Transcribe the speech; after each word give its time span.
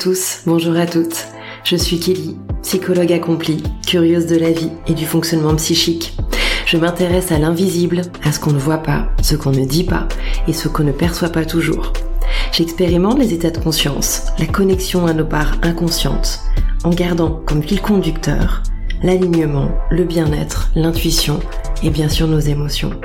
Tous, 0.00 0.40
bonjour 0.46 0.78
à 0.78 0.86
toutes. 0.86 1.26
Je 1.62 1.76
suis 1.76 2.00
Kelly, 2.00 2.38
psychologue 2.62 3.12
accomplie, 3.12 3.62
curieuse 3.86 4.24
de 4.24 4.36
la 4.36 4.50
vie 4.50 4.70
et 4.86 4.94
du 4.94 5.04
fonctionnement 5.04 5.54
psychique. 5.56 6.16
Je 6.64 6.78
m'intéresse 6.78 7.32
à 7.32 7.38
l'invisible, 7.38 8.00
à 8.24 8.32
ce 8.32 8.40
qu'on 8.40 8.52
ne 8.52 8.58
voit 8.58 8.78
pas, 8.78 9.10
ce 9.20 9.36
qu'on 9.36 9.50
ne 9.50 9.66
dit 9.66 9.84
pas 9.84 10.08
et 10.48 10.54
ce 10.54 10.68
qu'on 10.68 10.84
ne 10.84 10.92
perçoit 10.92 11.28
pas 11.28 11.44
toujours. 11.44 11.92
J'expérimente 12.50 13.18
les 13.18 13.34
états 13.34 13.50
de 13.50 13.58
conscience, 13.58 14.28
la 14.38 14.46
connexion 14.46 15.06
à 15.06 15.12
nos 15.12 15.26
parts 15.26 15.58
inconscientes, 15.60 16.40
en 16.82 16.90
gardant 16.90 17.42
comme 17.44 17.62
fil 17.62 17.82
conducteur 17.82 18.62
l'alignement, 19.02 19.68
le 19.90 20.04
bien-être, 20.04 20.70
l'intuition 20.76 21.40
et 21.82 21.90
bien 21.90 22.08
sûr 22.08 22.26
nos 22.26 22.40
émotions. 22.40 22.98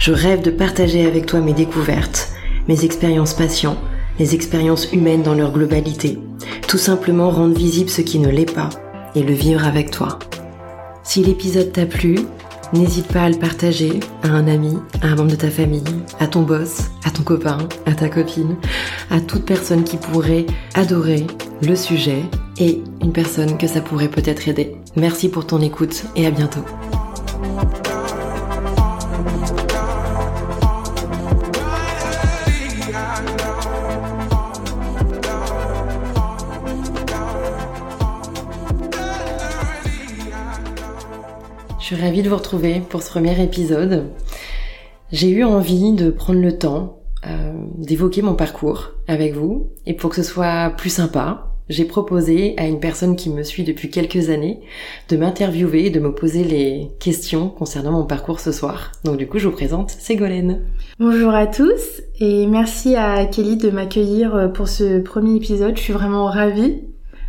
Je 0.00 0.10
rêve 0.10 0.42
de 0.42 0.50
partager 0.50 1.06
avec 1.06 1.26
toi 1.26 1.38
mes 1.38 1.54
découvertes, 1.54 2.32
mes 2.66 2.84
expériences 2.84 3.34
patients, 3.34 3.78
les 4.18 4.34
expériences 4.34 4.92
humaines 4.92 5.22
dans 5.22 5.34
leur 5.34 5.52
globalité, 5.52 6.18
tout 6.66 6.78
simplement 6.78 7.30
rendre 7.30 7.56
visible 7.56 7.90
ce 7.90 8.02
qui 8.02 8.18
ne 8.18 8.28
l'est 8.28 8.52
pas 8.52 8.70
et 9.14 9.22
le 9.22 9.32
vivre 9.32 9.64
avec 9.64 9.90
toi. 9.90 10.18
Si 11.02 11.22
l'épisode 11.22 11.72
t'a 11.72 11.86
plu, 11.86 12.18
n'hésite 12.72 13.08
pas 13.08 13.22
à 13.22 13.30
le 13.30 13.38
partager 13.38 14.00
à 14.22 14.28
un 14.28 14.46
ami, 14.46 14.76
à 15.00 15.06
un 15.06 15.14
membre 15.14 15.30
de 15.30 15.36
ta 15.36 15.50
famille, 15.50 15.82
à 16.20 16.26
ton 16.26 16.42
boss, 16.42 16.90
à 17.04 17.10
ton 17.10 17.22
copain, 17.22 17.58
à 17.86 17.94
ta 17.94 18.08
copine, 18.08 18.56
à 19.10 19.20
toute 19.20 19.44
personne 19.44 19.84
qui 19.84 19.96
pourrait 19.96 20.46
adorer 20.74 21.26
le 21.62 21.74
sujet 21.74 22.22
et 22.58 22.82
une 23.00 23.12
personne 23.12 23.56
que 23.56 23.66
ça 23.66 23.80
pourrait 23.80 24.10
peut-être 24.10 24.48
aider. 24.48 24.76
Merci 24.96 25.28
pour 25.28 25.46
ton 25.46 25.60
écoute 25.60 26.04
et 26.16 26.26
à 26.26 26.30
bientôt. 26.30 26.64
Suis 41.94 42.04
ravie 42.04 42.20
de 42.20 42.28
vous 42.28 42.36
retrouver 42.36 42.82
pour 42.86 43.02
ce 43.02 43.08
premier 43.08 43.42
épisode. 43.42 44.08
J'ai 45.10 45.30
eu 45.30 45.42
envie 45.42 45.94
de 45.94 46.10
prendre 46.10 46.42
le 46.42 46.58
temps 46.58 46.98
euh, 47.26 47.54
d'évoquer 47.78 48.20
mon 48.20 48.34
parcours 48.34 48.90
avec 49.06 49.32
vous 49.32 49.70
et 49.86 49.94
pour 49.94 50.10
que 50.10 50.16
ce 50.16 50.22
soit 50.22 50.68
plus 50.76 50.90
sympa, 50.90 51.54
j'ai 51.70 51.86
proposé 51.86 52.52
à 52.58 52.66
une 52.66 52.78
personne 52.78 53.16
qui 53.16 53.30
me 53.30 53.42
suit 53.42 53.64
depuis 53.64 53.88
quelques 53.88 54.28
années 54.28 54.60
de 55.08 55.16
m'interviewer 55.16 55.86
et 55.86 55.90
de 55.90 55.98
me 55.98 56.14
poser 56.14 56.44
les 56.44 56.90
questions 57.00 57.48
concernant 57.48 57.92
mon 57.92 58.04
parcours 58.04 58.40
ce 58.40 58.52
soir. 58.52 58.92
Donc 59.04 59.16
du 59.16 59.26
coup, 59.26 59.38
je 59.38 59.48
vous 59.48 59.54
présente 59.54 59.88
Ségolène. 59.88 60.60
Bonjour 60.98 61.32
à 61.32 61.46
tous 61.46 62.02
et 62.20 62.46
merci 62.46 62.96
à 62.96 63.24
Kelly 63.24 63.56
de 63.56 63.70
m'accueillir 63.70 64.52
pour 64.52 64.68
ce 64.68 65.00
premier 65.00 65.36
épisode. 65.36 65.74
Je 65.78 65.80
suis 65.80 65.94
vraiment 65.94 66.26
ravie 66.26 66.82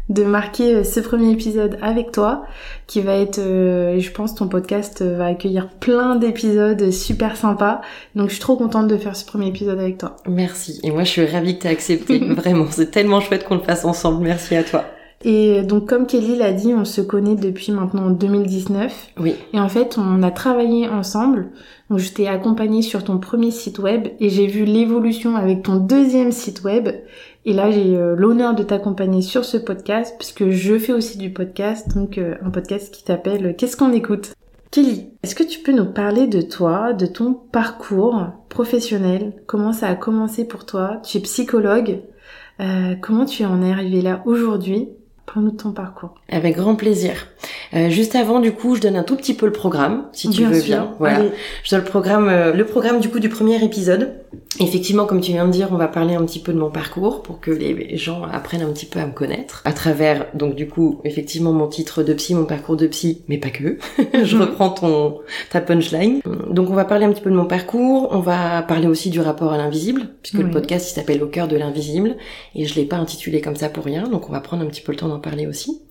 de 0.09 0.23
marquer 0.23 0.75
euh, 0.75 0.83
ce 0.83 0.99
premier 0.99 1.31
épisode 1.31 1.77
avec 1.81 2.11
toi, 2.11 2.43
qui 2.88 3.02
va 3.02 3.13
être, 3.13 3.39
euh, 3.39 3.99
je 3.99 4.11
pense, 4.11 4.35
ton 4.35 4.47
podcast 4.47 5.02
euh, 5.02 5.17
va 5.17 5.27
accueillir 5.27 5.69
plein 5.69 6.15
d'épisodes 6.15 6.91
super 6.91 7.38
sympas. 7.38 7.81
Donc 8.15 8.30
je 8.30 8.33
suis 8.33 8.41
trop 8.41 8.57
contente 8.57 8.87
de 8.87 8.97
faire 8.97 9.15
ce 9.15 9.25
premier 9.25 9.47
épisode 9.47 9.80
avec 9.80 9.99
toi. 9.99 10.17
Merci. 10.27 10.80
Et 10.83 10.91
moi 10.91 11.03
je 11.03 11.09
suis 11.09 11.25
ravie 11.25 11.57
que 11.57 11.61
tu 11.61 11.67
aies 11.67 11.71
accepté. 11.71 12.19
Vraiment, 12.33 12.65
c'est 12.71 12.91
tellement 12.91 13.21
chouette 13.21 13.45
qu'on 13.45 13.55
le 13.55 13.61
fasse 13.61 13.85
ensemble. 13.85 14.23
Merci 14.23 14.55
à 14.55 14.64
toi. 14.64 14.83
Et 15.25 15.64
donc 15.64 15.87
comme 15.87 16.08
Kelly 16.08 16.37
l'a 16.37 16.53
dit, 16.53 16.73
on 16.73 16.86
se 16.86 17.02
connaît 17.02 17.36
depuis 17.36 17.71
maintenant 17.71 18.09
2019. 18.09 19.09
Oui. 19.19 19.36
Et 19.53 19.59
en 19.59 19.67
fait, 19.67 19.98
on 19.98 20.23
a 20.23 20.31
travaillé 20.31 20.87
ensemble. 20.87 21.49
Donc 21.89 21.99
je 21.99 22.09
t'ai 22.11 22.27
accompagnée 22.27 22.81
sur 22.81 23.03
ton 23.03 23.17
premier 23.17 23.52
site 23.52 23.80
web 23.80 24.08
et 24.19 24.30
j'ai 24.30 24.48
vu 24.48 24.64
l'évolution 24.64 25.36
avec 25.36 25.64
ton 25.64 25.75
deuxième 25.75 26.31
site 26.31 26.64
web. 26.64 26.89
Et 27.45 27.54
là, 27.54 27.72
j'ai 27.72 27.95
euh, 27.95 28.16
l'honneur 28.16 28.54
de 28.54 28.64
t'accompagner 28.64 29.22
sur 29.22 29.45
ce 29.45 29.58
podcast 29.58 30.16
puisque 30.17 30.50
je 30.50 30.77
fais 30.77 30.92
aussi 30.92 31.17
du 31.17 31.32
podcast, 31.32 31.95
donc 31.95 32.17
euh, 32.17 32.36
un 32.44 32.50
podcast 32.50 32.94
qui 32.94 33.04
t'appelle 33.04 33.55
Qu'est-ce 33.58 33.77
qu'on 33.77 33.94
écoute? 33.94 34.33
Kelly, 34.72 35.10
est-ce 35.23 35.33
que 35.33 35.44
tu 35.44 35.60
peux 35.60 35.72
nous 35.72 35.92
parler 35.92 36.28
de 36.28 36.42
toi, 36.42 36.94
de 36.94 37.08
ton 37.08 37.33
parcours 37.33 38.28
professionnel? 38.49 39.33
Comment 39.48 39.73
ça 39.73 39.88
a 39.88 39.95
commencé 39.95 40.45
pour 40.45 40.66
toi? 40.66 41.02
Tu 41.04 41.17
es 41.17 41.22
psychologue. 41.22 42.02
Euh, 42.60 42.95
comment 43.02 43.26
tu 43.26 43.45
en 43.45 43.64
es 43.64 43.72
arrivé 43.72 44.02
là 44.02 44.22
aujourd'hui? 44.26 44.89
Parle-nous 45.26 45.52
de 45.52 45.58
ton 45.58 45.72
parcours. 45.72 46.16
Avec 46.30 46.55
grand 46.55 46.76
plaisir. 46.76 47.28
Euh, 47.73 47.89
juste 47.89 48.16
avant, 48.16 48.39
du 48.39 48.52
coup, 48.52 48.76
je 48.76 48.82
donne 48.82 48.95
un 48.95 49.04
tout 49.04 49.16
petit 49.16 49.36
peu 49.36 49.45
le 49.45 49.52
programme, 49.52 50.08
si 50.11 50.30
tu 50.30 50.44
veux 50.44 50.61
bien. 50.61 50.92
Voilà. 50.98 51.22
Je 51.64 51.72
donne 51.72 51.83
le 51.83 51.89
programme, 51.89 52.30
euh, 52.30 52.54
le 52.54 52.66
programme 52.66 52.99
du 52.99 53.10
coup 53.10 53.20
du 53.20 53.30
premier 53.30 53.64
épisode. 53.64 54.16
Effectivement, 54.60 55.06
comme 55.06 55.22
tu 55.22 55.32
viens 55.32 55.45
de 55.45 55.52
dire, 55.52 55.70
on 55.72 55.78
va 55.78 55.88
parler 55.88 56.16
un 56.16 56.26
petit 56.26 56.40
peu 56.40 56.54
de 56.54 56.58
mon 56.58 56.70
parcours 56.72 57.22
pour 57.22 57.40
que 57.40 57.52
les 57.52 57.98
gens 57.98 58.23
apprennent 58.23 58.62
un 58.62 58.72
petit 58.72 58.86
peu 58.86 59.00
à 59.00 59.06
me 59.06 59.12
connaître 59.12 59.62
à 59.66 59.73
travers, 59.73 60.26
donc 60.34 60.56
du 60.56 60.67
coup, 60.67 61.00
effectivement, 61.04 61.54
mon 61.54 61.67
titre 61.67 62.04
de 62.04 62.14
psy, 62.14 62.34
mon 62.34 62.45
parcours 62.45 62.76
de 62.76 62.88
psy, 62.88 63.22
mais 63.28 63.38
pas 63.38 63.50
que. 63.50 63.78
je 64.23 64.36
mhm. 64.36 64.42
reprends 64.42 64.70
ton 64.72 65.20
ta 65.52 65.62
punchline. 65.62 66.22
Donc, 66.50 66.70
on 66.70 66.73
va 66.73 66.86
parler 66.86 67.06
un 67.06 67.12
petit 67.12 67.22
peu 67.22 67.30
de 67.30 67.36
mon 67.36 67.45
parcours. 67.45 68.10
On 68.12 68.20
va 68.20 68.62
parler 68.64 68.88
aussi 68.88 69.10
du 69.10 69.20
rapport 69.20 69.54
à 69.54 69.58
l'invisible, 69.58 70.10
puisque 70.22 70.44
le 70.44 70.50
podcast 70.50 70.90
il 70.90 70.94
s'appelle 70.94 71.22
Au 71.23 71.28
cœur 71.28 71.48
de 71.48 71.56
l'invisible 71.56 72.17
et 72.56 72.66
je 72.66 72.76
l'ai 72.76 72.86
pas 72.86 72.98
intitulé 72.98 73.42
comme 73.42 73.56
ça 73.56 73.70
pour 73.70 73.86
rien. 73.86 74.08
Donc, 74.08 74.30
on 74.30 74.32
va 74.32 74.40
prendre 74.40 74.64
un 74.64 74.67
petit 74.67 74.82
peu 74.82 74.92
le 74.92 74.98
temps 74.98 75.10
parler 75.20 75.48
aussi. 75.48 75.82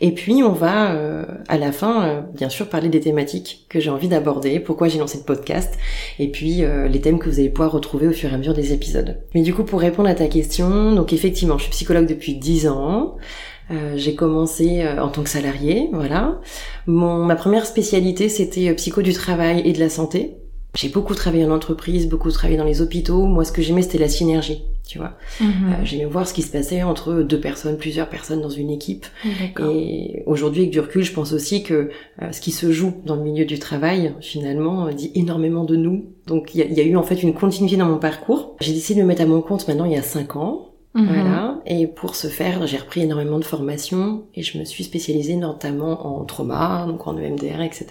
Et 0.00 0.12
puis 0.12 0.42
on 0.42 0.52
va 0.52 0.92
euh, 0.92 1.24
à 1.48 1.58
la 1.58 1.72
fin, 1.72 2.04
euh, 2.04 2.20
bien 2.20 2.48
sûr, 2.48 2.68
parler 2.68 2.88
des 2.88 3.00
thématiques 3.00 3.66
que 3.68 3.80
j'ai 3.80 3.90
envie 3.90 4.08
d'aborder, 4.08 4.60
pourquoi 4.60 4.88
j'ai 4.88 4.98
lancé 4.98 5.18
le 5.18 5.24
podcast, 5.24 5.78
et 6.18 6.30
puis 6.30 6.64
euh, 6.64 6.88
les 6.88 7.00
thèmes 7.00 7.18
que 7.18 7.28
vous 7.28 7.38
allez 7.38 7.48
pouvoir 7.48 7.72
retrouver 7.72 7.85
au 7.94 8.12
fur 8.12 8.30
et 8.30 8.34
à 8.34 8.38
mesure 8.38 8.54
des 8.54 8.72
épisodes. 8.72 9.18
Mais 9.34 9.42
du 9.42 9.54
coup, 9.54 9.64
pour 9.64 9.80
répondre 9.80 10.08
à 10.08 10.14
ta 10.14 10.26
question, 10.26 10.92
donc 10.92 11.12
effectivement, 11.12 11.58
je 11.58 11.64
suis 11.64 11.72
psychologue 11.72 12.06
depuis 12.06 12.34
10 12.34 12.68
ans. 12.68 13.16
j'ai 13.94 14.14
commencé 14.14 14.86
en 14.98 15.08
tant 15.08 15.22
que 15.22 15.28
salarié, 15.28 15.88
voilà. 15.92 16.40
Mon, 16.86 17.24
ma 17.24 17.36
première 17.36 17.66
spécialité, 17.66 18.28
c'était 18.28 18.72
psycho 18.74 19.02
du 19.02 19.12
travail 19.12 19.62
et 19.64 19.72
de 19.72 19.80
la 19.80 19.88
santé. 19.88 20.36
J'ai 20.76 20.90
beaucoup 20.90 21.14
travaillé 21.14 21.44
en 21.46 21.50
entreprise, 21.50 22.06
beaucoup 22.06 22.30
travaillé 22.30 22.58
dans 22.58 22.64
les 22.64 22.82
hôpitaux. 22.82 23.24
Moi, 23.24 23.44
ce 23.44 23.52
que 23.52 23.62
j'aimais, 23.62 23.80
c'était 23.80 23.98
la 23.98 24.10
synergie, 24.10 24.62
tu 24.86 24.98
vois. 24.98 25.18
Mhm. 25.40 25.48
Euh, 25.48 25.84
j'aimais 25.84 26.04
voir 26.04 26.26
ce 26.26 26.32
qui 26.32 26.42
se 26.42 26.50
passait 26.50 26.82
entre 26.82 27.22
deux 27.22 27.40
personnes, 27.40 27.76
plusieurs 27.76 28.08
personnes 28.08 28.40
dans 28.40 28.48
une 28.48 28.70
équipe. 28.70 29.06
Et 29.58 30.22
aujourd'hui, 30.26 30.62
avec 30.62 30.70
du 30.70 30.80
recul, 30.80 31.02
je 31.02 31.12
pense 31.12 31.32
aussi 31.32 31.62
que 31.62 31.90
euh, 32.22 32.32
ce 32.32 32.40
qui 32.40 32.52
se 32.52 32.70
joue 32.70 32.94
dans 33.04 33.16
le 33.16 33.22
milieu 33.22 33.44
du 33.44 33.58
travail, 33.58 34.14
finalement, 34.20 34.88
dit 34.92 35.10
énormément 35.14 35.64
de 35.64 35.76
nous. 35.76 36.06
Donc, 36.26 36.54
il 36.54 36.60
y, 36.60 36.74
y, 36.74 36.80
a 36.80 36.84
eu 36.84 36.96
en 36.96 37.02
fait 37.02 37.22
une 37.22 37.34
continuité 37.34 37.76
dans 37.76 37.86
mon 37.86 37.98
parcours. 37.98 38.56
J'ai 38.60 38.72
décidé 38.72 39.00
de 39.00 39.04
me 39.04 39.08
mettre 39.08 39.22
à 39.22 39.26
mon 39.26 39.42
compte 39.42 39.66
maintenant 39.66 39.84
il 39.84 39.92
y 39.92 39.96
a 39.96 40.02
cinq 40.02 40.36
ans. 40.36 40.75
Mhm. 40.96 41.06
Voilà. 41.08 41.58
Et 41.66 41.86
pour 41.86 42.14
ce 42.14 42.26
faire, 42.28 42.66
j'ai 42.66 42.78
repris 42.78 43.02
énormément 43.02 43.38
de 43.38 43.44
formations 43.44 44.24
et 44.34 44.42
je 44.42 44.58
me 44.58 44.64
suis 44.64 44.82
spécialisée 44.82 45.36
notamment 45.36 46.06
en 46.06 46.24
trauma, 46.24 46.86
donc 46.88 47.06
en 47.06 47.18
EMDR, 47.18 47.60
etc. 47.60 47.86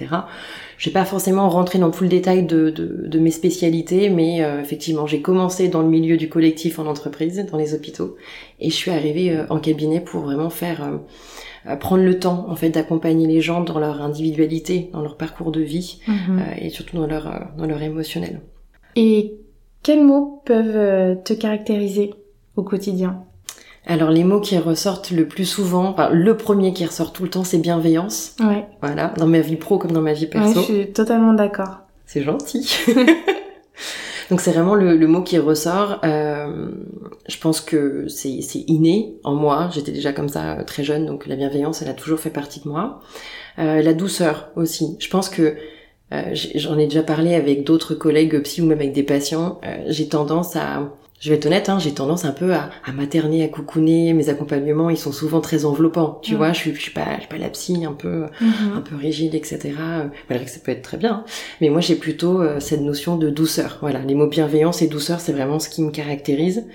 Je 0.80 0.90
vais 0.90 0.94
pas 0.94 1.06
forcément 1.06 1.48
rentrer 1.50 1.78
dans 1.78 1.92
tout 1.92 2.04
le 2.04 2.10
détail 2.10 2.48
de, 2.48 2.72
de, 2.72 3.06
de 3.08 3.20
mes 3.20 3.30
spécialités, 3.30 4.10
mais 4.10 4.44
euh, 4.44 4.60
effectivement, 4.60 5.06
j'ai 5.06 5.22
commencé 5.22 5.68
dans 5.68 5.84
le 5.84 5.88
milieu 5.88 6.18
du 6.18 6.30
collectif 6.30 6.80
en 6.80 6.88
entreprise, 6.88 7.46
dans 7.52 7.60
les 7.60 7.76
hôpitaux, 7.76 8.16
et 8.60 8.72
je 8.72 8.76
suis 8.76 8.90
arrivée 8.90 9.38
euh, 9.38 9.46
en 9.52 9.60
cabinet 9.60 10.02
pour 10.02 10.22
vraiment 10.22 10.50
faire 10.50 10.82
euh, 11.68 11.76
prendre 11.76 12.04
le 12.04 12.18
temps 12.18 12.48
en 12.50 12.56
fait 12.56 12.70
d'accompagner 12.70 13.28
les 13.28 13.42
gens 13.42 13.62
dans 13.62 13.78
leur 13.78 14.02
individualité, 14.02 14.90
dans 14.94 15.02
leur 15.02 15.16
parcours 15.16 15.52
de 15.52 15.62
vie 15.62 16.00
mhm. 16.08 16.42
et 16.60 16.70
surtout 16.70 16.98
dans 16.98 17.08
leur 17.08 17.52
dans 17.58 17.66
leur 17.68 17.82
émotionnel. 17.82 18.42
Et 18.96 19.36
quels 19.84 20.04
mots 20.04 20.42
peuvent 20.46 21.24
te 21.24 21.34
caractériser? 21.34 22.14
Au 22.56 22.64
quotidien 22.64 23.24
alors 23.88 24.10
les 24.10 24.24
mots 24.24 24.42
qui 24.42 24.58
ressortent 24.58 25.12
le 25.12 25.28
plus 25.28 25.46
souvent, 25.46 25.90
enfin 25.90 26.10
le 26.10 26.36
premier 26.36 26.74
qui 26.74 26.84
ressort 26.84 27.14
tout 27.14 27.22
le 27.22 27.30
temps, 27.30 27.44
c'est 27.44 27.60
bienveillance. 27.60 28.36
Ouais. 28.40 28.66
Voilà, 28.82 29.14
dans 29.18 29.28
ma 29.28 29.42
vie 29.42 29.58
pro 29.58 29.78
comme 29.78 29.92
dans 29.92 30.02
ma 30.02 30.14
vie 30.14 30.26
perso. 30.26 30.48
Ouais, 30.48 30.56
je 30.56 30.62
suis 30.62 30.92
totalement 30.92 31.34
d'accord. 31.34 31.82
C'est 32.08 32.24
gentil. 32.24 32.68
Donc 34.32 34.42
c'est 34.42 34.52
vraiment 34.54 34.74
le, 34.74 34.98
mot 35.06 35.22
qui 35.22 35.38
ressort. 35.38 36.00
Euh, 36.04 36.72
je 37.30 37.38
pense 37.38 37.62
que 37.62 38.08
c'est 38.08 38.40
inné 38.68 39.20
en 39.24 39.36
moi. 39.36 39.70
J'étais 39.72 39.92
déjà 39.92 40.14
comme 40.14 40.30
ça 40.30 40.54
euh, 40.54 40.64
très 40.64 40.84
jeune, 40.84 41.06
donc 41.06 41.28
la 41.28 41.36
bienveillance, 41.36 41.84
elle 41.84 41.90
a 41.90 41.94
toujours 41.94 42.20
fait 42.20 42.32
partie 42.32 42.60
de 42.62 42.68
moi. 42.68 43.02
Euh, 43.60 43.84
la 43.84 43.94
douceur 43.94 44.50
aussi. 44.56 44.98
Je 45.00 45.10
pense 45.10 45.30
que 45.30 45.56
euh, 46.14 46.36
j'en 46.56 46.78
ai 46.78 46.86
déjà 46.86 47.04
parlé 47.04 47.34
avec 47.36 47.64
d'autres 47.64 47.96
collègues 47.96 48.40
psy 48.44 48.62
ou 48.62 48.66
même 48.66 48.80
avec 48.80 48.94
des 48.94 49.04
patients. 49.04 49.60
Euh, 49.66 49.84
j'ai 49.88 50.08
tendance 50.08 50.56
à 50.56 50.92
je 51.20 51.30
vais 51.30 51.38
être 51.38 51.46
honnête, 51.46 51.70
hein, 51.70 51.80
j'ai 51.80 51.94
tendance 51.94 52.26
un 52.26 52.32
peu 52.32 52.54
à, 52.54 52.70
à, 52.86 52.92
materner, 52.92 53.44
à 53.44 53.48
coucouner. 53.48 54.14
Mes 54.14 54.28
accompagnements, 54.30 54.90
ils 54.90 54.98
sont 54.98 55.14
souvent 55.14 55.40
très 55.40 55.64
enveloppants. 55.64 56.20
Tu 56.22 56.36
vois, 56.36 56.52
je 56.52 56.58
suis, 56.58 56.76
je 56.76 56.82
suis 56.82 56.92
pas, 56.92 57.16
je 57.16 57.22
suis 57.22 57.30
pas 57.30 57.38
la 57.38 57.50
psy 57.50 57.86
un 57.86 57.94
peu, 57.94 58.26
mhm. 58.42 58.74
un 58.76 58.82
peu 58.82 58.96
rigide, 58.96 59.34
etc. 59.34 59.74
Malgré 60.30 60.46
que 60.46 60.52
ça 60.52 60.60
peut 60.64 60.72
être 60.72 60.82
très 60.82 60.98
bien. 60.98 61.14
Hein. 61.14 61.26
Mais 61.62 61.70
moi, 61.70 61.80
j'ai 61.80 61.96
plutôt 61.96 62.42
euh, 62.42 62.60
cette 62.60 62.82
notion 62.82 63.18
de 63.18 63.30
douceur. 63.30 63.78
Voilà, 63.80 64.00
les 64.00 64.14
mots 64.14 64.28
bienveillance 64.28 64.82
et 64.82 64.88
douceur, 64.88 65.22
c'est 65.22 65.32
vraiment 65.32 65.60
ce 65.60 65.70
qui 65.70 65.82
me 65.82 65.90
caractérise. 65.90 66.68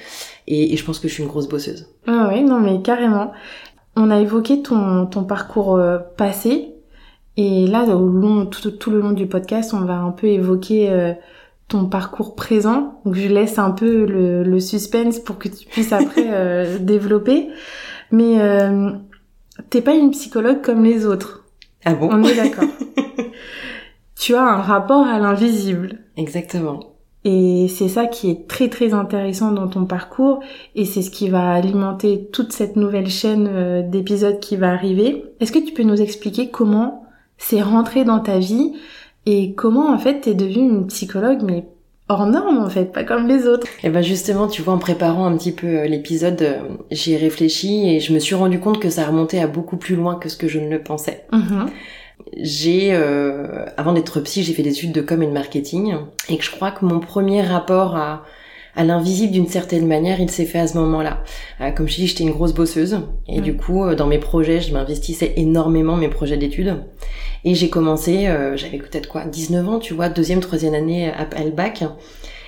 Et, 0.46 0.72
et, 0.72 0.76
je 0.76 0.84
pense 0.84 0.98
que 0.98 1.06
je 1.06 1.12
suis 1.12 1.22
une 1.22 1.28
grosse 1.28 1.48
bosseuse. 1.48 1.86
Ah 2.06 2.30
oui, 2.32 2.42
non 2.42 2.60
mais 2.60 2.80
carrément. 2.80 3.32
On 3.94 4.10
a 4.10 4.20
évoqué 4.20 4.62
ton, 4.62 5.06
ton 5.06 5.24
parcours 5.24 5.76
euh, 5.76 5.98
passé. 6.16 6.74
Et 7.36 7.66
là, 7.66 7.84
au 7.84 8.08
long, 8.08 8.46
tout, 8.46 8.70
tout, 8.70 8.90
le 8.90 9.00
long 9.00 9.12
du 9.12 9.26
podcast, 9.26 9.74
on 9.74 9.84
va 9.84 9.98
un 9.98 10.12
peu 10.12 10.28
évoquer... 10.28 10.90
Euh, 10.90 11.12
ton 11.70 11.86
parcours 11.86 12.34
présent. 12.34 13.00
Donc 13.04 13.14
je 13.14 13.28
laisse 13.28 13.58
un 13.58 13.70
peu 13.70 14.04
le, 14.04 14.60
suspense 14.60 15.18
pour 15.18 15.38
que 15.38 15.48
tu 15.48 15.66
puisses 15.66 15.92
après 15.92 16.26
euh, 16.28 16.78
développer. 16.78 17.48
Mais 18.10 18.40
euh, 18.40 18.90
t'es 19.70 19.80
pas 19.80 19.94
une 19.94 20.10
psychologue 20.10 20.60
comme 20.60 20.84
les 20.84 21.06
autres. 21.06 21.46
Ah 21.84 21.94
bon? 21.94 22.10
On 22.12 22.22
est 22.24 22.36
d'accord. 22.36 22.68
tu 24.14 24.34
as 24.34 24.42
un 24.42 24.60
rapport 24.60 25.06
à 25.06 25.18
l'invisible. 25.18 26.00
Exactement. 26.16 26.80
Et 27.24 27.68
c'est 27.68 27.88
ça 27.88 28.06
qui 28.06 28.30
est 28.30 28.48
très 28.48 28.68
très 28.68 28.94
intéressant 28.94 29.52
dans 29.52 29.68
ton 29.68 29.84
parcours 29.84 30.40
et 30.74 30.86
c'est 30.86 31.02
ce 31.02 31.10
qui 31.10 31.28
va 31.28 31.52
alimenter 31.52 32.28
toute 32.32 32.52
cette 32.52 32.76
nouvelle 32.76 33.10
chaîne 33.10 33.48
euh, 33.50 33.82
d'épisodes 33.82 34.40
qui 34.40 34.56
va 34.56 34.72
arriver. 34.72 35.24
Est-ce 35.38 35.52
que 35.52 35.58
tu 35.58 35.72
peux 35.72 35.82
nous 35.82 36.00
expliquer 36.00 36.50
comment 36.50 37.04
c'est 37.36 37.62
rentré 37.62 38.04
dans 38.04 38.20
ta 38.20 38.38
vie? 38.38 38.72
Et 39.26 39.54
comment 39.54 39.92
en 39.92 39.98
fait 39.98 40.20
t'es 40.20 40.34
devenue 40.34 40.68
une 40.68 40.86
psychologue 40.86 41.40
mais 41.42 41.64
hors 42.08 42.26
norme 42.26 42.58
en 42.58 42.68
fait, 42.68 42.92
pas 42.92 43.04
comme 43.04 43.28
les 43.28 43.46
autres? 43.46 43.66
Et 43.84 43.90
ben 43.90 44.02
justement, 44.02 44.48
tu 44.48 44.62
vois, 44.62 44.74
en 44.74 44.78
préparant 44.78 45.26
un 45.26 45.36
petit 45.36 45.52
peu 45.52 45.66
euh, 45.66 45.86
l'épisode, 45.86 46.42
euh, 46.42 46.58
j'y 46.90 47.12
ai 47.12 47.16
réfléchi 47.16 47.88
et 47.88 48.00
je 48.00 48.12
me 48.12 48.18
suis 48.18 48.34
rendu 48.34 48.58
compte 48.58 48.80
que 48.80 48.90
ça 48.90 49.06
remontait 49.06 49.40
à 49.40 49.46
beaucoup 49.46 49.76
plus 49.76 49.94
loin 49.94 50.16
que 50.16 50.28
ce 50.28 50.36
que 50.36 50.48
je 50.48 50.58
ne 50.58 50.68
le 50.68 50.82
pensais. 50.82 51.24
Mm-hmm 51.32 51.68
j'ai, 52.36 52.92
euh, 52.92 53.64
avant 53.76 53.92
d'être 53.92 54.20
psy, 54.20 54.42
j'ai 54.42 54.52
fait 54.52 54.62
des 54.62 54.70
études 54.70 54.92
de 54.92 55.00
com 55.00 55.22
et 55.22 55.26
de 55.26 55.32
marketing, 55.32 55.94
et 56.28 56.36
que 56.36 56.44
je 56.44 56.50
crois 56.50 56.70
que 56.70 56.84
mon 56.84 57.00
premier 57.00 57.42
rapport 57.42 57.96
à, 57.96 58.24
à 58.74 58.84
l'invisible 58.84 59.32
d'une 59.32 59.46
certaine 59.46 59.86
manière, 59.86 60.20
il 60.20 60.30
s'est 60.30 60.44
fait 60.44 60.58
à 60.58 60.66
ce 60.66 60.76
moment-là. 60.78 61.22
Euh, 61.60 61.70
comme 61.70 61.88
je 61.88 61.96
dis, 61.96 62.06
j'étais 62.06 62.24
une 62.24 62.30
grosse 62.30 62.54
bosseuse, 62.54 63.00
et 63.28 63.40
du 63.40 63.56
coup, 63.56 63.94
dans 63.94 64.06
mes 64.06 64.18
projets, 64.18 64.60
je 64.60 64.72
m'investissais 64.72 65.34
énormément 65.36 65.96
mes 65.96 66.08
projets 66.08 66.36
d'études. 66.36 66.76
Et 67.44 67.54
j'ai 67.54 67.70
commencé, 67.70 68.24
j'avais 68.54 68.78
peut-être 68.78 69.08
quoi, 69.08 69.24
19 69.24 69.68
ans, 69.68 69.78
tu 69.78 69.94
vois, 69.94 70.08
deuxième, 70.08 70.40
troisième 70.40 70.74
année 70.74 71.10
à 71.10 71.44
le 71.44 71.50
bac, 71.50 71.84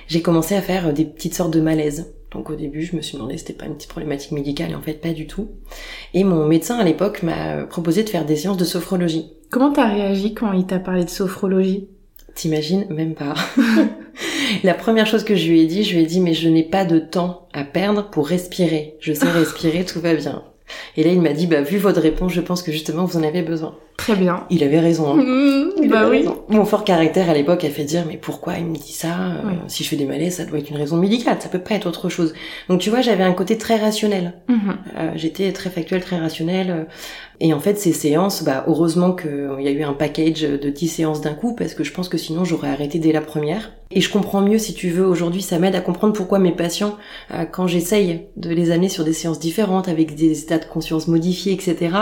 j'ai 0.07 0.21
commencé 0.21 0.55
à 0.55 0.61
faire 0.61 0.93
des 0.93 1.05
petites 1.05 1.33
sortes 1.33 1.53
de 1.53 1.61
malaises. 1.61 2.13
Donc 2.31 2.49
au 2.49 2.55
début, 2.55 2.81
je 2.81 2.95
me 2.95 3.01
suis 3.01 3.15
demandé 3.15 3.37
si 3.37 3.45
c'était 3.45 3.53
pas 3.53 3.65
une 3.65 3.75
petite 3.75 3.89
problématique 3.89 4.31
médicale, 4.31 4.71
et 4.71 4.75
en 4.75 4.81
fait 4.81 4.99
pas 4.99 5.13
du 5.13 5.27
tout. 5.27 5.49
Et 6.13 6.23
mon 6.23 6.47
médecin 6.47 6.77
à 6.77 6.83
l'époque 6.83 7.23
m'a 7.23 7.63
proposé 7.65 8.03
de 8.03 8.09
faire 8.09 8.25
des 8.25 8.35
séances 8.35 8.57
de 8.57 8.65
sophrologie. 8.65 9.31
Comment 9.51 9.71
t'as 9.71 9.87
réagi 9.87 10.33
quand 10.33 10.51
il 10.53 10.65
t'a 10.65 10.79
parlé 10.79 11.05
de 11.05 11.09
sophrologie? 11.09 11.87
T'imagines? 12.33 12.87
Même 12.89 13.13
pas. 13.13 13.35
la 14.63 14.73
première 14.73 15.05
chose 15.05 15.23
que 15.23 15.35
je 15.35 15.47
lui 15.47 15.61
ai 15.61 15.67
dit, 15.67 15.83
je 15.83 15.95
lui 15.95 16.03
ai 16.03 16.05
dit 16.07 16.19
mais 16.19 16.33
je 16.33 16.49
n'ai 16.49 16.63
pas 16.63 16.85
de 16.85 16.97
temps 16.97 17.47
à 17.53 17.63
perdre 17.63 18.09
pour 18.09 18.27
respirer. 18.27 18.97
Je 18.99 19.13
sais 19.13 19.29
respirer, 19.29 19.85
tout 19.85 19.99
va 19.99 20.15
bien. 20.15 20.43
Et 20.97 21.03
là, 21.03 21.11
il 21.11 21.21
m'a 21.21 21.33
dit, 21.33 21.45
bah, 21.45 21.61
vu 21.61 21.77
votre 21.77 22.01
réponse, 22.01 22.33
je 22.33 22.41
pense 22.41 22.63
que 22.63 22.71
justement, 22.71 23.05
vous 23.05 23.17
en 23.17 23.23
avez 23.23 23.43
besoin. 23.43 23.75
Très 24.03 24.17
bien. 24.17 24.45
Il 24.49 24.65
avait 24.65 24.81
raison. 24.81 25.13
Hein. 25.13 25.23
Mmh, 25.23 25.87
bah 25.87 26.09
oui. 26.09 26.25
Mon 26.49 26.65
fort 26.65 26.83
caractère 26.83 27.29
à 27.29 27.33
l'époque 27.33 27.63
a 27.63 27.69
fait 27.69 27.85
dire, 27.85 28.03
mais 28.05 28.17
pourquoi 28.17 28.57
il 28.57 28.65
me 28.65 28.75
dit 28.75 28.91
ça 28.91 29.07
euh, 29.17 29.51
Si 29.67 29.85
je 29.85 29.87
fais 29.87 29.95
des 29.95 30.05
malaises, 30.05 30.35
ça 30.35 30.45
doit 30.45 30.59
être 30.59 30.69
une 30.69 30.75
raison 30.75 30.97
médicale, 30.97 31.37
ça 31.39 31.47
peut 31.47 31.59
pas 31.59 31.75
être 31.75 31.87
autre 31.87 32.09
chose. 32.09 32.33
Donc 32.67 32.81
tu 32.81 32.89
vois, 32.89 32.99
j'avais 32.99 33.23
un 33.23 33.31
côté 33.31 33.57
très 33.57 33.77
rationnel. 33.77 34.33
Mmh. 34.49 34.55
Euh, 34.97 35.11
J'étais 35.15 35.53
très 35.53 35.69
factuel, 35.69 36.01
très 36.01 36.17
rationnel. 36.17 36.69
Euh, 36.69 36.83
et 37.39 37.53
en 37.53 37.59
fait, 37.59 37.77
ces 37.79 37.93
séances, 37.93 38.43
bah, 38.43 38.65
heureusement 38.67 39.13
qu'il 39.13 39.59
y 39.59 39.67
a 39.67 39.71
eu 39.71 39.83
un 39.83 39.93
package 39.93 40.41
de 40.41 40.69
10 40.69 40.87
séances 40.87 41.21
d'un 41.21 41.33
coup, 41.33 41.55
parce 41.55 41.73
que 41.73 41.83
je 41.83 41.91
pense 41.91 42.07
que 42.07 42.17
sinon 42.17 42.45
j'aurais 42.45 42.69
arrêté 42.69 42.99
dès 42.99 43.11
la 43.11 43.21
première. 43.21 43.71
Et 43.91 44.01
je 44.01 44.09
comprends 44.09 44.41
mieux, 44.41 44.57
si 44.57 44.73
tu 44.73 44.89
veux, 44.89 45.05
aujourd'hui, 45.05 45.41
ça 45.41 45.59
m'aide 45.59 45.75
à 45.75 45.81
comprendre 45.81 46.13
pourquoi 46.13 46.39
mes 46.39 46.51
patients, 46.51 46.95
euh, 47.31 47.45
quand 47.45 47.67
j'essaye 47.67 48.21
de 48.37 48.49
les 48.49 48.71
amener 48.71 48.89
sur 48.89 49.03
des 49.03 49.13
séances 49.13 49.39
différentes, 49.39 49.87
avec 49.87 50.15
des 50.15 50.41
états 50.41 50.57
de 50.57 50.65
conscience 50.65 51.07
modifiés, 51.07 51.53
etc., 51.53 51.95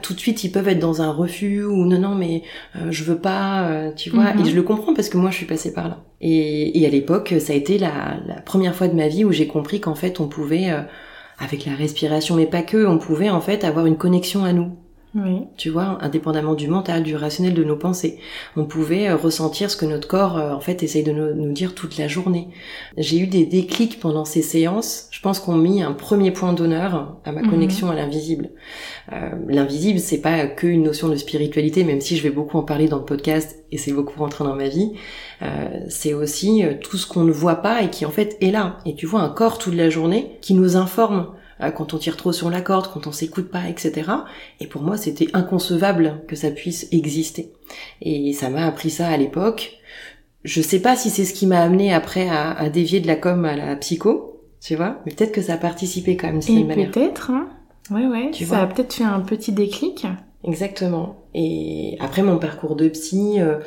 tout 0.00 0.14
de 0.14 0.18
suite, 0.18 0.42
ils 0.44 0.50
peuvent 0.50 0.68
être 0.68 0.78
dans 0.78 1.02
un 1.02 1.12
refus, 1.22 1.64
ou 1.64 1.84
non, 1.86 1.98
non, 1.98 2.14
mais 2.14 2.42
euh, 2.76 2.90
je 2.90 3.04
veux 3.04 3.18
pas, 3.18 3.90
tu 3.96 4.10
vois. 4.10 4.34
Mhm. 4.34 4.40
Et 4.40 4.50
je 4.50 4.54
le 4.54 4.62
comprends 4.62 4.94
parce 4.94 5.08
que 5.08 5.16
moi, 5.16 5.30
je 5.30 5.36
suis 5.36 5.46
passée 5.46 5.72
par 5.72 5.88
là. 5.88 6.04
Et, 6.20 6.80
et 6.80 6.86
à 6.86 6.90
l'époque, 6.90 7.34
ça 7.40 7.52
a 7.52 7.56
été 7.56 7.78
la, 7.78 8.18
la, 8.26 8.40
première 8.40 8.74
fois 8.74 8.88
de 8.88 8.94
ma 8.94 9.08
vie 9.08 9.24
où 9.24 9.32
j'ai 9.32 9.46
compris 9.46 9.80
qu'en 9.80 9.94
fait, 9.94 10.20
on 10.20 10.28
pouvait 10.28 10.70
avec 11.38 11.66
la 11.66 11.74
respiration, 11.74 12.36
mais 12.36 12.46
pas 12.46 12.62
que, 12.62 12.86
on 12.86 12.98
pouvait 12.98 13.30
en 13.30 13.40
fait 13.40 13.64
avoir 13.64 13.86
une 13.86 13.96
connexion 13.96 14.44
à 14.44 14.52
nous. 14.52 14.76
Oui. 15.14 15.42
Tu 15.58 15.68
vois, 15.68 15.98
indépendamment 16.00 16.54
du 16.54 16.68
mental, 16.68 17.02
du 17.02 17.16
rationnel 17.16 17.52
de 17.52 17.64
nos 17.64 17.76
pensées. 17.76 18.18
On 18.56 18.64
pouvait 18.64 19.08
euh, 19.08 19.16
ressentir 19.16 19.70
ce 19.70 19.76
que 19.76 19.84
notre 19.84 20.08
corps, 20.08 20.38
euh, 20.38 20.52
en 20.52 20.60
fait, 20.60 20.82
essaye 20.82 21.02
de 21.02 21.12
nous, 21.12 21.52
dire 21.52 21.74
toute 21.74 21.98
la 21.98 22.08
journée. 22.08 22.48
J'ai 22.96 23.18
eu 23.18 23.26
des 23.26 23.44
déclics 23.44 24.00
pendant 24.00 24.24
ces 24.24 24.40
séances. 24.40 25.08
Je 25.10 25.20
pense 25.20 25.38
qu'on 25.38 25.56
mis 25.56 25.82
un 25.82 25.92
premier 25.92 26.30
point 26.30 26.54
d'honneur 26.54 27.18
à 27.26 27.32
ma 27.32 27.42
mhm. 27.42 27.50
connexion 27.50 27.90
à 27.90 27.94
l'invisible. 27.94 28.50
Euh, 29.12 29.30
l'invisible, 29.48 29.98
c'est 29.98 30.22
pas 30.22 30.46
que 30.46 30.66
une 30.66 30.84
notion 30.84 31.08
de 31.08 31.16
spiritualité, 31.16 31.84
même 31.84 32.00
si 32.00 32.16
je 32.16 32.22
vais 32.22 32.30
beaucoup 32.30 32.56
en 32.56 32.62
parler 32.62 32.88
dans 32.88 32.98
le 32.98 33.04
podcast 33.04 33.56
et 33.70 33.76
c'est 33.76 33.92
beaucoup 33.92 34.18
rentré 34.18 34.44
dans 34.44 34.54
ma 34.54 34.68
vie. 34.68 34.92
c'est 35.88 36.12
aussi 36.14 36.62
tout 36.82 36.96
ce 36.96 37.06
qu'on 37.06 37.24
ne 37.24 37.32
voit 37.32 37.56
pas 37.56 37.82
et 37.82 37.90
qui 37.90 38.04
en 38.04 38.10
fait 38.10 38.36
est 38.40 38.50
là. 38.50 38.78
Et 38.84 38.94
tu 38.94 39.06
vois 39.06 39.20
un 39.20 39.30
corps 39.30 39.58
toute 39.58 39.74
la 39.74 39.88
journée 39.90 40.38
qui 40.40 40.54
nous 40.54 40.76
informe 40.76 41.26
euh, 41.26 41.41
quand 41.74 41.94
on 41.94 41.98
tire 41.98 42.16
trop 42.16 42.32
sur 42.32 42.50
la 42.50 42.60
corde, 42.60 42.90
quand 42.92 43.06
on 43.06 43.12
s'écoute 43.12 43.50
pas, 43.50 43.68
etc. 43.68 44.10
Et 44.60 44.66
pour 44.66 44.82
moi, 44.82 44.96
c'était 44.96 45.28
inconcevable 45.32 46.22
que 46.26 46.36
ça 46.36 46.50
puisse 46.50 46.88
exister. 46.92 47.52
Et 48.00 48.32
ça 48.32 48.50
m'a 48.50 48.66
appris 48.66 48.90
ça 48.90 49.08
à 49.08 49.16
l'époque. 49.16 49.78
Je 50.44 50.60
sais 50.60 50.80
pas 50.80 50.96
si 50.96 51.10
c'est 51.10 51.24
ce 51.24 51.34
qui 51.34 51.46
m'a 51.46 51.60
amené 51.60 51.92
après 51.94 52.28
à, 52.28 52.68
dévier 52.68 53.00
de 53.00 53.06
la 53.06 53.16
com 53.16 53.44
à 53.44 53.54
la 53.54 53.76
psycho, 53.76 54.40
tu 54.60 54.74
vois, 54.74 55.00
mais 55.06 55.12
peut-être 55.12 55.32
que 55.32 55.42
ça 55.42 55.54
a 55.54 55.58
participé 55.58 56.16
quand 56.16 56.26
même 56.26 56.66
manière. 56.66 56.90
Peut-être, 56.90 57.30
hein. 57.30 57.48
Ouais, 57.90 58.06
ouais. 58.06 58.30
Tu 58.32 58.44
ça 58.44 58.62
a 58.62 58.66
peut-être 58.66 58.92
fait 58.92 59.04
un 59.04 59.20
petit 59.20 59.52
déclic. 59.52 60.06
Exactement. 60.44 61.16
Et 61.34 61.96
après 62.00 62.22
mon 62.22 62.38
parcours 62.38 62.74
de 62.74 62.88
psy 62.88 63.40
euh, 63.40 63.58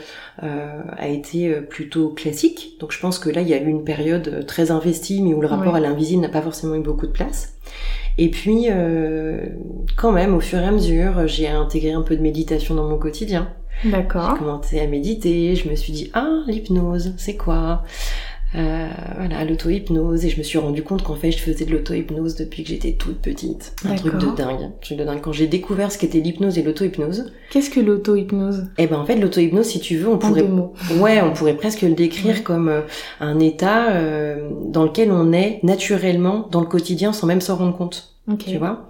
euh, 0.43 0.81
a 0.97 1.07
été 1.07 1.47
euh, 1.47 1.61
plutôt 1.61 2.09
classique. 2.09 2.77
Donc 2.79 2.91
je 2.91 2.99
pense 2.99 3.17
que 3.17 3.29
là 3.29 3.41
il 3.41 3.47
y 3.47 3.53
a 3.53 3.61
eu 3.61 3.67
une 3.67 3.83
période 3.83 4.45
très 4.45 4.71
investie, 4.71 5.21
mais 5.21 5.33
où 5.33 5.41
le 5.41 5.47
rapport 5.47 5.75
à 5.75 5.79
l'invisible 5.79 6.21
n'a 6.21 6.29
pas 6.29 6.41
forcément 6.41 6.75
eu 6.75 6.81
beaucoup 6.81 7.07
de 7.07 7.11
place. 7.11 7.54
Et 8.17 8.29
puis 8.29 8.67
quand 9.97 10.11
même, 10.11 10.35
au 10.35 10.39
fur 10.39 10.59
et 10.59 10.65
à 10.65 10.71
mesure, 10.71 11.27
j'ai 11.27 11.47
intégré 11.47 11.91
un 11.91 12.01
peu 12.01 12.15
de 12.15 12.21
méditation 12.21 12.75
dans 12.75 12.87
mon 12.87 12.97
quotidien. 12.97 13.49
D'accord. 13.83 14.31
J'ai 14.31 14.39
commencé 14.39 14.79
à 14.79 14.87
méditer. 14.87 15.55
Je 15.55 15.69
me 15.69 15.75
suis 15.75 15.91
dit 15.91 16.09
ah 16.13 16.43
l'hypnose, 16.47 17.13
c'est 17.17 17.35
quoi? 17.35 17.83
Euh, 18.55 18.87
voilà, 19.17 19.43
l'auto-hypnose 19.43 20.25
et 20.25 20.29
je 20.29 20.37
me 20.37 20.43
suis 20.43 20.57
rendu 20.57 20.83
compte 20.83 21.03
qu'en 21.03 21.15
fait 21.15 21.31
je 21.31 21.39
faisais 21.39 21.65
de 21.65 21.71
l'auto-hypnose 21.71 22.35
depuis 22.35 22.63
que 22.63 22.69
j'étais 22.69 22.93
toute 22.93 23.17
petite. 23.17 23.73
Un 23.85 23.95
truc 23.95 24.13
de 24.13 24.35
dingue. 24.35 24.63
Un 24.63 24.73
truc 24.81 24.97
de 24.97 25.03
dingue. 25.03 25.21
Quand 25.21 25.31
j'ai 25.31 25.47
découvert 25.47 25.91
ce 25.91 25.97
qu'était 25.97 26.19
l'hypnose 26.19 26.57
et 26.57 26.63
l'auto-hypnose. 26.63 27.33
Qu'est-ce 27.51 27.69
que 27.69 27.79
l'auto-hypnose? 27.79 28.67
Eh 28.77 28.87
ben 28.87 28.97
en 28.97 29.05
fait 29.05 29.15
l'auto-hypnose 29.15 29.65
si 29.65 29.79
tu 29.79 29.97
veux 29.97 30.09
on 30.09 30.17
pourrait 30.17 30.47
ouais 30.99 31.21
on 31.21 31.33
pourrait 31.33 31.55
presque 31.55 31.81
le 31.81 31.93
décrire 31.93 32.43
comme 32.43 32.69
euh, 32.69 32.81
un 33.19 33.39
état 33.39 33.91
euh, 33.91 34.49
dans 34.69 34.83
lequel 34.83 35.11
on 35.11 35.33
est 35.33 35.59
naturellement 35.63 36.47
dans 36.51 36.61
le 36.61 36.67
quotidien 36.67 37.13
sans 37.13 37.27
même 37.27 37.41
s'en 37.41 37.55
rendre 37.55 37.75
compte. 37.75 38.15
Tu 38.39 38.57
vois? 38.57 38.89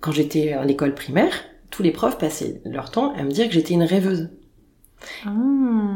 Quand 0.00 0.12
j'étais 0.12 0.52
à 0.52 0.64
l'école 0.64 0.94
primaire, 0.94 1.32
tous 1.70 1.82
les 1.82 1.90
profs 1.90 2.18
passaient 2.18 2.60
leur 2.64 2.90
temps 2.90 3.12
à 3.14 3.24
me 3.24 3.30
dire 3.30 3.48
que 3.48 3.54
j'étais 3.54 3.74
une 3.74 3.82
rêveuse. 3.82 4.28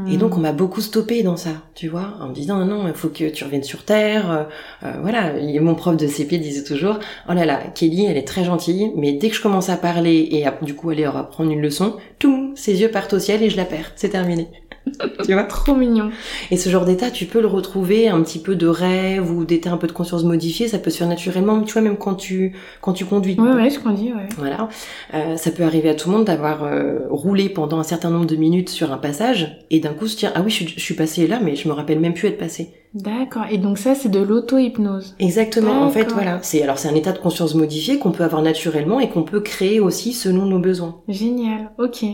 Et 0.09 0.16
donc 0.16 0.37
on 0.37 0.40
m'a 0.40 0.52
beaucoup 0.52 0.80
stoppé 0.80 1.23
dans 1.23 1.37
ça, 1.37 1.50
tu 1.75 1.88
vois, 1.88 2.14
en 2.21 2.28
me 2.28 2.35
disant 2.35 2.59
non, 2.59 2.83
non, 2.83 2.88
il 2.88 2.95
faut 2.95 3.09
que 3.09 3.28
tu 3.28 3.45
reviennes 3.45 3.62
sur 3.62 3.85
terre. 3.85 4.30
Euh, 4.30 4.45
euh, 4.85 4.92
voilà, 5.00 5.37
et 5.38 5.59
mon 5.61 5.75
prof 5.75 5.97
de 5.97 6.07
CP 6.07 6.38
disait 6.38 6.64
toujours, 6.64 6.99
oh 7.28 7.33
là 7.33 7.45
là, 7.45 7.61
Kelly, 7.75 8.07
elle 8.07 8.16
est 8.16 8.26
très 8.26 8.45
gentille, 8.45 8.92
mais 8.97 9.12
dès 9.12 9.30
que 9.30 9.37
je 9.37 9.42
commence 9.42 9.69
à 9.69 9.76
parler 9.76 10.28
et 10.30 10.45
du 10.64 10.75
coup 10.75 10.90
aller 10.90 11.04
apprendre 11.04 11.50
une 11.50 11.61
leçon, 11.61 11.97
tout, 12.19 12.52
ses 12.57 12.80
yeux 12.80 12.90
partent 12.90 13.12
au 13.12 13.19
ciel 13.19 13.42
et 13.42 13.50
je 13.50 13.57
la 13.57 13.64
perds, 13.64 13.92
c'est 13.97 14.11
terminé. 14.11 14.49
tu 15.25 15.32
vois 15.32 15.44
Trop 15.44 15.75
mignon. 15.75 16.10
Et 16.50 16.56
ce 16.56 16.70
genre 16.70 16.84
d'état, 16.84 17.10
tu 17.10 17.26
peux 17.26 17.40
le 17.40 17.46
retrouver 17.46 18.08
un 18.08 18.22
petit 18.22 18.38
peu 18.38 18.56
de 18.56 18.66
rêve 18.66 19.30
ou 19.30 19.44
d'état 19.44 19.70
un 19.72 19.76
peu 19.76 19.87
de 19.87 19.92
conscience 19.92 20.25
modifiée, 20.25 20.68
ça 20.68 20.78
peut 20.78 20.90
se 20.90 20.99
faire 20.99 21.08
naturellement, 21.08 21.60
tu 21.62 21.72
vois, 21.72 21.82
même 21.82 21.96
quand 21.96 22.14
tu 22.14 22.54
quand 22.80 22.92
tu 22.92 23.04
conduis. 23.04 23.38
Ouais, 23.38 23.52
ouais, 23.52 23.70
je 23.70 23.78
conduis, 23.78 24.12
ouais. 24.12 24.28
Voilà. 24.38 24.68
Euh, 25.14 25.37
ça 25.37 25.50
peut 25.50 25.64
arriver 25.64 25.88
à 25.90 25.94
tout 25.94 26.10
le 26.10 26.16
monde 26.16 26.26
d'avoir 26.26 26.64
euh, 26.64 27.00
roulé 27.10 27.49
pendant 27.49 27.78
un 27.78 27.84
certain 27.84 28.10
nombre 28.10 28.26
de 28.26 28.37
minutes 28.37 28.68
sur 28.70 28.92
un 28.92 28.99
passage 28.99 29.58
et 29.70 29.80
d'un 29.80 29.94
coup 29.94 30.06
se 30.06 30.16
dire 30.16 30.32
ah 30.34 30.42
oui, 30.42 30.50
je, 30.50 30.66
je 30.66 30.80
suis 30.80 30.94
passé 30.94 31.26
là, 31.26 31.40
mais 31.42 31.56
je 31.56 31.68
me 31.68 31.72
rappelle 31.72 32.00
même 32.00 32.14
plus 32.14 32.28
être 32.28 32.38
passé. 32.38 32.79
D'accord. 32.92 33.44
Et 33.50 33.59
donc 33.59 33.78
ça, 33.78 33.94
c'est 33.94 34.09
de 34.09 34.18
l'auto-hypnose. 34.18 35.14
Exactement. 35.20 35.82
En 35.82 35.90
fait, 35.90 36.11
voilà. 36.12 36.40
C'est 36.42 36.62
alors 36.62 36.78
c'est 36.78 36.88
un 36.88 36.94
état 36.94 37.12
de 37.12 37.18
conscience 37.18 37.54
modifié 37.54 37.99
qu'on 37.99 38.11
peut 38.11 38.25
avoir 38.25 38.42
naturellement 38.42 38.99
et 38.99 39.09
qu'on 39.09 39.23
peut 39.23 39.40
créer 39.40 39.78
aussi 39.78 40.12
selon 40.12 40.47
nos 40.47 40.59
besoins. 40.59 41.00
Génial. 41.09 41.70
Ok. 41.78 42.04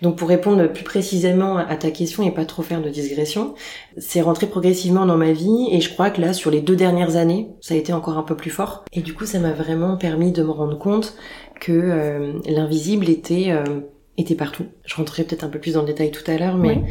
Donc 0.00 0.16
pour 0.16 0.28
répondre 0.28 0.66
plus 0.68 0.84
précisément 0.84 1.58
à 1.58 1.76
ta 1.76 1.90
question 1.90 2.22
et 2.22 2.30
pas 2.30 2.46
trop 2.46 2.62
faire 2.62 2.80
de 2.80 2.88
digression, 2.88 3.54
c'est 3.98 4.22
rentré 4.22 4.46
progressivement 4.46 5.04
dans 5.04 5.18
ma 5.18 5.32
vie 5.32 5.68
et 5.70 5.80
je 5.80 5.92
crois 5.92 6.08
que 6.08 6.20
là, 6.22 6.32
sur 6.32 6.50
les 6.50 6.60
deux 6.60 6.76
dernières 6.76 7.16
années, 7.16 7.50
ça 7.60 7.74
a 7.74 7.76
été 7.76 7.92
encore 7.92 8.16
un 8.16 8.22
peu 8.22 8.34
plus 8.34 8.50
fort. 8.50 8.84
Et 8.94 9.02
du 9.02 9.12
coup, 9.12 9.26
ça 9.26 9.38
m'a 9.38 9.52
vraiment 9.52 9.96
permis 9.96 10.32
de 10.32 10.42
me 10.42 10.50
rendre 10.50 10.78
compte 10.78 11.14
que 11.60 11.72
euh, 11.72 12.32
l'invisible 12.46 13.08
était 13.08 13.50
euh, 13.50 13.64
était 14.16 14.34
partout. 14.34 14.64
Je 14.84 14.94
rentrerai 14.94 15.24
peut-être 15.24 15.44
un 15.44 15.48
peu 15.48 15.58
plus 15.58 15.74
dans 15.74 15.80
le 15.80 15.86
détail 15.86 16.10
tout 16.10 16.28
à 16.30 16.36
l'heure, 16.36 16.56
mais 16.56 16.82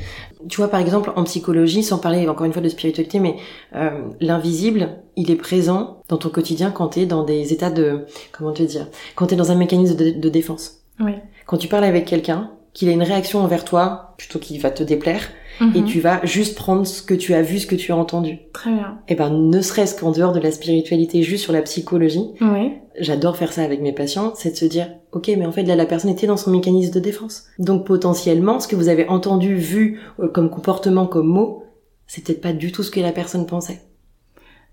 tu 0.49 0.57
vois 0.57 0.67
par 0.67 0.79
exemple 0.79 1.11
en 1.15 1.23
psychologie, 1.23 1.83
sans 1.83 1.97
parler 1.97 2.27
encore 2.27 2.45
une 2.45 2.53
fois 2.53 2.61
de 2.61 2.69
spiritualité, 2.69 3.19
mais 3.19 3.37
euh, 3.75 3.91
l'invisible, 4.19 4.97
il 5.15 5.31
est 5.31 5.35
présent 5.35 6.01
dans 6.09 6.17
ton 6.17 6.29
quotidien 6.29 6.71
quand 6.71 6.89
tu 6.89 7.01
es 7.01 7.05
dans 7.05 7.23
des 7.23 7.53
états 7.53 7.69
de 7.69 8.05
comment 8.31 8.51
te 8.51 8.63
dire, 8.63 8.87
quand 9.15 9.27
tu 9.27 9.35
es 9.35 9.37
dans 9.37 9.51
un 9.51 9.55
mécanisme 9.55 9.95
de, 9.95 10.29
défense. 10.29 10.81
Oui. 10.99 11.13
Quand 11.45 11.57
tu 11.57 11.67
parles 11.67 11.85
avec 11.85 12.05
quelqu'un, 12.05 12.51
qu'il 12.73 12.89
a 12.89 12.91
une 12.91 13.03
réaction 13.03 13.39
envers 13.39 13.65
toi 13.65 14.15
plutôt 14.17 14.39
qu'il 14.39 14.59
va 14.59 14.71
te 14.71 14.83
déplaire 14.83 15.21
et 15.61 15.81
mhm. 15.81 15.85
tu 15.85 15.99
vas 15.99 16.23
juste 16.25 16.55
prendre 16.55 16.85
ce 16.85 17.01
que 17.01 17.13
tu 17.13 17.33
as 17.33 17.41
vu, 17.41 17.59
ce 17.59 17.67
que 17.67 17.75
tu 17.75 17.91
as 17.91 17.95
entendu. 17.95 18.39
Très 18.53 18.71
bien. 18.71 18.99
Et 19.07 19.13
eh 19.13 19.15
ben 19.15 19.29
ne 19.29 19.61
serait-ce 19.61 19.99
qu'en 19.99 20.11
dehors 20.11 20.33
de 20.33 20.39
la 20.39 20.51
spiritualité, 20.51 21.21
juste 21.23 21.43
sur 21.43 21.53
la 21.53 21.61
psychologie. 21.61 22.31
Oui. 22.41 22.73
J'adore 22.99 23.37
faire 23.37 23.53
ça 23.53 23.63
avec 23.63 23.81
mes 23.81 23.93
patients, 23.93 24.33
c'est 24.35 24.51
de 24.51 24.55
se 24.55 24.65
dire 24.65 24.87
OK, 25.11 25.27
mais 25.27 25.45
en 25.45 25.51
fait 25.51 25.63
là 25.63 25.75
la 25.75 25.85
personne 25.85 26.11
était 26.11 26.27
dans 26.27 26.37
son 26.37 26.51
mécanisme 26.51 26.93
de 26.93 26.99
défense. 26.99 27.45
Donc 27.59 27.85
potentiellement 27.85 28.59
ce 28.59 28.67
que 28.67 28.75
vous 28.75 28.89
avez 28.89 29.07
entendu, 29.07 29.55
vu 29.55 30.01
euh, 30.19 30.27
comme 30.27 30.49
comportement, 30.49 31.05
comme 31.07 31.27
mot, 31.27 31.63
c'est 32.07 32.23
peut-être 32.23 32.41
pas 32.41 32.53
du 32.53 32.71
tout 32.71 32.83
ce 32.83 32.91
que 32.91 32.99
la 32.99 33.11
personne 33.11 33.45
pensait. 33.45 33.81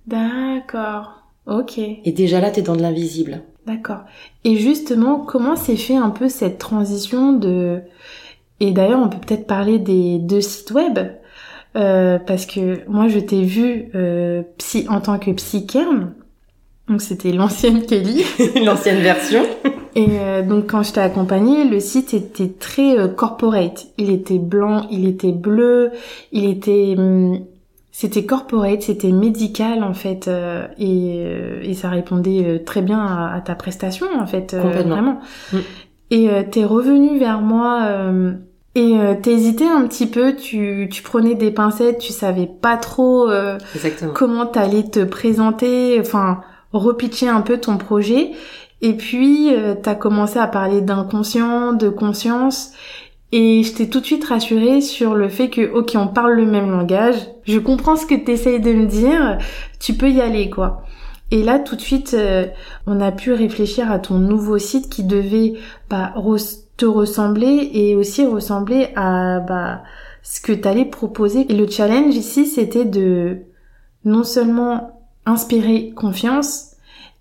D'accord. 0.06 1.22
Ok. 1.46 1.78
Et 1.78 2.12
déjà 2.12 2.40
là, 2.40 2.50
t'es 2.50 2.62
dans 2.62 2.76
de 2.76 2.82
l'invisible. 2.82 3.42
D'accord. 3.66 4.00
Et 4.44 4.56
justement, 4.56 5.18
comment 5.18 5.56
s'est 5.56 5.76
fait 5.76 5.96
un 5.96 6.10
peu 6.10 6.28
cette 6.28 6.58
transition 6.58 7.32
de... 7.32 7.80
Et 8.60 8.72
d'ailleurs, 8.72 9.00
on 9.00 9.08
peut 9.08 9.18
peut-être 9.18 9.46
parler 9.46 9.78
des 9.78 10.18
deux 10.18 10.40
sites 10.40 10.70
web. 10.70 10.98
Euh, 11.76 12.18
parce 12.18 12.46
que 12.46 12.88
moi, 12.88 13.08
je 13.08 13.18
t'ai 13.18 13.42
vu 13.42 13.90
euh, 13.94 14.42
psy, 14.58 14.86
en 14.88 15.00
tant 15.00 15.18
que 15.18 15.30
psycherme. 15.30 16.12
Donc 16.88 17.00
c'était 17.00 17.32
l'ancienne 17.32 17.86
Kelly. 17.86 18.24
l'ancienne 18.64 18.98
version. 18.98 19.42
Et 19.94 20.06
euh, 20.18 20.42
donc 20.42 20.68
quand 20.68 20.82
je 20.82 20.92
t'ai 20.92 21.00
accompagnée, 21.00 21.64
le 21.64 21.78
site 21.78 22.14
était 22.14 22.48
très 22.48 22.98
euh, 22.98 23.06
corporate. 23.06 23.86
Il 23.96 24.10
était 24.10 24.40
blanc, 24.40 24.86
il 24.90 25.06
était 25.06 25.32
bleu, 25.32 25.92
il 26.32 26.46
était... 26.46 26.94
Hum, 26.98 27.40
c'était 27.92 28.24
corporate, 28.24 28.82
c'était 28.82 29.12
médical 29.12 29.82
en 29.82 29.92
fait, 29.92 30.26
euh, 30.26 30.66
et, 30.78 31.22
euh, 31.26 31.60
et, 31.62 31.74
ça 31.74 31.90
répondait 31.90 32.44
euh, 32.44 32.58
très 32.64 32.82
bien 32.82 32.98
à, 32.98 33.42
ta 33.44 33.54
prestation 33.54 34.06
en 34.18 34.26
fait, 34.26 34.54
vraiment. 34.54 35.20
Mm. 35.52 35.58
Et 36.12 36.28
t'es 36.50 36.64
revenu 36.64 37.18
vers 37.18 37.40
moi 37.40 37.88
et 38.74 38.96
t'hésitais 39.22 39.66
un 39.66 39.86
petit 39.86 40.06
peu, 40.06 40.36
tu, 40.36 40.88
tu 40.92 41.02
prenais 41.02 41.34
des 41.34 41.50
pincettes, 41.50 41.98
tu 41.98 42.12
savais 42.12 42.46
pas 42.46 42.76
trop 42.76 43.28
comment 44.14 44.46
t'allais 44.46 44.84
te 44.84 45.02
présenter, 45.04 45.98
enfin 46.00 46.40
repitcher 46.72 47.28
un 47.28 47.40
peu 47.40 47.58
ton 47.58 47.78
projet. 47.78 48.30
Et 48.80 48.94
puis 48.96 49.50
t'as 49.82 49.94
commencé 49.94 50.38
à 50.38 50.46
parler 50.46 50.80
d'inconscient, 50.80 51.72
de 51.72 51.88
conscience, 51.88 52.72
et 53.32 53.62
je 53.62 53.72
t'ai 53.72 53.88
tout 53.88 54.00
de 54.00 54.06
suite 54.06 54.24
rassurée 54.24 54.80
sur 54.80 55.14
le 55.14 55.28
fait 55.28 55.50
que, 55.50 55.72
ok, 55.72 55.92
on 55.94 56.08
parle 56.08 56.32
le 56.32 56.46
même 56.46 56.70
langage, 56.70 57.14
je 57.44 57.58
comprends 57.60 57.96
ce 57.96 58.04
que 58.04 58.14
tu 58.14 58.32
essayes 58.32 58.60
de 58.60 58.72
me 58.72 58.86
dire, 58.86 59.38
tu 59.78 59.94
peux 59.94 60.10
y 60.10 60.20
aller, 60.20 60.50
quoi. 60.50 60.82
Et 61.30 61.44
là, 61.44 61.60
tout 61.60 61.76
de 61.76 61.80
suite, 61.80 62.14
euh, 62.14 62.46
on 62.88 63.00
a 63.00 63.12
pu 63.12 63.32
réfléchir 63.32 63.90
à 63.92 64.00
ton 64.00 64.14
nouveau 64.18 64.58
site 64.58 64.88
qui 64.90 65.04
devait 65.04 65.54
bah, 65.88 66.12
te 66.80 66.86
ressembler 66.86 67.70
et 67.74 67.94
aussi 67.94 68.24
ressembler 68.24 68.88
à 68.96 69.40
bah, 69.40 69.82
ce 70.22 70.40
que 70.40 70.52
tu 70.52 70.66
allais 70.66 70.86
proposer. 70.86 71.44
Et 71.50 71.54
le 71.54 71.68
challenge 71.68 72.16
ici, 72.16 72.46
c'était 72.46 72.86
de 72.86 73.42
non 74.06 74.24
seulement 74.24 75.02
inspirer 75.26 75.90
confiance 75.94 76.72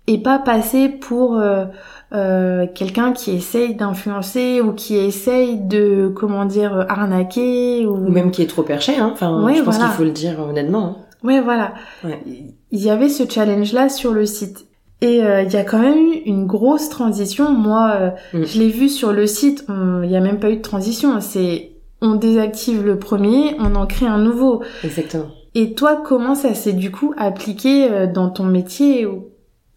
et 0.06 0.18
pas 0.18 0.38
passer 0.38 0.88
pour... 0.88 1.36
Euh, 1.36 1.66
euh, 2.12 2.66
quelqu'un 2.74 3.12
qui 3.12 3.30
essaye 3.30 3.76
d'influencer 3.76 4.60
ou 4.60 4.72
qui 4.72 4.96
essaye 4.96 5.58
de 5.58 6.12
comment 6.12 6.44
dire 6.44 6.84
arnaquer 6.88 7.86
ou, 7.86 7.98
même 7.98 8.32
qui 8.32 8.42
est 8.42 8.48
trop 8.48 8.64
perché 8.64 8.96
hein. 8.96 9.10
Enfin 9.12 9.46
je 9.54 9.62
pense 9.62 9.78
qu'il 9.78 9.86
faut 9.86 10.02
le 10.02 10.10
dire 10.10 10.40
honnêtement 10.40 10.86
hein. 10.86 10.96
ouais 11.22 11.40
voilà. 11.40 11.72
Il 12.02 12.80
y 12.80 12.90
avait 12.90 13.08
ce 13.08 13.30
challenge 13.30 13.72
là 13.72 13.88
sur 13.88 14.12
le 14.12 14.26
site 14.26 14.66
et 15.00 15.22
euh, 15.22 15.42
il 15.42 15.52
y 15.52 15.56
a 15.56 15.64
quand 15.64 15.78
même 15.78 15.98
eu 15.98 16.22
une 16.26 16.46
grosse 16.46 16.88
transition 16.88 17.52
moi 17.52 17.92
euh, 17.94 18.10
mm. 18.38 18.44
je 18.44 18.58
l'ai 18.58 18.68
vu 18.68 18.88
sur 18.88 19.12
le 19.12 19.26
site 19.26 19.64
il 19.68 20.08
n'y 20.08 20.16
a 20.16 20.20
même 20.20 20.38
pas 20.38 20.50
eu 20.50 20.56
de 20.56 20.62
transition 20.62 21.20
c'est 21.20 21.72
on 22.02 22.14
désactive 22.14 22.84
le 22.84 22.98
premier 22.98 23.56
on 23.58 23.74
en 23.74 23.86
crée 23.86 24.06
un 24.06 24.18
nouveau 24.18 24.62
exactement 24.84 25.28
et 25.54 25.74
toi 25.74 26.02
comment 26.04 26.34
ça 26.34 26.54
s'est 26.54 26.72
du 26.72 26.90
coup 26.90 27.14
appliqué 27.16 28.06
dans 28.12 28.30
ton 28.30 28.44
métier 28.44 29.06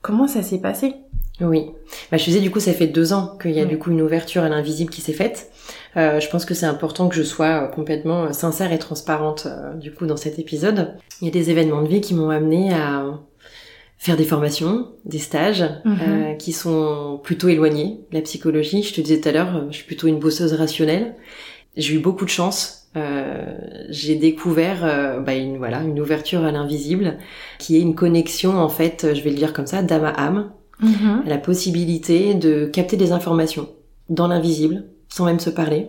comment 0.04 0.28
ça 0.28 0.44
s'est 0.44 0.60
passé? 0.60 0.94
Oui. 1.42 1.72
Bah, 2.12 2.18
je 2.18 2.26
disais, 2.26 2.40
du 2.40 2.52
coup, 2.52 2.60
ça 2.60 2.74
fait 2.74 2.86
deux 2.86 3.12
ans 3.12 3.36
qu'il 3.42 3.52
y 3.52 3.60
a 3.60 3.66
du 3.66 3.80
coup 3.80 3.90
une 3.90 4.04
ouverture 4.04 4.44
à 4.44 4.50
l'invisible 4.50 4.92
qui 4.92 5.02
s'est 5.02 5.14
faite. 5.14 5.50
Euh, 5.98 6.20
je 6.20 6.30
pense 6.30 6.46
que 6.46 6.54
c'est 6.54 6.68
important 6.68 7.10
que 7.10 7.16
je 7.16 7.24
sois 7.24 7.64
euh, 7.64 7.68
complètement 7.68 8.26
euh, 8.26 8.32
sincère 8.34 8.72
et 8.72 8.80
transparente 8.80 9.48
du 9.76 9.92
coup 9.92 10.06
dans 10.06 10.18
cet 10.18 10.38
épisode. 10.38 10.96
Il 11.22 11.26
y 11.26 11.28
a 11.30 11.34
des 11.34 11.50
événements 11.50 11.82
de 11.82 11.88
vie 11.88 12.02
qui 12.02 12.14
m'ont 12.14 12.30
amené 12.30 12.74
à 12.74 13.06
faire 14.04 14.18
des 14.18 14.26
formations, 14.26 14.90
des 15.06 15.20
stages 15.20 15.66
mhm. 15.86 16.38
qui 16.38 16.52
sont 16.52 17.20
plutôt 17.24 17.48
éloignés 17.48 18.02
de 18.12 18.18
la 18.18 18.22
psychologie. 18.22 18.84
Je 18.84 18.94
te 18.94 19.02
disais 19.02 19.22
tout 19.22 19.30
à 19.30 19.32
l'heure, 19.32 19.68
je 19.70 19.76
suis 19.78 19.86
plutôt 19.86 20.08
une 20.08 20.20
bosseuse 20.20 20.54
rationnelle. 20.54 21.16
J'ai 21.78 21.96
eu 21.96 22.00
beaucoup 22.00 22.26
de 22.26 22.30
chance. 22.30 22.90
j'ai 23.90 24.16
découvert 24.16 25.22
bah, 25.26 25.34
une 25.34 25.58
voilà 25.58 25.82
une 25.82 26.00
ouverture 26.00 26.44
à 26.44 26.52
l'invisible 26.52 27.18
qui 27.60 27.78
est 27.78 27.82
une 27.82 27.96
connexion 27.96 28.60
en 28.60 28.70
fait, 28.70 29.08
je 29.14 29.22
vais 29.22 29.30
le 29.30 29.38
dire 29.38 29.54
comme 29.54 29.68
ça, 29.68 29.82
d'âme 29.82 30.06
à 30.06 30.12
âme 30.12 30.52
Mhm. 30.84 31.24
la 31.26 31.38
possibilité 31.38 32.34
de 32.34 32.66
capter 32.66 32.98
des 32.98 33.12
informations 33.12 33.70
dans 34.10 34.28
l'invisible, 34.28 34.86
sans 35.08 35.26
même 35.26 35.40
se 35.40 35.50
parler, 35.50 35.88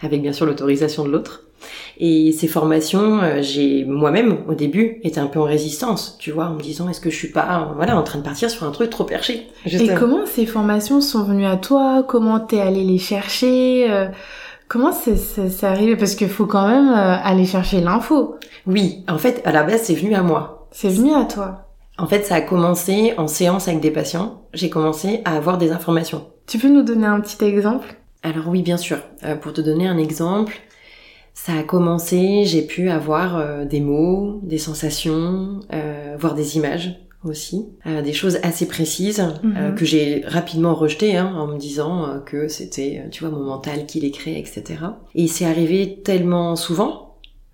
avec 0.00 0.22
bien 0.22 0.32
sûr 0.32 0.46
l'autorisation 0.46 1.04
de 1.04 1.10
l'autre. 1.10 1.46
Et 1.98 2.32
ces 2.32 2.48
formations, 2.48 3.20
euh, 3.22 3.38
j'ai 3.40 3.84
moi-même 3.84 4.38
au 4.48 4.54
début 4.54 5.00
été 5.02 5.20
un 5.20 5.26
peu 5.26 5.38
en 5.40 5.44
résistance, 5.44 6.16
tu 6.18 6.30
vois, 6.30 6.46
en 6.46 6.54
me 6.54 6.60
disant 6.60 6.88
est-ce 6.88 7.00
que 7.00 7.10
je 7.10 7.16
suis 7.16 7.30
pas, 7.30 7.72
voilà, 7.76 7.96
en 7.96 8.02
train 8.02 8.18
de 8.18 8.24
partir 8.24 8.50
sur 8.50 8.64
un 8.64 8.70
truc 8.70 8.90
trop 8.90 9.04
perché. 9.04 9.48
Et 9.66 9.88
comment 9.98 10.26
ces 10.26 10.46
formations 10.46 11.00
sont 11.00 11.24
venues 11.24 11.46
à 11.46 11.56
toi? 11.56 12.04
Comment 12.06 12.40
t'es 12.40 12.60
allé 12.60 12.84
les 12.84 12.98
chercher? 12.98 13.90
Euh, 13.90 14.08
Comment 14.68 14.92
c'est 14.92 15.64
arrivé 15.64 15.94
Parce 15.94 16.14
qu'il 16.14 16.28
faut 16.28 16.46
quand 16.46 16.66
même 16.66 16.88
euh, 16.88 17.16
aller 17.22 17.44
chercher 17.44 17.80
l'info. 17.80 18.36
Oui, 18.66 19.04
en 19.08 19.18
fait, 19.18 19.42
à 19.44 19.52
la 19.52 19.62
base, 19.62 19.82
c'est 19.82 19.94
venu 19.94 20.14
à 20.14 20.22
moi. 20.22 20.68
C'est 20.72 20.88
venu 20.88 21.14
à 21.14 21.24
toi. 21.24 21.68
En 21.98 22.06
fait, 22.06 22.24
ça 22.24 22.36
a 22.36 22.40
commencé 22.40 23.14
en 23.18 23.28
séance 23.28 23.68
avec 23.68 23.80
des 23.80 23.90
patients. 23.90 24.42
J'ai 24.52 24.70
commencé 24.70 25.20
à 25.24 25.36
avoir 25.36 25.58
des 25.58 25.70
informations. 25.70 26.26
Tu 26.46 26.58
peux 26.58 26.68
nous 26.68 26.82
donner 26.82 27.06
un 27.06 27.20
petit 27.20 27.44
exemple? 27.44 27.94
Alors 28.22 28.48
oui, 28.48 28.62
bien 28.62 28.78
sûr. 28.78 28.98
Euh, 29.24 29.36
pour 29.36 29.52
te 29.52 29.60
donner 29.60 29.86
un 29.86 29.98
exemple, 29.98 30.56
ça 31.34 31.52
a 31.54 31.62
commencé, 31.62 32.44
j'ai 32.44 32.62
pu 32.62 32.88
avoir 32.88 33.36
euh, 33.36 33.64
des 33.64 33.80
mots, 33.80 34.40
des 34.42 34.58
sensations, 34.58 35.60
euh, 35.72 36.16
voir 36.18 36.34
des 36.34 36.56
images 36.56 37.00
aussi, 37.24 37.64
des 37.86 38.12
choses 38.12 38.38
assez 38.42 38.68
précises 38.68 39.24
mhm. 39.42 39.74
que 39.76 39.86
j'ai 39.86 40.22
rapidement 40.26 40.74
rejetées 40.74 41.16
hein, 41.16 41.32
en 41.34 41.46
me 41.46 41.56
disant 41.56 42.20
que 42.26 42.48
c'était, 42.48 43.02
tu 43.10 43.24
vois, 43.24 43.34
mon 43.34 43.42
mental 43.42 43.86
qui 43.86 43.98
les 43.98 44.10
crée, 44.10 44.38
etc. 44.38 44.62
Et 45.14 45.26
c'est 45.26 45.46
arrivé 45.46 46.02
tellement 46.04 46.54
souvent 46.54 47.04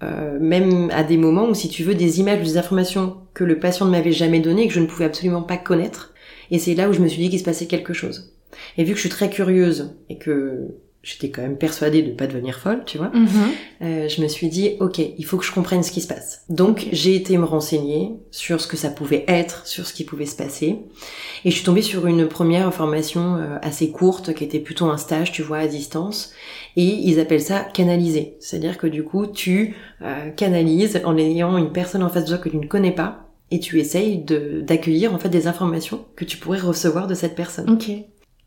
euh, 0.02 0.38
même 0.40 0.90
à 0.92 1.02
des 1.02 1.16
moments 1.16 1.48
où, 1.48 1.54
si 1.54 1.68
tu 1.68 1.84
veux, 1.84 1.94
des 1.94 2.20
images, 2.20 2.42
des 2.42 2.56
informations 2.56 3.18
que 3.34 3.44
le 3.44 3.58
patient 3.58 3.86
ne 3.86 3.90
m'avait 3.90 4.12
jamais 4.12 4.40
données 4.40 4.66
que 4.66 4.72
je 4.72 4.80
ne 4.80 4.86
pouvais 4.86 5.04
absolument 5.04 5.42
pas 5.42 5.58
connaître. 5.58 6.14
Et 6.50 6.58
c'est 6.58 6.74
là 6.74 6.88
où 6.88 6.92
je 6.92 7.00
me 7.00 7.08
suis 7.08 7.20
dit 7.22 7.30
qu'il 7.30 7.38
se 7.38 7.44
passait 7.44 7.66
quelque 7.66 7.92
chose. 7.92 8.34
Et 8.76 8.84
vu 8.84 8.92
que 8.92 8.96
je 8.96 9.02
suis 9.02 9.10
très 9.10 9.30
curieuse 9.30 9.94
et 10.08 10.18
que 10.18 10.68
j'étais 11.02 11.30
quand 11.30 11.42
même 11.42 11.56
persuadée 11.56 12.02
de 12.02 12.12
pas 12.12 12.26
devenir 12.26 12.58
folle, 12.58 12.82
tu 12.84 12.98
vois. 12.98 13.10
Mhm. 13.14 13.28
Euh, 13.82 14.08
je 14.08 14.20
me 14.20 14.28
suis 14.28 14.48
dit, 14.48 14.76
ok, 14.80 14.98
il 14.98 15.24
faut 15.24 15.38
que 15.38 15.44
je 15.44 15.52
comprenne 15.52 15.82
ce 15.82 15.90
qui 15.90 16.00
se 16.00 16.06
passe. 16.06 16.44
Donc 16.48 16.88
j'ai 16.92 17.14
été 17.14 17.38
me 17.38 17.44
renseigner 17.44 18.12
sur 18.30 18.60
ce 18.60 18.66
que 18.66 18.76
ça 18.76 18.90
pouvait 18.90 19.24
être, 19.26 19.66
sur 19.66 19.86
ce 19.86 19.94
qui 19.94 20.04
pouvait 20.04 20.26
se 20.26 20.36
passer, 20.36 20.78
et 21.44 21.50
je 21.50 21.54
suis 21.54 21.64
tombée 21.64 21.82
sur 21.82 22.06
une 22.06 22.28
première 22.28 22.72
formation 22.74 23.36
euh, 23.36 23.56
assez 23.62 23.90
courte 23.90 24.34
qui 24.34 24.44
était 24.44 24.58
plutôt 24.58 24.86
un 24.86 24.98
stage, 24.98 25.32
tu 25.32 25.42
vois, 25.42 25.58
à 25.58 25.66
distance, 25.66 26.32
et 26.76 26.84
ils 26.84 27.18
appellent 27.18 27.40
ça 27.40 27.60
canaliser. 27.60 28.36
C'est-à-dire 28.40 28.76
que 28.76 28.86
du 28.86 29.02
coup, 29.02 29.26
tu 29.26 29.76
euh, 30.02 30.30
canalises 30.30 31.00
en 31.04 31.16
ayant 31.16 31.56
une 31.56 31.72
personne 31.72 32.02
en 32.02 32.10
face 32.10 32.24
de 32.24 32.28
toi 32.28 32.38
que 32.38 32.50
tu 32.50 32.58
ne 32.58 32.66
connais 32.66 32.94
pas, 32.94 33.26
et 33.50 33.58
tu 33.58 33.80
essayes 33.80 34.24
d'accueillir 34.62 35.14
en 35.14 35.18
fait 35.18 35.28
des 35.28 35.46
informations 35.46 36.04
que 36.14 36.24
tu 36.24 36.36
pourrais 36.36 36.60
recevoir 36.60 37.06
de 37.06 37.14
cette 37.14 37.34
personne. 37.34 37.70
Ok. 37.70 37.90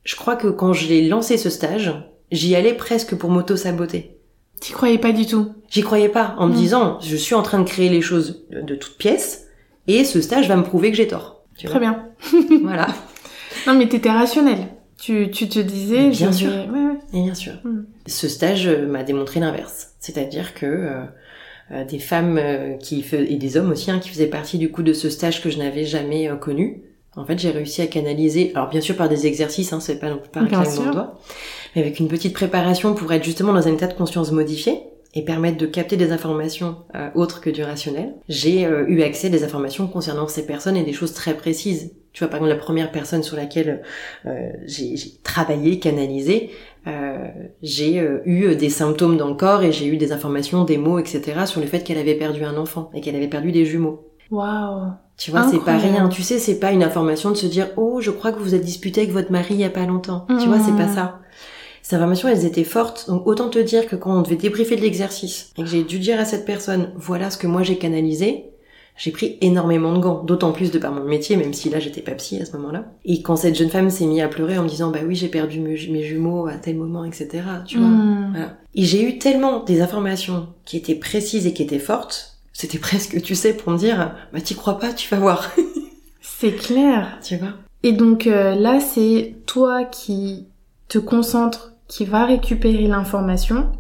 Je 0.04 0.16
crois 0.16 0.36
que 0.36 0.48
quand 0.48 0.74
j'ai 0.74 1.08
lancé 1.08 1.38
ce 1.38 1.50
stage, 1.50 1.94
j'y 2.32 2.56
allais 2.56 2.74
presque 2.74 3.16
pour 3.16 3.30
m'auto-saboter. 3.30 4.18
T'y 4.60 4.72
croyais 4.72 4.98
pas 4.98 5.12
du 5.12 5.26
tout 5.26 5.54
J'y 5.70 5.82
croyais 5.82 6.10
pas, 6.10 6.36
en 6.38 6.48
me 6.48 6.54
mm. 6.54 6.56
disant, 6.56 7.00
je 7.02 7.16
suis 7.16 7.36
en 7.36 7.42
train 7.42 7.60
de 7.60 7.68
créer 7.68 7.90
les 7.90 8.02
choses 8.02 8.46
de 8.52 8.76
toutes 8.76 8.98
pièces, 8.98 9.48
et 9.88 10.06
ce 10.06 10.22
stage 10.22 10.48
va 10.48 10.56
me 10.56 10.64
prouver 10.64 10.92
que 10.92 10.98
j'ai 10.98 11.08
tort. 11.08 11.44
Très 11.62 11.80
bien. 11.80 12.10
voilà. 12.64 12.88
Non 13.68 13.74
mais 13.74 13.88
t'étais 13.88 14.12
rationnel. 14.12 14.68
Tu, 14.98 15.30
tu 15.32 15.50
te 15.50 15.60
disais... 15.60 16.10
Bien 16.10 16.32
sûr. 16.32 16.50
Ouais, 16.50 16.80
ouais. 16.80 17.22
bien 17.24 17.34
sûr. 17.34 17.54
Mm. 17.64 17.86
Ce 18.08 18.28
stage 18.28 18.68
euh, 18.68 18.88
m'a 18.88 19.04
démontré 19.04 19.40
l'inverse. 19.40 19.96
C'est-à-dire 20.00 20.54
que 20.54 20.66
euh, 20.66 21.04
euh, 21.72 21.86
des 21.86 22.00
femmes 22.00 22.40
qui 22.80 23.04
et 23.12 23.36
des 23.36 23.58
hommes 23.58 23.72
aussi 23.72 23.92
hein, 23.92 24.00
qui 24.00 24.10
faisaient 24.10 24.28
partie 24.28 24.58
du 24.58 24.72
coup 24.72 24.84
de 24.84 24.94
ce 24.94 25.10
stage 25.10 25.42
que 25.42 25.50
je 25.50 25.58
n'avais 25.58 25.86
jamais 25.86 26.30
connu, 26.40 26.84
en 27.16 27.26
fait 27.26 27.40
j'ai 27.40 27.52
réussi 27.52 27.82
à 27.82 27.88
canaliser, 27.88 28.52
alors 28.54 28.70
bien 28.70 28.82
sûr 28.82 28.96
par 28.96 29.08
des 29.08 29.28
exercices, 29.28 29.72
hein, 29.72 29.80
c'est 29.80 30.00
pas 30.00 30.10
non 30.10 30.18
plus 30.18 30.30
par 30.30 30.44
un 30.44 30.92
doigts, 30.92 31.20
mais 31.76 31.82
avec 31.82 32.00
une 32.00 32.08
petite 32.08 32.34
préparation 32.34 32.94
pour 32.94 33.12
être 33.14 33.24
justement 33.24 33.54
dans 33.54 33.68
un 33.68 33.74
état 33.74 33.88
de 33.88 33.94
conscience 33.94 34.32
modifié 34.32 34.80
et 35.14 35.24
permettre 35.24 35.58
de 35.58 35.66
capter 35.66 35.96
des 35.96 36.12
informations 36.12 36.78
euh, 36.96 37.10
autres 37.14 37.40
que 37.40 37.50
du 37.50 37.64
rationnel, 37.64 38.16
j'ai 38.30 38.66
euh, 38.66 38.86
eu 38.88 39.04
accès 39.04 39.28
à 39.28 39.30
des 39.30 39.44
informations 39.44 39.88
concernant 39.88 40.28
ces 40.28 40.46
personnes 40.46 40.76
et 40.76 40.84
des 40.84 40.94
choses 40.94 41.14
très 41.14 41.36
précises. 41.36 41.92
Tu 42.14 42.24
vois, 42.24 42.30
par 42.30 42.38
exemple, 42.38 42.56
la 42.56 42.64
première 42.64 42.92
personne 42.92 43.24
sur 43.24 43.36
laquelle 43.36 43.82
euh, 44.28 44.50
j'ai 44.66 44.96
travaillé, 45.24 45.80
canalisé, 45.80 46.52
euh, 46.86 47.28
j'ai 47.64 48.00
euh, 48.00 48.22
eu 48.26 48.56
des 48.56 48.70
symptômes 48.70 49.18
dans 49.18 49.30
le 49.30 49.34
corps 49.34 49.64
et 49.64 49.72
j'ai 49.72 49.88
eu 49.88 49.98
des 49.98 50.12
informations, 50.12 50.64
des 50.64 50.78
mots, 50.78 51.00
etc. 51.00 51.46
sur 51.46 51.60
le 51.60 51.66
fait 51.66 51.80
qu'elle 51.80 51.98
avait 51.98 52.14
perdu 52.14 52.44
un 52.44 52.56
enfant 52.56 52.92
et 52.94 53.02
qu'elle 53.02 53.16
avait 53.16 53.28
perdu 53.28 53.52
des 53.52 53.66
jumeaux. 53.66 54.12
Waouh. 54.30 54.92
Tu 55.18 55.32
vois, 55.32 55.48
c'est 55.50 55.64
pas 55.64 55.78
rien. 55.78 56.08
Tu 56.08 56.22
sais, 56.22 56.38
c'est 56.38 56.60
pas 56.60 56.72
une 56.72 56.84
information 56.84 57.32
de 57.32 57.36
se 57.36 57.48
dire 57.48 57.70
oh, 57.78 58.00
je 58.00 58.12
crois 58.12 58.32
que 58.32 58.40
vous 58.40 58.54
êtes 58.54 58.64
disputé 58.64 59.02
avec 59.02 59.14
votre 59.14 59.32
mari 59.32 59.56
il 59.56 59.60
y 59.60 59.64
a 59.64 59.70
pas 59.70 59.86
longtemps. 59.86 60.26
Tu 60.40 60.48
vois, 60.48 60.60
c'est 60.60 60.76
pas 60.76 60.88
mmh. 60.88 60.96
ça. 60.96 61.20
Ces 61.84 61.98
informations, 61.98 62.30
elles 62.30 62.46
étaient 62.46 62.64
fortes. 62.64 63.06
Donc 63.10 63.28
autant 63.28 63.50
te 63.50 63.60
dire 63.60 63.88
que 63.88 63.96
quand 63.96 64.18
on 64.18 64.22
devait 64.22 64.38
débriefer 64.38 64.78
de 64.78 64.82
l'exercice 64.82 65.52
et 65.58 65.62
que 65.62 65.68
j'ai 65.68 65.84
dû 65.84 66.00
dire 66.00 66.20
à 66.20 66.26
cette 66.26 66.46
personne 66.46 66.92
voilà 66.96 67.30
ce 67.30 67.38
que 67.38 67.46
moi 67.46 67.62
j'ai 67.62 67.78
canalisé, 67.78 68.46
j'ai 68.96 69.12
pris 69.12 69.38
énormément 69.42 69.94
de 69.94 70.00
gants, 70.00 70.24
d'autant 70.24 70.52
plus 70.52 70.72
de 70.72 70.80
par 70.80 70.92
mon 70.92 71.04
métier, 71.04 71.36
même 71.36 71.54
si 71.54 71.70
là 71.70 71.80
j'étais 71.80 72.02
pas 72.02 72.14
psy 72.14 72.42
à 72.42 72.46
ce 72.46 72.54
moment-là. 72.54 72.86
Et 73.06 73.22
quand 73.22 73.36
cette 73.36 73.56
jeune 73.56 73.70
femme 73.70 73.90
s'est 73.90 74.06
mise 74.06 74.22
à 74.22 74.28
pleurer 74.28 74.58
en 74.58 74.64
me 74.64 74.70
disant 74.70 74.92
bah 74.92 75.00
oui 75.06 75.16
j'ai 75.16 75.28
perdu 75.28 75.60
mes 75.60 75.76
jumeaux 75.76 76.48
à 76.48 76.56
tel 76.56 76.78
moment, 76.78 77.04
etc. 77.04 77.44
Tu 77.66 77.80
vois. 77.80 77.88
Hmm. 77.88 78.32
Voilà. 78.32 78.58
Et 78.76 78.84
j'ai 78.84 79.04
eu 79.04 79.18
tellement 79.18 79.64
des 79.64 79.82
informations 79.82 80.48
qui 80.64 80.78
étaient 80.78 80.96
précises 80.96 81.48
et 81.48 81.54
qui 81.54 81.64
étaient 81.64 81.80
fortes, 81.80 82.38
c'était 82.54 82.78
presque, 82.80 83.22
tu 83.22 83.36
sais, 83.36 83.54
pour 83.54 83.74
me 83.74 83.78
dire 83.78 84.16
bah 84.32 84.42
t'y 84.42 84.56
crois 84.56 84.80
pas, 84.80 84.94
tu 84.94 85.10
vas 85.10 85.20
voir. 85.20 85.52
C'est 86.22 86.56
clair. 86.56 87.20
Tu 87.22 87.36
vois. 87.38 87.54
Et 87.84 87.92
donc 87.92 88.28
euh, 88.28 88.56
là 88.56 88.80
c'est 88.80 89.36
toi 89.46 89.84
qui 89.84 90.48
te 90.88 91.00
concentres, 91.00 91.73
qui 91.94 92.06
va 92.06 92.26
récupérer 92.26 92.88
l'information 92.88 93.72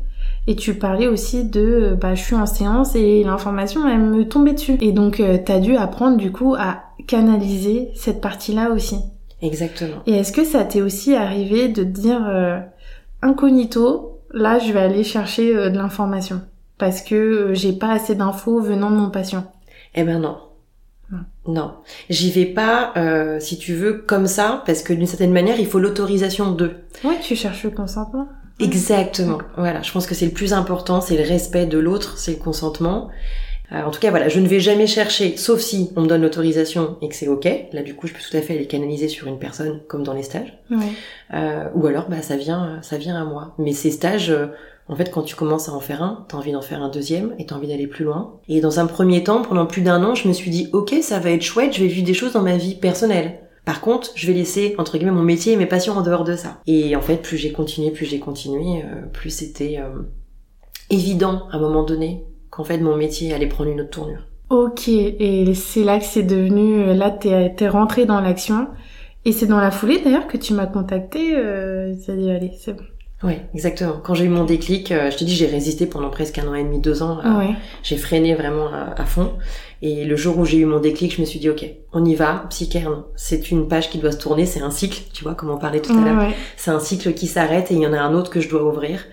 et 0.46 0.56
tu 0.56 0.76
parlais 0.76 1.08
aussi 1.08 1.46
de, 1.46 1.98
bah, 2.00 2.14
je 2.14 2.22
suis 2.22 2.36
en 2.36 2.46
séance 2.46 2.96
et 2.96 3.24
l'information, 3.24 3.88
elle 3.90 4.02
me 4.02 4.28
tombait 4.28 4.54
dessus. 4.54 4.78
Et 4.82 4.92
donc, 4.92 5.20
euh, 5.20 5.40
t'as 5.44 5.60
dû 5.60 5.76
apprendre, 5.76 6.18
du 6.18 6.32
coup, 6.32 6.54
à 6.54 6.84
canaliser 7.08 7.90
cette 7.96 8.22
partie-là 8.22 8.70
aussi. 8.70 9.00
Exactement. 9.42 10.04
Et 10.06 10.14
est-ce 10.14 10.32
que 10.32 10.44
ça 10.44 10.64
t'est 10.64 10.82
aussi 10.82 11.16
arrivé 11.16 11.70
de 11.70 11.84
te 11.84 11.90
dire, 11.90 12.24
euh, 12.28 12.60
incognito, 13.24 14.20
là, 14.32 14.60
je 14.60 14.72
vais 14.72 14.82
aller 14.82 15.04
chercher 15.04 15.56
euh, 15.56 15.70
de 15.70 15.78
l'information? 15.78 16.42
Parce 16.78 17.02
que 17.02 17.54
j'ai 17.54 17.74
pas 17.74 17.94
assez 17.94 18.14
d'infos 18.14 18.62
venant 18.62 18.92
de 18.92 18.98
mon 18.98 19.10
patient 19.10 19.46
Eh 19.96 20.04
ben 20.04 20.20
non. 20.20 20.38
Non, 21.48 21.74
j'y 22.10 22.32
vais 22.32 22.46
pas, 22.46 22.94
si 23.40 23.58
tu 23.58 23.74
veux, 23.74 23.94
comme 23.94 24.28
ça, 24.28 24.64
parce 24.66 24.82
que 24.82 24.94
d'une 24.94 25.08
certaine 25.08 25.34
manière, 25.34 25.60
il 25.60 25.68
faut 25.68 25.80
l'autorisation 25.80 26.52
d'eux. 26.52 26.76
Ouais, 27.04 27.20
tu 27.22 27.36
cherches 27.36 27.64
le 27.64 27.72
consentement. 27.72 28.28
Exactement. 28.60 29.40
Voilà, 29.58 29.82
je 29.82 29.92
pense 29.92 30.08
que 30.08 30.16
c'est 30.16 30.26
le 30.26 30.32
plus 30.32 30.54
important, 30.54 31.02
c'est 31.02 31.18
le 31.18 31.24
respect 31.24 31.66
de 31.66 31.78
l'autre, 31.80 32.18
c'est 32.18 32.32
le 32.32 32.38
consentement. 32.38 33.10
Euh, 33.72 33.82
en 33.82 33.92
tout 33.92 34.00
cas, 34.00 34.10
voilà, 34.12 34.30
je 34.30 34.40
ne 34.40 34.48
vais 34.48 34.60
jamais 34.60 34.88
chercher, 34.88 35.38
sauf 35.38 35.60
si 35.60 35.92
on 35.96 36.02
me 36.02 36.08
donne 36.08 36.22
l'autorisation 36.22 36.98
et 37.02 37.10
que 37.10 37.16
c'est 37.16 37.28
ok. 37.28 37.48
Là, 37.72 37.82
du 37.82 37.96
coup, 37.96 38.08
je 38.08 38.14
peux 38.14 38.20
tout 38.20 38.38
à 38.38 38.42
fait 38.42 38.58
les 38.58 38.68
canaliser 38.68 39.08
sur 39.08 39.28
une 39.28 39.40
personne, 39.40 39.82
comme 39.88 40.04
dans 40.04 40.14
les 40.14 40.24
stages. 40.24 40.54
Euh, 41.34 41.70
ou 41.74 41.88
alors, 41.88 42.10
bah, 42.10 42.22
ça 42.22 42.36
vient, 42.36 42.80
ça 42.82 42.98
vient 42.98 43.20
à 43.20 43.26
moi. 43.26 43.56
Mais 43.58 43.74
ces 43.74 43.90
stages, 43.90 44.30
euh, 44.30 44.48
en 44.90 44.96
fait, 44.96 45.12
quand 45.12 45.22
tu 45.22 45.36
commences 45.36 45.70
à 45.70 45.74
en 45.74 45.80
faire 45.80 46.04
un, 46.04 46.26
t'as 46.28 46.38
envie 46.38 46.52
d'en 46.52 46.62
faire 46.62 46.82
un 46.82 46.90
deuxième 46.90 47.34
et 47.40 47.46
t'as 47.46 47.56
envie 47.56 47.68
d'aller 47.68 47.88
plus 47.88 48.06
loin. 48.06 48.40
Et 48.48 48.60
dans 48.62 48.80
un 48.80 48.86
premier 48.86 49.24
temps, 49.24 49.42
pendant 49.42 49.66
plus 49.66 49.82
d'un 49.82 50.04
an, 50.04 50.16
je 50.16 50.28
me 50.28 50.34
suis 50.34 50.52
dit, 50.52 50.70
ok, 50.74 50.96
ça 51.02 51.20
va 51.20 51.32
être 51.32 51.42
chouette, 51.42 51.74
je 51.74 51.82
vais 51.82 51.88
vivre 51.88 52.06
des 52.06 52.14
choses 52.14 52.34
dans 52.34 52.42
ma 52.42 52.58
vie 52.58 52.76
personnelle. 52.76 53.40
Par 53.66 53.80
contre, 53.80 54.12
je 54.16 54.28
vais 54.28 54.34
laisser, 54.34 54.76
entre 54.78 54.98
guillemets, 54.98 55.12
mon 55.12 55.24
métier 55.24 55.54
et 55.54 55.56
mes 55.56 55.66
passions 55.66 55.94
en 55.94 56.02
dehors 56.02 56.26
de 56.26 56.36
ça. 56.36 56.60
Et 56.68 56.96
en 56.98 57.02
fait, 57.02 57.18
plus 57.18 57.38
j'ai 57.38 57.54
continué, 57.54 57.92
plus 57.92 58.06
j'ai 58.06 58.20
continué, 58.20 58.84
euh, 58.84 59.06
plus 59.14 59.30
c'était 59.30 59.80
euh, 59.80 60.02
évident 60.90 61.44
à 61.52 61.58
un 61.58 61.60
moment 61.60 61.84
donné 61.84 62.26
qu'en 62.50 62.64
fait 62.64 62.78
mon 62.78 62.96
métier 62.98 63.34
allait 63.34 63.48
prendre 63.48 63.70
une 63.70 63.82
autre 63.82 63.90
tournure. 63.90 64.28
Ok, 64.50 64.88
et 64.88 65.54
c'est 65.56 65.84
là 65.84 65.98
que 65.98 66.06
c'est 66.06 66.24
devenu, 66.24 66.82
euh, 66.82 66.94
là 66.94 67.10
t'es 67.10 67.56
es 67.58 67.68
rentré 67.70 68.06
dans 68.06 68.20
l'action. 68.22 68.68
Et 69.26 69.32
c'est 69.32 69.48
dans 69.48 69.60
la 69.60 69.72
foulée 69.72 70.00
d'ailleurs 70.04 70.28
que 70.28 70.38
tu 70.38 70.54
m'as 70.54 70.68
contacté, 70.68 71.36
euh, 71.36 71.94
dit 71.94 72.30
allez, 72.30 72.52
c'est 72.60 72.74
bon. 72.74 72.84
Oui, 73.24 73.34
exactement. 73.54 74.00
Quand 74.04 74.14
j'ai 74.16 74.26
eu 74.26 74.30
mon 74.30 74.44
déclic, 74.44 74.90
je 74.90 75.16
te 75.16 75.24
dis, 75.24 75.36
j'ai 75.36 75.46
résisté 75.46 75.86
pendant 75.86 76.10
presque 76.10 76.38
un 76.40 76.48
an 76.48 76.56
et 76.56 76.64
demi, 76.64 76.80
deux 76.80 77.02
ans. 77.02 77.20
J'ai 77.82 77.98
freiné 77.98 78.36
vraiment 78.36 78.68
à, 78.68 79.06
fond. 79.06 79.34
Et 79.82 80.06
le 80.06 80.16
jour 80.16 80.38
où 80.38 80.46
j'ai 80.46 80.58
eu 80.58 80.66
mon 80.66 80.80
déclic, 80.80 81.16
je 81.16 81.22
me 81.22 81.26
suis 81.26 81.40
dit, 81.40 81.50
ok, 81.50 81.66
on 81.92 82.04
y 82.06 82.16
va, 82.16 82.46
Psycherne, 82.50 83.04
c'est 83.16 83.52
une 83.52 83.68
page 83.68 83.90
qui 83.90 83.98
doit 83.98 84.12
se 84.12 84.18
tourner, 84.18 84.46
c'est 84.46 84.62
un 84.62 84.72
cycle, 84.72 85.04
tu 85.14 85.24
vois, 85.24 85.36
comme 85.36 85.50
on 85.50 85.58
parlait 85.58 85.82
tout 85.82 85.94
à 85.94 86.02
l'heure. 86.04 86.32
C'est 86.58 86.72
un 86.72 86.80
cycle 86.80 87.14
qui 87.14 87.28
s'arrête 87.28 87.72
et 87.72 87.76
il 87.76 87.82
y 87.82 87.88
en 87.88 87.94
a 87.94 88.00
un 88.00 88.14
autre 88.14 88.30
que 88.30 88.42
je 88.42 88.50
dois 88.50 88.64
ouvrir. 88.64 89.06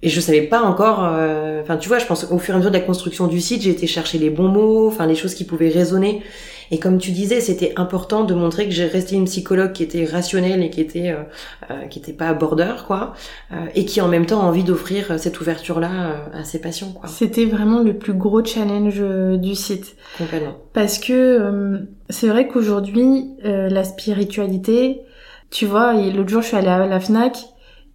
Et 0.00 0.08
je 0.08 0.20
savais 0.20 0.42
pas 0.42 0.60
encore, 0.62 1.00
euh, 1.02 1.60
enfin 1.60 1.76
tu 1.76 1.88
vois, 1.88 1.98
je 1.98 2.06
pense 2.06 2.30
au 2.30 2.38
fur 2.38 2.54
et 2.54 2.54
à 2.54 2.58
mesure 2.58 2.70
de 2.70 2.76
la 2.76 2.84
construction 2.84 3.26
du 3.26 3.40
site, 3.40 3.62
j'ai 3.62 3.70
été 3.70 3.88
chercher 3.88 4.18
les 4.18 4.30
bons 4.30 4.46
mots, 4.46 4.86
enfin 4.86 5.06
les 5.06 5.16
choses 5.16 5.34
qui 5.34 5.44
pouvaient 5.44 5.70
résonner. 5.70 6.22
Et 6.70 6.78
comme 6.78 6.98
tu 6.98 7.12
disais, 7.12 7.40
c'était 7.40 7.72
important 7.76 8.24
de 8.24 8.34
montrer 8.34 8.66
que 8.66 8.70
j'ai 8.70 8.86
resté 8.86 9.16
une 9.16 9.24
psychologue 9.24 9.72
qui 9.72 9.82
était 9.82 10.04
rationnelle 10.04 10.62
et 10.62 10.70
qui 10.70 10.80
était 10.80 11.10
euh, 11.10 11.22
euh, 11.70 11.86
qui 11.86 11.98
était 11.98 12.12
pas 12.12 12.32
border 12.34 12.74
quoi, 12.86 13.14
euh, 13.52 13.56
et 13.74 13.84
qui 13.84 14.00
en 14.00 14.08
même 14.08 14.26
temps 14.26 14.40
a 14.40 14.44
envie 14.44 14.64
d'offrir 14.64 15.18
cette 15.18 15.40
ouverture 15.40 15.80
là 15.80 16.24
à 16.32 16.44
ses 16.44 16.60
patients 16.60 16.92
quoi. 16.92 17.08
C'était 17.08 17.46
vraiment 17.46 17.80
le 17.80 17.96
plus 17.96 18.14
gros 18.14 18.44
challenge 18.44 19.02
du 19.38 19.54
site. 19.54 19.96
Complètement. 20.18 20.56
Parce 20.72 20.98
que 20.98 21.86
c'est 22.10 22.28
vrai 22.28 22.48
qu'aujourd'hui 22.48 23.30
la 23.42 23.84
spiritualité, 23.84 25.02
tu 25.50 25.66
vois, 25.66 25.94
l'autre 25.94 26.28
jour 26.28 26.42
je 26.42 26.48
suis 26.48 26.56
allée 26.56 26.68
à 26.68 26.86
la 26.86 27.00
Fnac, 27.00 27.38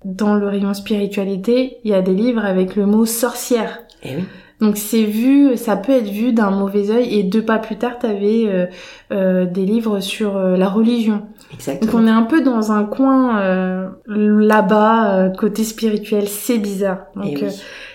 dans 0.06 0.36
le 0.36 0.48
rayon 0.48 0.74
spiritualité, 0.74 1.78
il 1.84 1.92
y 1.92 1.94
a 1.94 2.02
des 2.02 2.14
livres 2.14 2.44
avec 2.44 2.76
le 2.76 2.86
mot 2.86 3.06
sorcière. 3.06 3.80
Eh 4.04 4.18
oui. 4.18 4.24
Donc 4.60 4.78
c'est 4.78 5.04
vu, 5.04 5.58
ça 5.58 5.76
peut 5.76 5.92
être 5.92 6.10
vu 6.10 6.32
d'un 6.32 6.52
mauvais 6.52 6.90
œil. 6.90 7.20
Et 7.20 7.24
deux 7.24 7.44
pas 7.44 7.60
plus 7.60 7.76
tard, 7.76 8.00
t'avais 8.00 8.46
euh, 8.48 8.66
euh, 9.12 9.46
des 9.46 9.66
livres 9.66 10.00
sur 10.00 10.38
euh, 10.38 10.56
la 10.56 10.70
religion. 10.70 11.24
Exactement. 11.54 11.92
Donc 11.92 12.02
on 12.02 12.08
est 12.08 12.12
un 12.12 12.24
peu 12.24 12.42
dans 12.42 12.72
un 12.72 12.86
coin 12.86 13.42
euh, 13.42 13.90
là-bas 14.08 15.16
euh, 15.16 15.30
côté 15.30 15.64
spirituel. 15.64 16.28
C'est 16.28 16.60
bizarre. 16.60 17.08
Donc 17.16 17.40
eh 17.42 17.48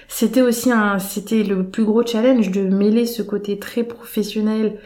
c'était 0.09 0.43
aussi 0.43 0.73
un, 0.73 0.99
c'était 0.99 1.43
le 1.43 1.65
plus 1.65 1.85
gros 1.85 2.05
challenge 2.05 2.51
de 2.51 2.63
mêler 2.63 3.07
ce 3.07 3.23
côté 3.23 3.59
très 3.59 3.83
professionnel 3.83 4.79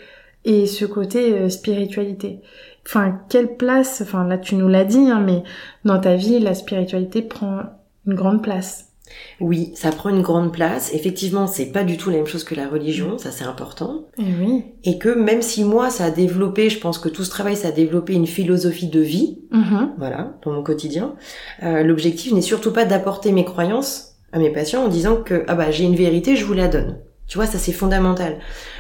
et 0.45 0.67
ce 0.67 0.85
côté 0.85 1.49
spiritualité. 1.49 2.41
Enfin, 2.85 3.21
quelle 3.29 3.57
place, 3.57 4.03
enfin 4.03 4.27
là 4.27 4.37
tu 4.37 4.57
nous 4.57 4.67
l'as 4.67 4.85
dit, 4.85 5.09
hein, 5.09 5.23
mais 5.25 5.45
dans 5.85 6.01
ta 6.01 6.17
vie, 6.17 6.41
la 6.41 6.55
spiritualité 6.55 7.23
prend 7.23 7.61
une 8.07 8.15
grande 8.15 8.43
place. 8.43 8.92
Oui, 9.41 9.73
ça 9.75 9.91
prend 9.91 10.11
une 10.11 10.23
grande 10.23 10.53
place. 10.53 10.93
Effectivement, 10.95 11.47
c'est 11.47 11.67
pas 11.67 11.85
du 11.85 11.97
tout 11.97 12.11
la 12.11 12.17
même 12.17 12.27
chose 12.27 12.45
que 12.45 12.55
la 12.55 12.69
religion, 12.69 13.19
ça 13.19 13.31
c'est 13.31 13.45
important. 13.45 14.07
Et 14.19 14.23
eh 14.27 14.45
oui. 14.45 14.65
Et 14.85 14.99
que 14.99 15.09
même 15.09 15.43
si 15.43 15.65
moi 15.65 15.91
ça 15.91 16.07
a 16.07 16.11
développé, 16.11 16.71
je 16.71 16.79
pense 16.79 16.99
que 16.99 17.09
tout 17.09 17.25
ce 17.25 17.31
travail 17.31 17.57
ça 17.57 17.69
a 17.69 17.73
développé 17.73 18.15
une 18.15 18.27
philosophie 18.27 18.89
de 18.89 19.01
vie, 19.01 19.41
mm-hmm. 19.53 19.91
voilà, 19.99 20.35
dans 20.45 20.53
mon 20.53 20.63
quotidien. 20.63 21.15
Euh, 21.63 21.83
L'objectif 21.83 22.33
n'est 22.33 22.41
surtout 22.41 22.73
pas 22.73 22.85
d'apporter 22.85 23.33
mes 23.33 23.45
croyances 23.45 24.15
à 24.33 24.39
mes 24.39 24.51
patients 24.51 24.85
en 24.85 24.89
disant 24.89 25.17
que 25.17 25.45
ah 25.49 25.55
bah 25.55 25.71
j'ai 25.71 25.85
une 25.85 25.97
vérité, 25.97 26.37
je 26.37 26.45
vous 26.45 26.55
la 26.55 26.69
donne. 26.69 26.99
Tu 27.27 27.39
vois, 27.39 27.47
ça 27.47 27.59
c'est 27.59 27.73
fondamental. 27.73 28.39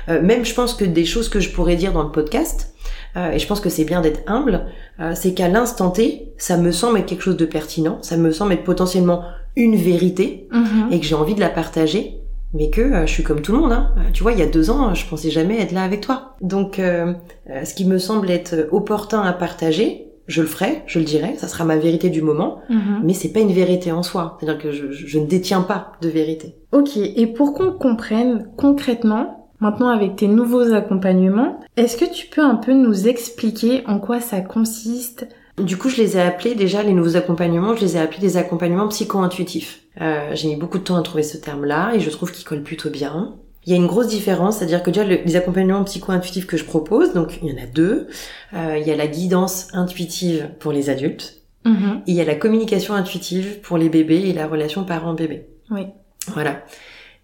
Euh, 0.08 0.20
même 0.20 0.44
je 0.44 0.54
pense 0.54 0.74
que 0.74 0.84
des 0.84 1.04
choses 1.04 1.28
que 1.28 1.40
je 1.40 1.50
pourrais 1.50 1.76
dire 1.76 1.92
dans 1.92 2.02
le 2.02 2.10
podcast, 2.10 2.74
euh, 3.16 3.32
et 3.32 3.38
je 3.38 3.46
pense 3.46 3.60
que 3.60 3.68
c'est 3.68 3.84
bien 3.84 4.00
d'être 4.00 4.22
humble, 4.26 4.66
euh, 5.00 5.12
c'est 5.14 5.34
qu'à 5.34 5.48
l'instant 5.48 5.90
T, 5.90 6.32
ça 6.38 6.56
me 6.56 6.72
semble 6.72 6.98
être 6.98 7.06
quelque 7.06 7.22
chose 7.22 7.36
de 7.36 7.44
pertinent, 7.44 7.98
ça 8.02 8.16
me 8.16 8.32
semble 8.32 8.52
être 8.52 8.64
potentiellement 8.64 9.24
une 9.56 9.76
vérité, 9.76 10.48
mhm. 10.50 10.92
et 10.92 11.00
que 11.00 11.06
j'ai 11.06 11.14
envie 11.14 11.34
de 11.34 11.40
la 11.40 11.48
partager, 11.48 12.18
mais 12.54 12.70
que 12.70 12.80
euh, 12.80 13.06
je 13.06 13.12
suis 13.12 13.22
comme 13.22 13.40
tout 13.40 13.52
le 13.52 13.58
monde. 13.58 13.72
Hein. 13.72 13.92
Tu 14.12 14.22
vois, 14.22 14.32
il 14.32 14.38
y 14.38 14.42
a 14.42 14.46
deux 14.46 14.70
ans, 14.70 14.94
je 14.94 15.06
pensais 15.06 15.30
jamais 15.30 15.60
être 15.60 15.72
là 15.72 15.82
avec 15.82 16.00
toi. 16.00 16.36
Donc, 16.40 16.76
ce 16.78 17.74
qui 17.74 17.84
me 17.84 17.98
semble 17.98 18.30
être 18.30 18.68
opportun 18.72 19.22
à 19.22 19.32
partager, 19.32 20.06
je 20.28 20.42
le 20.42 20.48
ferai, 20.48 20.82
je 20.86 20.98
le 20.98 21.04
dirai, 21.04 21.34
ça 21.36 21.48
sera 21.48 21.64
ma 21.64 21.76
vérité 21.76 22.08
du 22.08 22.22
moment, 22.22 22.60
mhm. 22.68 23.02
mais 23.04 23.12
c'est 23.12 23.32
pas 23.32 23.40
une 23.40 23.52
vérité 23.52 23.92
en 23.92 24.02
soi. 24.02 24.36
C'est-à-dire 24.38 24.62
que 24.62 24.72
je, 24.72 24.90
je 24.92 25.18
ne 25.18 25.26
détiens 25.26 25.62
pas 25.62 25.92
de 26.00 26.08
vérité. 26.08 26.56
Ok, 26.72 26.96
et 26.96 27.26
pour 27.26 27.54
qu'on 27.54 27.72
comprenne 27.72 28.48
concrètement, 28.56 29.38
Maintenant, 29.62 29.90
avec 29.90 30.16
tes 30.16 30.26
nouveaux 30.26 30.72
accompagnements, 30.72 31.60
est-ce 31.76 31.96
que 31.96 32.12
tu 32.12 32.26
peux 32.26 32.42
un 32.42 32.56
peu 32.56 32.72
nous 32.72 33.06
expliquer 33.06 33.84
en 33.86 34.00
quoi 34.00 34.18
ça 34.18 34.40
consiste 34.40 35.28
Du 35.58 35.76
coup, 35.76 35.90
je 35.90 35.96
les 35.96 36.16
ai 36.16 36.20
appelés 36.20 36.54
déjà 36.54 36.82
les 36.82 36.92
nouveaux 36.92 37.16
accompagnements, 37.16 37.76
je 37.76 37.82
les 37.82 37.96
ai 37.96 38.00
appelés 38.00 38.20
des 38.20 38.36
accompagnements 38.36 38.88
psycho-intuitifs. 38.88 39.82
Euh, 40.00 40.30
j'ai 40.34 40.48
mis 40.48 40.56
beaucoup 40.56 40.78
de 40.78 40.84
temps 40.84 40.96
à 40.96 41.02
trouver 41.02 41.22
ce 41.22 41.36
terme-là 41.36 41.92
et 41.94 42.00
je 42.00 42.08
trouve 42.08 42.32
qu'il 42.32 42.44
colle 42.44 42.62
plutôt 42.62 42.88
bien. 42.88 43.34
Il 43.64 43.70
y 43.70 43.74
a 43.74 43.76
une 43.76 43.86
grosse 43.86 44.08
différence, 44.08 44.58
c'est-à-dire 44.58 44.82
que 44.82 44.90
déjà 44.90 45.04
les 45.04 45.36
accompagnements 45.36 45.84
psycho-intuitifs 45.84 46.46
que 46.46 46.56
je 46.56 46.64
propose, 46.64 47.12
donc 47.12 47.38
il 47.42 47.50
y 47.50 47.52
en 47.52 47.62
a 47.62 47.66
deux. 47.66 48.08
Euh, 48.54 48.78
il 48.80 48.86
y 48.86 48.90
a 48.90 48.96
la 48.96 49.06
guidance 49.06 49.68
intuitive 49.72 50.48
pour 50.58 50.72
les 50.72 50.90
adultes 50.90 51.42
mm-hmm. 51.64 51.98
et 51.98 52.10
il 52.10 52.14
y 52.14 52.20
a 52.20 52.24
la 52.24 52.34
communication 52.34 52.94
intuitive 52.94 53.60
pour 53.60 53.78
les 53.78 53.88
bébés 53.88 54.28
et 54.28 54.32
la 54.32 54.48
relation 54.48 54.84
parent-bébé. 54.84 55.46
Oui. 55.70 55.86
Voilà. 56.28 56.62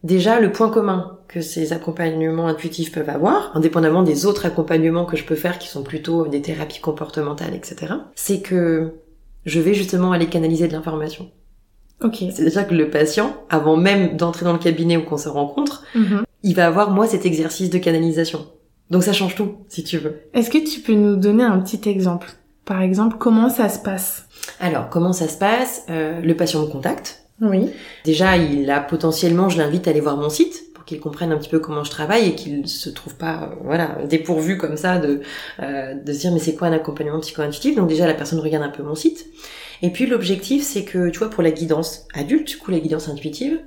Déjà, 0.05 0.38
le 0.38 0.53
point 0.53 0.71
commun 0.71 1.17
que 1.29 1.43
ces 1.43 1.73
accompagnements 1.73 2.49
intuitifs 2.49 2.91
peuvent 2.91 3.11
avoir, 3.11 3.55
indépendamment 3.55 4.03
des 4.03 4.27
autres 4.27 4.47
accompagnements 4.47 5.05
que 5.05 5.17
je 5.17 5.25
peux 5.25 5.35
faire 5.35 5.59
qui 5.59 5.69
sont 5.69 5.83
plutôt 5.83 6.27
des 6.27 6.41
thérapies 6.41 6.81
comportementales, 6.81 7.55
etc., 7.55 7.95
c'est 8.14 8.41
que 8.41 8.95
je 9.45 9.61
vais 9.61 9.75
justement 9.75 10.12
aller 10.12 10.27
canaliser 10.27 10.69
de 10.69 10.73
l'information. 10.73 11.31
Ok. 12.03 12.17
C'est-à-dire 12.31 12.67
que 12.67 12.75
le 12.75 12.91
patient, 12.91 13.37
avant 13.51 13.77
même 13.77 14.17
d'entrer 14.17 14.45
dans 14.45 14.53
le 14.53 14.59
cabinet 14.59 14.97
où 14.97 15.03
qu'on 15.03 15.19
se 15.19 15.29
rencontre, 15.29 15.85
mhm. 15.95 16.23
il 16.43 16.55
va 16.55 16.67
avoir 16.67 16.91
moi 16.91 17.07
cet 17.07 17.27
exercice 17.27 17.71
de 17.71 17.79
canalisation. 17.79 18.47
Donc 18.91 19.03
ça 19.03 19.12
change 19.12 19.35
tout, 19.35 19.57
si 19.69 19.85
tu 19.85 19.99
veux. 19.99 20.23
Est-ce 20.33 20.51
que 20.51 20.59
tu 20.59 20.81
peux 20.81 20.95
nous 20.95 21.17
donner 21.17 21.45
un 21.45 21.59
petit 21.59 21.88
exemple? 21.88 22.31
Par 22.64 22.81
exemple, 22.81 23.17
comment 23.19 23.51
ça 23.51 23.69
se 23.69 23.79
passe? 23.79 24.27
Alors, 24.61 24.88
comment 24.88 25.12
ça 25.12 25.29
se 25.29 25.37
passe? 25.37 25.85
Euh, 25.91 26.21
Le 26.21 26.37
patient 26.37 26.62
me 26.62 26.67
contacte. 26.67 27.25
Oui. 27.41 27.71
Déjà, 28.05 28.37
il 28.37 28.71
a 28.71 28.81
potentiellement, 28.81 29.49
je 29.49 29.59
l'invite 29.59 29.87
à 29.87 29.91
aller 29.91 30.01
voir 30.01 30.17
mon 30.17 30.29
site 30.29 30.64
pour 30.88 30.94
qu'il 30.94 31.01
comprenne 31.01 31.33
un 31.33 31.37
petit 31.37 31.51
peu 31.51 31.59
comment 31.59 31.85
je 31.85 31.90
travaille 31.90 32.29
et 32.29 32.35
qu'il 32.35 32.66
se 32.66 32.88
trouve 32.88 33.14
pas, 33.14 33.42
euh, 33.42 33.57
voilà, 33.62 33.98
dépourvu 34.09 34.57
comme 34.57 34.77
ça 34.79 34.98
de 34.98 35.20
euh, 35.61 35.94
de 35.94 36.12
se 36.12 36.20
dire 36.20 36.33
mais 36.33 36.38
c'est 36.38 36.55
quoi 36.55 36.68
un 36.68 36.72
accompagnement 36.72 37.20
psycho-intuitif? 37.20 37.77
Donc 37.77 37.88
déjà, 37.88 38.07
la 38.07 38.14
personne 38.14 38.38
regarde 38.38 38.64
un 38.64 38.70
peu 38.70 38.83
mon 38.83 38.94
site. 38.94 39.27
Et 39.83 39.90
puis 39.90 40.07
l'objectif, 40.07 40.62
c'est 40.62 40.85
que 40.85 41.11
tu 41.11 41.18
vois, 41.18 41.29
pour 41.29 41.42
la 41.42 41.51
guidance 41.51 42.07
adulte, 42.14 42.48
du 42.48 42.70
la 42.70 42.81
guidance 42.81 43.09
intuitive, 43.09 43.61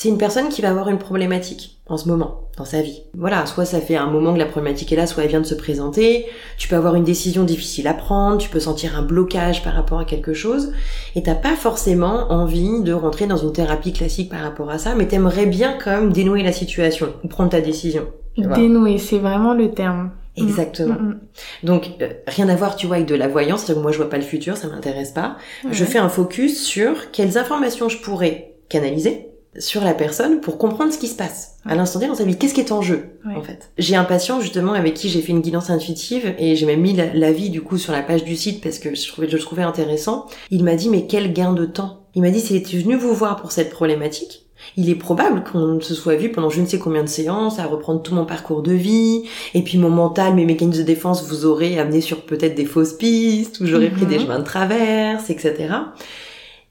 c'est 0.00 0.08
une 0.08 0.16
personne 0.16 0.48
qui 0.48 0.62
va 0.62 0.70
avoir 0.70 0.88
une 0.88 0.96
problématique 0.96 1.78
en 1.86 1.98
ce 1.98 2.08
moment 2.08 2.48
dans 2.56 2.64
sa 2.64 2.80
vie. 2.80 3.02
Voilà, 3.12 3.44
soit 3.44 3.66
ça 3.66 3.82
fait 3.82 3.96
un 3.96 4.06
moment 4.06 4.32
que 4.32 4.38
la 4.38 4.46
problématique 4.46 4.90
est 4.94 4.96
là, 4.96 5.06
soit 5.06 5.24
elle 5.24 5.28
vient 5.28 5.42
de 5.42 5.46
se 5.46 5.54
présenter, 5.54 6.24
tu 6.56 6.68
peux 6.68 6.76
avoir 6.76 6.94
une 6.94 7.04
décision 7.04 7.44
difficile 7.44 7.86
à 7.86 7.92
prendre, 7.92 8.38
tu 8.38 8.48
peux 8.48 8.60
sentir 8.60 8.96
un 8.98 9.02
blocage 9.02 9.62
par 9.62 9.74
rapport 9.74 9.98
à 9.98 10.06
quelque 10.06 10.32
chose, 10.32 10.72
et 11.16 11.22
t'as 11.22 11.34
pas 11.34 11.54
forcément 11.54 12.32
envie 12.32 12.80
de 12.80 12.94
rentrer 12.94 13.26
dans 13.26 13.36
une 13.36 13.52
thérapie 13.52 13.92
classique 13.92 14.30
par 14.30 14.40
rapport 14.40 14.70
à 14.70 14.78
ça, 14.78 14.94
mais 14.94 15.06
t'aimerais 15.06 15.44
bien 15.44 15.76
quand 15.76 15.90
même 15.90 16.14
dénouer 16.14 16.42
la 16.42 16.52
situation, 16.52 17.08
ou 17.22 17.28
prendre 17.28 17.50
ta 17.50 17.60
décision. 17.60 18.06
Dénouer, 18.38 18.96
c'est 18.96 19.18
vraiment 19.18 19.52
le 19.52 19.70
terme. 19.70 20.12
Exactement. 20.34 20.94
Mm, 20.94 21.08
mm, 21.08 21.10
mm. 21.10 21.66
Donc 21.66 21.90
euh, 22.00 22.08
rien 22.26 22.48
à 22.48 22.56
voir, 22.56 22.76
tu 22.76 22.86
vois, 22.86 22.96
avec 22.96 23.08
de 23.08 23.16
la 23.16 23.28
voyance. 23.28 23.64
Que 23.64 23.74
moi 23.74 23.92
je 23.92 23.98
vois 23.98 24.08
pas 24.08 24.16
le 24.16 24.22
futur, 24.22 24.56
ça 24.56 24.68
m'intéresse 24.68 25.10
pas. 25.10 25.36
Je 25.70 25.84
fais 25.84 25.98
un 25.98 26.08
focus 26.08 26.64
sur 26.64 27.10
quelles 27.10 27.36
informations 27.36 27.90
je 27.90 27.98
pourrais 27.98 28.54
canaliser 28.70 29.29
sur 29.58 29.82
la 29.82 29.94
personne 29.94 30.40
pour 30.40 30.58
comprendre 30.58 30.92
ce 30.92 30.98
qui 30.98 31.08
se 31.08 31.16
passe 31.16 31.56
à 31.64 31.74
l'instant 31.74 31.98
T 31.98 32.06
dans 32.06 32.14
sa 32.14 32.24
vie. 32.24 32.38
Qu'est-ce 32.38 32.54
qui 32.54 32.60
est 32.60 32.72
en 32.72 32.82
jeu, 32.82 33.18
en 33.26 33.42
fait? 33.42 33.70
J'ai 33.78 33.96
un 33.96 34.04
patient 34.04 34.40
justement 34.40 34.72
avec 34.72 34.94
qui 34.94 35.08
j'ai 35.08 35.20
fait 35.20 35.32
une 35.32 35.40
guidance 35.40 35.70
intuitive 35.70 36.34
et 36.38 36.56
j'ai 36.56 36.66
même 36.66 36.80
mis 36.80 36.96
l'avis 37.14 37.50
du 37.50 37.60
coup 37.60 37.78
sur 37.78 37.92
la 37.92 38.02
page 38.02 38.24
du 38.24 38.36
site 38.36 38.62
parce 38.62 38.78
que 38.78 38.94
je 38.94 39.08
trouvais, 39.08 39.28
je 39.28 39.36
le 39.36 39.42
trouvais 39.42 39.62
intéressant. 39.62 40.26
Il 40.50 40.64
m'a 40.64 40.76
dit 40.76 40.88
mais 40.88 41.06
quel 41.06 41.32
gain 41.32 41.52
de 41.52 41.66
temps? 41.66 42.06
Il 42.14 42.22
m'a 42.22 42.30
dit 42.30 42.40
s'il 42.40 42.56
était 42.56 42.78
venu 42.78 42.96
vous 42.96 43.14
voir 43.14 43.36
pour 43.36 43.52
cette 43.52 43.70
problématique, 43.70 44.46
il 44.76 44.88
est 44.90 44.94
probable 44.94 45.42
qu'on 45.44 45.80
se 45.80 45.94
soit 45.94 46.16
vu 46.16 46.30
pendant 46.30 46.50
je 46.50 46.60
ne 46.60 46.66
sais 46.66 46.78
combien 46.78 47.02
de 47.02 47.08
séances, 47.08 47.58
à 47.58 47.66
reprendre 47.66 48.02
tout 48.02 48.14
mon 48.14 48.24
parcours 48.24 48.62
de 48.62 48.72
vie, 48.72 49.22
et 49.54 49.62
puis 49.62 49.78
mon 49.78 49.90
mental, 49.90 50.34
mes 50.34 50.44
mécanismes 50.44 50.80
de 50.80 50.86
défense 50.86 51.26
vous 51.26 51.46
auraient 51.46 51.78
amené 51.78 52.00
sur 52.00 52.22
peut-être 52.22 52.54
des 52.54 52.64
fausses 52.64 52.92
pistes, 52.92 53.60
ou 53.60 53.66
j'aurais 53.66 53.90
pris 53.90 54.06
des 54.06 54.16
mhm. 54.16 54.22
chemins 54.22 54.38
de 54.38 54.44
traverse, 54.44 55.30
etc. 55.30 55.74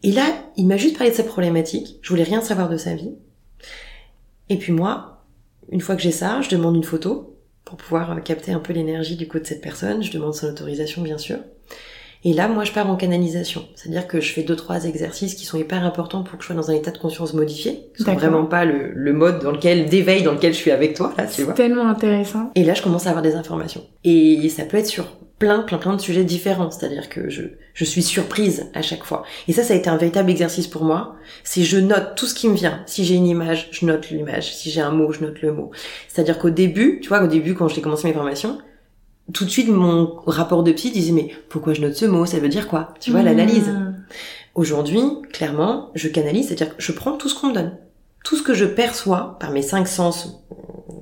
Et 0.03 0.11
là, 0.11 0.25
il 0.55 0.65
m'a 0.67 0.77
juste 0.77 0.97
parlé 0.97 1.11
de 1.11 1.15
sa 1.15 1.23
problématique. 1.23 1.99
Je 2.01 2.09
voulais 2.09 2.23
rien 2.23 2.41
savoir 2.41 2.69
de 2.69 2.77
sa 2.77 2.95
vie. 2.95 3.11
Et 4.49 4.57
puis 4.57 4.71
moi, 4.71 5.25
une 5.71 5.81
fois 5.81 5.95
que 5.95 6.01
j'ai 6.01 6.11
ça, 6.11 6.41
je 6.41 6.49
demande 6.49 6.75
une 6.75 6.83
photo 6.83 7.37
pour 7.65 7.77
pouvoir 7.77 8.11
euh, 8.11 8.19
capter 8.19 8.51
un 8.51 8.59
peu 8.59 8.73
l'énergie 8.73 9.15
du 9.15 9.27
coup 9.27 9.39
de 9.39 9.45
cette 9.45 9.61
personne. 9.61 10.01
Je 10.01 10.11
demande 10.11 10.33
son 10.33 10.47
autorisation, 10.47 11.01
bien 11.01 11.17
sûr. 11.17 11.37
Et 12.25 12.33
là, 12.33 12.49
moi, 12.49 12.65
je 12.65 12.71
pars 12.73 12.89
en 12.89 12.97
canalisation. 12.97 13.65
C'est-à-dire 13.75 14.07
que 14.07 14.19
je 14.19 14.33
fais 14.33 14.43
deux, 14.43 14.55
trois 14.55 14.85
exercices 14.85 15.35
qui 15.35 15.45
sont 15.45 15.57
hyper 15.57 15.85
importants 15.85 16.23
pour 16.23 16.37
que 16.37 16.43
je 16.43 16.47
sois 16.47 16.55
dans 16.55 16.69
un 16.69 16.73
état 16.73 16.91
de 16.91 16.97
conscience 16.97 17.33
modifié. 17.33 17.85
Ce 17.97 18.03
vraiment 18.03 18.45
pas 18.45 18.65
le, 18.65 18.91
le, 18.93 19.13
mode 19.13 19.41
dans 19.41 19.51
lequel, 19.51 19.85
d'éveil 19.85 20.23
dans 20.23 20.33
lequel 20.33 20.53
je 20.53 20.57
suis 20.57 20.71
avec 20.71 20.95
toi, 20.95 21.13
là, 21.17 21.25
tu 21.27 21.43
vois. 21.43 21.53
tellement 21.53 21.87
intéressant. 21.87 22.51
Et 22.55 22.63
là, 22.63 22.73
je 22.73 22.81
commence 22.81 23.07
à 23.07 23.11
avoir 23.11 23.23
des 23.23 23.35
informations. 23.35 23.85
Et 24.03 24.49
ça 24.49 24.63
peut 24.63 24.77
être 24.77 24.87
sur 24.87 25.05
plein, 25.39 25.61
plein, 25.61 25.77
plein 25.77 25.95
de 25.95 26.01
sujets 26.01 26.25
différents. 26.25 26.69
C'est-à-dire 26.69 27.07
que 27.07 27.29
je, 27.29 27.43
je 27.73 27.85
suis 27.85 28.03
surprise 28.03 28.69
à 28.73 28.81
chaque 28.81 29.05
fois. 29.05 29.23
Et 29.47 29.53
ça, 29.53 29.63
ça 29.63 29.73
a 29.73 29.77
été 29.77 29.89
un 29.89 29.97
véritable 29.97 30.29
exercice 30.29 30.67
pour 30.67 30.83
moi. 30.83 31.15
C'est 31.45 31.63
je 31.63 31.77
note 31.77 32.15
tout 32.15 32.25
ce 32.25 32.35
qui 32.35 32.49
me 32.49 32.55
vient. 32.55 32.83
Si 32.85 33.05
j'ai 33.05 33.15
une 33.15 33.27
image, 33.27 33.69
je 33.71 33.85
note 33.85 34.09
l'image. 34.09 34.53
Si 34.53 34.69
j'ai 34.69 34.81
un 34.81 34.91
mot, 34.91 35.11
je 35.13 35.21
note 35.21 35.41
le 35.41 35.53
mot. 35.53 35.71
C'est-à-dire 36.09 36.37
qu'au 36.37 36.49
début, 36.49 36.99
tu 37.01 37.07
vois, 37.07 37.23
au 37.23 37.27
début, 37.27 37.53
quand 37.55 37.69
j'ai 37.69 37.81
commencé 37.81 38.07
mes 38.07 38.13
formations, 38.13 38.59
tout 39.33 39.45
de 39.45 39.49
suite, 39.49 39.69
mon 39.69 40.15
rapport 40.25 40.63
de 40.63 40.71
psy 40.71 40.91
disait, 40.91 41.11
mais 41.11 41.29
pourquoi 41.49 41.73
je 41.73 41.81
note 41.81 41.95
ce 41.95 42.05
mot? 42.05 42.25
Ça 42.25 42.39
veut 42.39 42.49
dire 42.49 42.67
quoi? 42.67 42.93
Tu 42.99 43.11
vois, 43.11 43.21
l'analyse. 43.21 43.67
Mmh. 43.67 43.95
Aujourd'hui, 44.55 45.01
clairement, 45.31 45.91
je 45.95 46.07
canalise, 46.07 46.47
c'est-à-dire 46.47 46.75
que 46.75 46.81
je 46.81 46.91
prends 46.91 47.13
tout 47.13 47.29
ce 47.29 47.39
qu'on 47.39 47.47
me 47.47 47.53
donne. 47.53 47.77
Tout 48.23 48.35
ce 48.35 48.43
que 48.43 48.53
je 48.53 48.65
perçois 48.65 49.37
par 49.39 49.51
mes 49.51 49.61
cinq 49.61 49.87
sens, 49.87 50.43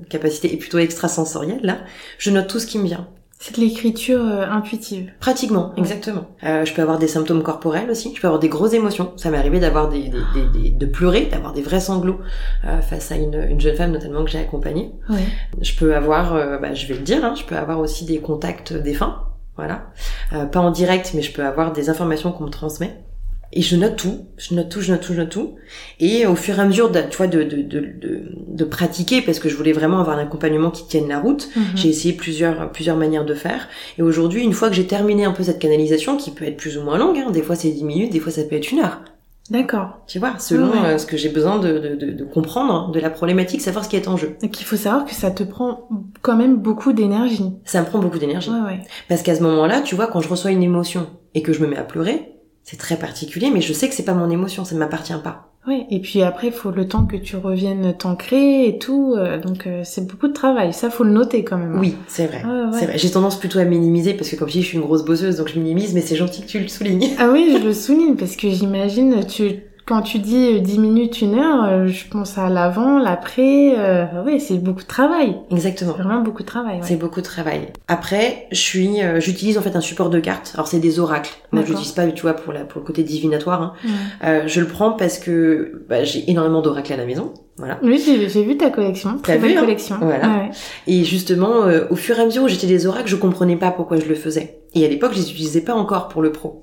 capacité 0.10 0.54
et 0.54 0.58
plutôt 0.58 0.78
extrasensorielle, 0.78 1.62
là, 1.64 1.80
je 2.18 2.32
note 2.32 2.48
tout 2.48 2.60
ce 2.60 2.68
qui 2.68 2.78
me 2.78 2.86
vient. 2.86 3.08
C'est 3.40 3.56
de 3.56 3.62
l'écriture 3.62 4.20
euh, 4.20 4.48
intuitive. 4.50 5.12
Pratiquement, 5.20 5.74
exactement. 5.78 6.26
Euh, 6.44 6.66
je 6.66 6.74
peux 6.74 6.82
avoir 6.82 6.98
des 6.98 7.08
symptômes 7.08 7.44
corporels 7.44 7.90
aussi. 7.92 8.14
Je 8.16 8.20
peux 8.20 8.28
avoir 8.28 8.40
des 8.40 8.50
grosses 8.50 8.74
émotions. 8.74 9.14
Ça 9.16 9.30
m'est 9.30 9.38
arrivé 9.38 9.60
d'avoir 9.60 9.90
des, 9.90 10.10
des, 10.10 10.60
des, 10.60 10.70
de 10.72 10.86
pleurer, 10.88 11.26
d'avoir 11.26 11.54
des 11.54 11.62
vrais 11.62 11.80
sanglots 11.80 12.20
euh, 12.66 12.82
face 12.82 13.12
à 13.12 13.16
une, 13.16 13.36
une, 13.50 13.62
jeune 13.62 13.76
femme 13.76 13.92
notamment 13.92 14.24
que 14.24 14.32
j'ai 14.32 14.40
accompagnée. 14.40 14.92
Ouais. 15.10 15.24
Je 15.62 15.76
peux 15.76 15.96
avoir, 15.96 16.34
euh, 16.34 16.58
bah, 16.58 16.74
je 16.74 16.88
vais 16.88 16.96
le 16.96 17.02
dire, 17.02 17.24
hein, 17.24 17.36
je 17.38 17.44
peux 17.44 17.56
avoir 17.56 17.80
aussi 17.80 18.06
des 18.06 18.20
contacts 18.20 18.74
défunts. 18.74 19.24
Voilà. 19.56 19.88
Euh, 20.34 20.46
pas 20.46 20.60
en 20.60 20.72
direct, 20.72 21.12
mais 21.14 21.22
je 21.22 21.34
peux 21.34 21.44
avoir 21.44 21.74
des 21.74 21.90
informations 21.90 22.32
qu'on 22.32 22.46
me 22.46 22.50
transmet 22.50 23.04
et 23.54 23.62
je 23.62 23.76
note 23.76 23.96
tout, 23.96 24.26
je 24.38 24.54
note 24.56 24.70
tout, 24.70 24.82
je 24.82 24.92
note 24.92 25.02
tout, 25.02 25.14
je 25.14 25.20
note 25.20 25.30
tout. 25.30 25.56
Et 26.00 26.26
au 26.26 26.36
fur 26.36 26.58
et 26.58 26.62
à 26.62 26.66
mesure, 26.66 26.92
de, 26.92 27.02
tu 27.10 27.18
vois, 27.18 27.28
de, 27.28 27.44
de, 27.44 27.62
de, 27.62 28.24
de, 28.48 28.64
pratiquer, 28.66 29.22
parce 29.22 29.40
que 29.40 29.48
je 29.48 29.56
voulais 29.56 29.72
vraiment 29.72 30.00
avoir 30.00 30.18
un 30.18 30.22
accompagnement 30.22 30.70
qui 30.70 30.86
tienne 30.88 31.08
la 31.08 31.20
route, 31.20 31.50
mhm. 31.56 31.64
j'ai 31.76 31.90
essayé 31.90 32.14
plusieurs, 32.14 32.72
plusieurs 32.72 32.98
manières 32.98 33.26
de 33.26 33.34
faire. 33.34 33.68
Et 33.98 34.02
aujourd'hui, 34.02 34.44
une 34.44 34.54
fois 34.54 34.70
que 34.70 34.76
j'ai 34.76 34.88
terminé 34.88 35.26
un 35.26 35.32
peu 35.32 35.44
cette 35.44 35.60
canalisation, 35.60 36.18
qui 36.18 36.32
peut 36.32 36.46
être 36.46 36.58
plus 36.58 36.78
ou 36.78 36.84
moins 36.84 36.98
longue, 36.98 37.18
hein, 37.18 37.32
des 37.32 37.42
fois 37.42 37.56
c'est 37.56 37.70
10 37.70 37.84
minutes, 37.84 38.12
des 38.12 38.20
fois 38.20 38.32
ça 38.32 38.44
peut 38.44 38.56
être 38.56 38.72
une 38.72 38.80
heure. 38.80 39.02
D'accord. 39.50 40.00
Tu 40.08 40.20
vois, 40.20 40.38
selon 40.40 40.72
euh, 40.84 40.98
ce 40.98 41.06
que 41.06 41.16
j'ai 41.16 41.30
besoin 41.30 41.58
de, 41.58 41.96
de, 41.96 42.12
de, 42.12 42.24
comprendre 42.26 42.92
de 42.92 43.00
la 43.00 43.10
problématique, 43.10 43.62
savoir 43.62 43.86
ce 43.86 43.90
qui 43.90 43.96
est 43.96 44.10
en 44.10 44.18
jeu. 44.18 44.36
Donc 44.42 44.60
il 44.60 44.66
faut 44.66 44.76
savoir 44.76 45.06
que 45.06 45.14
ça 45.14 45.32
te 45.32 45.44
prend 45.44 45.88
quand 46.22 46.36
même 46.36 46.58
beaucoup 46.58 46.92
d'énergie. 46.92 47.54
Ça 47.64 47.80
me 47.82 47.86
prend 47.86 48.00
beaucoup 48.00 48.18
d'énergie. 48.18 48.50
Ouais, 48.50 48.60
ouais. 48.60 48.82
Parce 49.08 49.22
qu'à 49.22 49.36
ce 49.36 49.44
moment-là, 49.44 49.82
tu 49.82 49.96
vois, 49.96 50.08
quand 50.08 50.20
je 50.20 50.28
reçois 50.28 50.52
une 50.52 50.64
émotion 50.64 51.08
et 51.34 51.44
que 51.44 51.54
je 51.54 51.62
me 51.62 51.68
mets 51.68 51.78
à 51.78 51.84
pleurer, 51.84 52.37
c'est 52.70 52.76
très 52.76 52.98
particulier, 52.98 53.50
mais 53.50 53.62
je 53.62 53.72
sais 53.72 53.88
que 53.88 53.96
c'est 53.96 54.04
pas 54.04 54.14
mon 54.14 54.30
émotion, 54.30 54.66
ça 54.66 54.76
ne 54.76 54.80
m'appartient 54.80 55.14
pas. 55.24 55.54
Oui, 55.68 55.86
et 55.90 56.02
puis 56.02 56.22
après, 56.22 56.48
il 56.48 56.54
faut 56.54 56.72
le 56.72 56.86
temps 56.86 57.06
que 57.06 57.16
tu 57.16 57.38
reviennes 57.38 57.96
t'ancrer 57.98 58.68
et 58.68 58.78
tout, 58.78 59.16
euh, 59.18 59.40
donc 59.40 59.68
euh, 59.68 59.84
c'est 59.86 60.06
beaucoup 60.06 60.28
de 60.28 60.34
travail. 60.34 60.74
Ça, 60.74 60.90
faut 60.90 61.06
le 61.06 61.12
noter 61.12 61.46
quand 61.46 61.58
même. 61.58 61.80
Oui, 61.80 61.96
c'est 62.08 62.28
vrai. 62.28 62.44
C'est 62.74 62.86
vrai. 62.86 62.98
J'ai 62.98 63.10
tendance 63.10 63.40
plutôt 63.40 63.60
à 63.60 63.64
minimiser 63.64 64.14
parce 64.14 64.30
que 64.30 64.36
comme 64.36 64.50
je 64.50 64.54
dis, 64.54 64.62
je 64.64 64.68
suis 64.68 64.78
une 64.78 64.84
grosse 64.84 65.06
bosseuse, 65.06 65.38
donc 65.38 65.48
je 65.48 65.58
minimise, 65.58 65.94
mais 65.94 66.02
c'est 66.02 66.18
gentil 66.18 66.42
que 66.42 66.48
tu 66.48 66.60
le 66.60 66.68
soulignes. 66.68 67.08
Ah 67.20 67.30
oui, 67.32 67.58
je 67.58 67.66
le 67.66 67.74
souligne 67.74 68.16
parce 68.16 68.36
que 68.36 68.50
j'imagine, 68.50 69.26
tu 69.26 69.62
quand 69.88 70.02
tu 70.02 70.20
dis 70.20 70.60
10 70.60 70.78
euh, 70.78 70.82
minutes, 70.82 71.22
une 71.22 71.36
heure, 71.36 71.64
euh, 71.64 71.88
je 71.88 72.06
pense 72.10 72.38
à 72.38 72.50
l'avant, 72.50 73.00
l'après. 73.00 73.74
Euh, 73.78 74.06
oui, 74.26 74.42
c'est 74.42 74.58
beaucoup 74.58 74.82
de 74.82 74.88
travail. 74.88 75.38
Exactement. 75.50 75.94
C'est 75.96 76.04
vraiment 76.04 76.22
beaucoup 76.22 76.44
de 76.44 76.48
travail. 76.48 76.80
C'est 76.84 76.98
beaucoup 76.98 77.22
de 77.22 77.26
travail. 77.26 77.70
Après, 77.88 78.48
je 78.52 78.60
suis, 78.60 78.98
j'utilise 79.20 79.58
en 79.58 79.62
fait 79.62 79.76
un 79.78 79.82
support 79.82 80.10
de 80.10 80.20
cartes. 80.20 80.52
Alors 80.56 80.68
c'est 80.68 80.80
des 80.80 81.00
oracles. 81.00 81.34
Moi, 81.54 81.64
je 81.64 81.70
l'utilise 81.70 81.94
pas, 81.94 82.06
tu 82.08 82.22
vois, 82.24 82.34
pour 82.34 82.52
la 82.52 82.66
pour 82.66 82.82
le 82.82 82.86
côté 82.86 83.04
divinatoire. 83.04 83.76
Hein. 84.22 84.44
je 84.46 84.60
le 84.60 84.68
prends 84.68 84.92
parce 84.92 85.18
que 85.18 85.86
bah, 85.88 86.04
j'ai 86.04 86.30
énormément 86.30 86.62
d'oracles 86.62 86.94
à 86.94 86.98
la 86.98 87.06
maison. 87.06 87.34
Voilà. 87.58 87.80
Oui, 87.82 88.04
j'ai 88.06 88.44
vu 88.44 88.58
ta 88.58 88.70
collection. 88.70 89.18
Très 89.24 89.38
belle 89.38 89.58
hein 89.58 89.62
collection. 89.62 89.96
Voilà. 90.02 90.50
Et 90.86 91.06
justement, 91.06 91.62
au 91.90 91.96
fur 91.96 92.18
et 92.20 92.22
à 92.22 92.26
mesure 92.26 92.44
où 92.44 92.48
j'étais 92.50 92.68
des 92.68 92.86
oracles, 92.88 93.10
je 93.10 93.16
comprenais 93.16 93.56
pas 93.56 93.72
pourquoi 93.72 93.98
je 93.98 94.06
le 94.06 94.16
faisais. 94.16 94.60
Et 94.76 94.86
à 94.86 94.90
l'époque, 94.90 95.14
je 95.14 95.20
les 95.20 95.32
utilisais 95.32 95.62
pas 95.62 95.74
encore 95.74 96.10
pour 96.10 96.22
le 96.22 96.32
pro. 96.32 96.60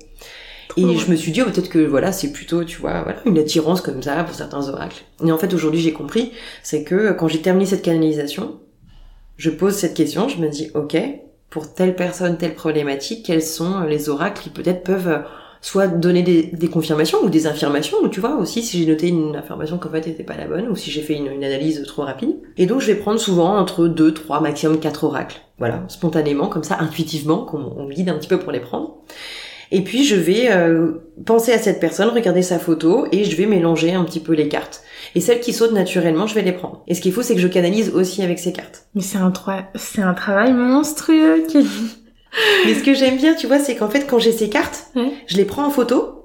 Et 0.77 0.97
je 0.97 1.11
me 1.11 1.15
suis 1.15 1.31
dit, 1.31 1.41
oh, 1.41 1.45
peut-être 1.45 1.69
que 1.69 1.79
voilà, 1.79 2.11
c'est 2.11 2.31
plutôt, 2.31 2.63
tu 2.63 2.79
vois, 2.79 3.03
voilà, 3.03 3.19
une 3.25 3.37
attirance 3.37 3.81
comme 3.81 4.01
ça 4.01 4.23
pour 4.23 4.35
certains 4.35 4.67
oracles. 4.67 5.03
Et 5.25 5.31
en 5.31 5.37
fait, 5.37 5.53
aujourd'hui, 5.53 5.81
j'ai 5.81 5.93
compris, 5.93 6.31
c'est 6.63 6.83
que 6.83 7.11
quand 7.11 7.27
j'ai 7.27 7.41
terminé 7.41 7.65
cette 7.65 7.81
canalisation, 7.81 8.59
je 9.37 9.49
pose 9.49 9.73
cette 9.73 9.93
question, 9.93 10.27
je 10.29 10.37
me 10.37 10.49
dis, 10.49 10.71
ok, 10.73 10.97
pour 11.49 11.73
telle 11.73 11.95
personne, 11.95 12.37
telle 12.37 12.55
problématique, 12.55 13.25
quels 13.25 13.41
sont 13.41 13.81
les 13.81 14.09
oracles 14.09 14.41
qui 14.41 14.49
peut-être 14.49 14.83
peuvent 14.83 15.07
euh, 15.07 15.19
soit 15.61 15.87
donner 15.87 16.21
des, 16.21 16.43
des, 16.43 16.67
confirmations 16.67 17.19
ou 17.23 17.29
des 17.29 17.47
affirmations, 17.47 17.97
ou 18.03 18.07
tu 18.07 18.19
vois, 18.19 18.35
aussi 18.35 18.61
si 18.61 18.79
j'ai 18.79 18.85
noté 18.85 19.07
une 19.07 19.35
affirmation 19.35 19.77
qu'en 19.77 19.89
fait 19.89 20.05
n'était 20.05 20.23
pas 20.23 20.37
la 20.37 20.47
bonne, 20.47 20.67
ou 20.67 20.75
si 20.75 20.91
j'ai 20.91 21.01
fait 21.01 21.15
une, 21.15 21.27
une, 21.27 21.43
analyse 21.43 21.83
trop 21.87 22.03
rapide. 22.03 22.35
Et 22.57 22.65
donc 22.65 22.81
je 22.81 22.87
vais 22.87 22.95
prendre 22.95 23.19
souvent 23.19 23.57
entre 23.57 23.87
deux, 23.87 24.13
trois, 24.13 24.41
maximum 24.41 24.79
quatre 24.79 25.05
oracles. 25.05 25.41
Voilà, 25.57 25.83
spontanément, 25.87 26.47
comme 26.47 26.63
ça, 26.63 26.77
intuitivement, 26.79 27.45
qu'on 27.45 27.73
on 27.77 27.87
guide 27.89 28.09
un 28.09 28.17
petit 28.17 28.27
peu 28.27 28.37
pour 28.37 28.51
les 28.51 28.59
prendre. 28.59 28.94
Et 29.71 29.81
puis 29.81 30.03
je 30.03 30.15
vais 30.15 30.51
euh, 30.51 30.91
penser 31.25 31.51
à 31.51 31.57
cette 31.57 31.79
personne, 31.79 32.09
regarder 32.09 32.41
sa 32.41 32.59
photo 32.59 33.07
et 33.11 33.23
je 33.23 33.35
vais 33.35 33.45
mélanger 33.45 33.93
un 33.93 34.03
petit 34.03 34.19
peu 34.19 34.33
les 34.33 34.47
cartes. 34.47 34.83
Et 35.15 35.21
celles 35.21 35.39
qui 35.39 35.53
sautent 35.53 35.73
naturellement, 35.73 36.27
je 36.27 36.35
vais 36.35 36.41
les 36.41 36.51
prendre. 36.51 36.83
Et 36.87 36.93
ce 36.93 37.01
qu'il 37.01 37.13
faut, 37.13 37.21
c'est 37.21 37.35
que 37.35 37.41
je 37.41 37.47
canalise 37.47 37.89
aussi 37.89 38.21
avec 38.21 38.39
ces 38.39 38.53
cartes. 38.53 38.87
Mais 38.95 39.01
c'est 39.01 39.17
un, 39.17 39.31
c'est 39.75 40.01
un 40.01 40.13
travail 40.13 40.53
monstrueux, 40.53 41.45
qui 41.47 41.65
Mais 42.65 42.73
ce 42.73 42.83
que 42.83 42.93
j'aime 42.93 43.17
bien, 43.17 43.33
tu 43.33 43.47
vois, 43.47 43.59
c'est 43.59 43.75
qu'en 43.75 43.89
fait, 43.89 44.05
quand 44.07 44.19
j'ai 44.19 44.33
ces 44.33 44.49
cartes, 44.49 44.91
je 45.27 45.37
les 45.37 45.45
prends 45.45 45.65
en 45.65 45.69
photo 45.69 46.15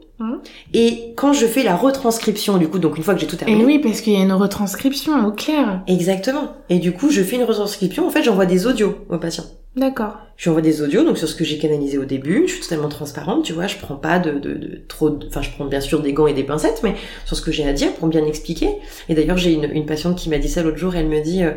et 0.75 1.15
quand 1.17 1.33
je 1.33 1.47
fais 1.47 1.63
la 1.63 1.77
retranscription, 1.77 2.59
du 2.59 2.69
coup, 2.69 2.79
donc 2.79 2.99
une 2.99 3.03
fois 3.03 3.15
que 3.15 3.21
j'ai 3.21 3.27
tout 3.27 3.37
terminé. 3.37 3.63
Et 3.63 3.65
oui, 3.65 3.79
parce 3.79 4.01
qu'il 4.01 4.13
y 4.13 4.17
a 4.17 4.23
une 4.23 4.33
retranscription 4.33 5.27
au 5.27 5.33
clair. 5.33 5.83
Exactement. 5.87 6.53
Et 6.69 6.79
du 6.79 6.93
coup, 6.93 7.11
je 7.11 7.23
fais 7.23 7.37
une 7.37 7.45
retranscription. 7.45 8.07
En 8.07 8.11
fait, 8.11 8.23
j'envoie 8.23 8.47
des 8.47 8.67
audios 8.67 8.97
aux 9.09 9.19
patients 9.19 9.47
D'accord. 9.81 10.19
Je 10.37 10.45
lui 10.45 10.51
envoie 10.51 10.61
des 10.61 10.83
audios, 10.83 11.05
donc 11.05 11.17
sur 11.17 11.27
ce 11.27 11.35
que 11.35 11.43
j'ai 11.43 11.57
canalisé 11.57 11.97
au 11.97 12.05
début, 12.05 12.43
je 12.47 12.53
suis 12.53 12.61
totalement 12.61 12.91
transparente, 12.91 13.45
tu 13.47 13.55
vois, 13.55 13.67
je 13.67 13.77
prends 13.79 13.97
pas 13.97 14.19
de, 14.19 14.33
de, 14.33 14.53
de 14.53 14.81
trop, 14.89 15.19
enfin 15.27 15.41
je 15.41 15.49
prends 15.51 15.65
bien 15.65 15.81
sûr 15.81 16.03
des 16.03 16.13
gants 16.13 16.27
et 16.27 16.35
des 16.35 16.43
pincettes, 16.43 16.81
mais 16.83 16.97
sur 17.25 17.35
ce 17.35 17.41
que 17.41 17.51
j'ai 17.51 17.67
à 17.67 17.73
dire 17.73 17.91
pour 17.95 18.09
bien 18.09 18.27
expliquer. 18.27 18.69
Et 19.09 19.15
d'ailleurs 19.15 19.39
j'ai 19.39 19.55
une, 19.55 19.65
une 19.65 19.87
patiente 19.87 20.19
qui 20.19 20.29
m'a 20.29 20.37
dit 20.37 20.51
ça 20.51 20.63
l'autre 20.63 20.77
jour, 20.77 20.97
elle 20.97 21.09
me 21.09 21.23
dit, 21.23 21.43
euh, 21.45 21.53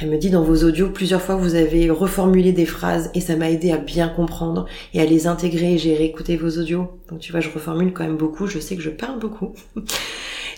elle 0.00 0.10
me 0.10 0.18
dit 0.18 0.30
dans 0.30 0.42
vos 0.42 0.64
audios 0.64 0.88
plusieurs 0.88 1.22
fois 1.22 1.36
vous 1.36 1.54
avez 1.54 1.88
reformulé 1.88 2.50
des 2.50 2.66
phrases 2.66 3.10
et 3.14 3.20
ça 3.20 3.36
m'a 3.36 3.48
aidé 3.48 3.70
à 3.70 3.78
bien 3.78 4.08
comprendre 4.08 4.66
et 4.92 5.00
à 5.00 5.04
les 5.04 5.28
intégrer. 5.28 5.78
J'ai 5.78 5.94
réécouté 5.94 6.36
vos 6.36 6.58
audios, 6.58 6.88
donc 7.10 7.20
tu 7.20 7.30
vois, 7.30 7.40
je 7.40 7.48
reformule 7.48 7.92
quand 7.92 8.02
même 8.02 8.16
beaucoup. 8.16 8.48
Je 8.48 8.58
sais 8.58 8.74
que 8.74 8.82
je 8.82 8.90
parle 8.90 9.20
beaucoup. 9.20 9.52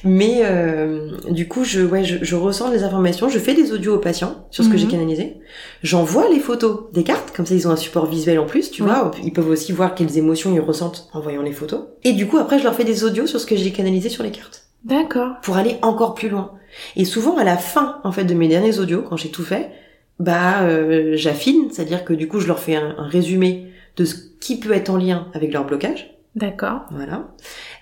Mais 0.04 0.40
euh, 0.44 1.10
du 1.30 1.46
coup, 1.46 1.64
je, 1.64 1.82
ouais, 1.82 2.04
je, 2.04 2.24
je, 2.24 2.34
ressens 2.34 2.70
les 2.70 2.84
informations, 2.84 3.28
je 3.28 3.38
fais 3.38 3.54
des 3.54 3.72
audios 3.72 3.96
aux 3.96 3.98
patients 3.98 4.46
sur 4.50 4.64
ce 4.64 4.70
que 4.70 4.78
j'ai 4.78 4.86
mhm. 4.86 4.92
canalisé. 4.92 5.36
J'envoie 5.82 6.28
les 6.30 6.40
photos 6.40 6.84
des 6.92 7.04
cartes, 7.12 7.34
comme 7.34 7.46
ça 7.46 7.54
ils 7.54 7.66
ont 7.68 7.70
un 7.70 7.76
support 7.76 8.06
visuel 8.06 8.38
en 8.38 8.46
plus, 8.46 8.70
tu 8.70 8.82
vois. 8.82 9.10
Ils 9.22 9.32
peuvent 9.32 9.48
aussi 9.48 9.72
voir 9.72 9.94
quelles 9.94 10.16
émotions 10.18 10.54
ils 10.54 10.60
ressentent 10.60 11.08
en 11.12 11.20
voyant 11.20 11.42
les 11.42 11.52
photos. 11.52 11.82
Et 12.04 12.12
du 12.12 12.26
coup, 12.26 12.38
après, 12.38 12.58
je 12.58 12.64
leur 12.64 12.74
fais 12.74 12.84
des 12.84 13.04
audios 13.04 13.26
sur 13.26 13.40
ce 13.40 13.46
que 13.46 13.56
j'ai 13.56 13.72
canalisé 13.72 14.08
sur 14.08 14.22
les 14.22 14.30
cartes. 14.30 14.64
D'accord. 14.84 15.36
Pour 15.42 15.56
aller 15.56 15.76
encore 15.82 16.14
plus 16.14 16.28
loin. 16.28 16.52
Et 16.96 17.04
souvent, 17.04 17.36
à 17.36 17.44
la 17.44 17.56
fin, 17.56 18.00
en 18.04 18.12
fait, 18.12 18.24
de 18.24 18.34
mes 18.34 18.48
derniers 18.48 18.78
audios, 18.78 19.02
quand 19.02 19.16
j'ai 19.16 19.30
tout 19.30 19.44
fait, 19.44 19.70
bah, 20.18 20.62
euh, 20.62 21.12
j'affine, 21.16 21.68
c'est-à-dire 21.70 22.04
que 22.04 22.12
du 22.12 22.28
coup, 22.28 22.40
je 22.40 22.46
leur 22.46 22.58
fais 22.58 22.76
un, 22.76 22.94
un 22.98 23.06
résumé 23.06 23.72
de 23.96 24.04
ce 24.04 24.14
qui 24.40 24.58
peut 24.58 24.72
être 24.72 24.90
en 24.90 24.96
lien 24.96 25.28
avec 25.34 25.52
leur 25.52 25.66
blocage. 25.66 26.14
D'accord. 26.36 26.82
Voilà. 26.90 27.28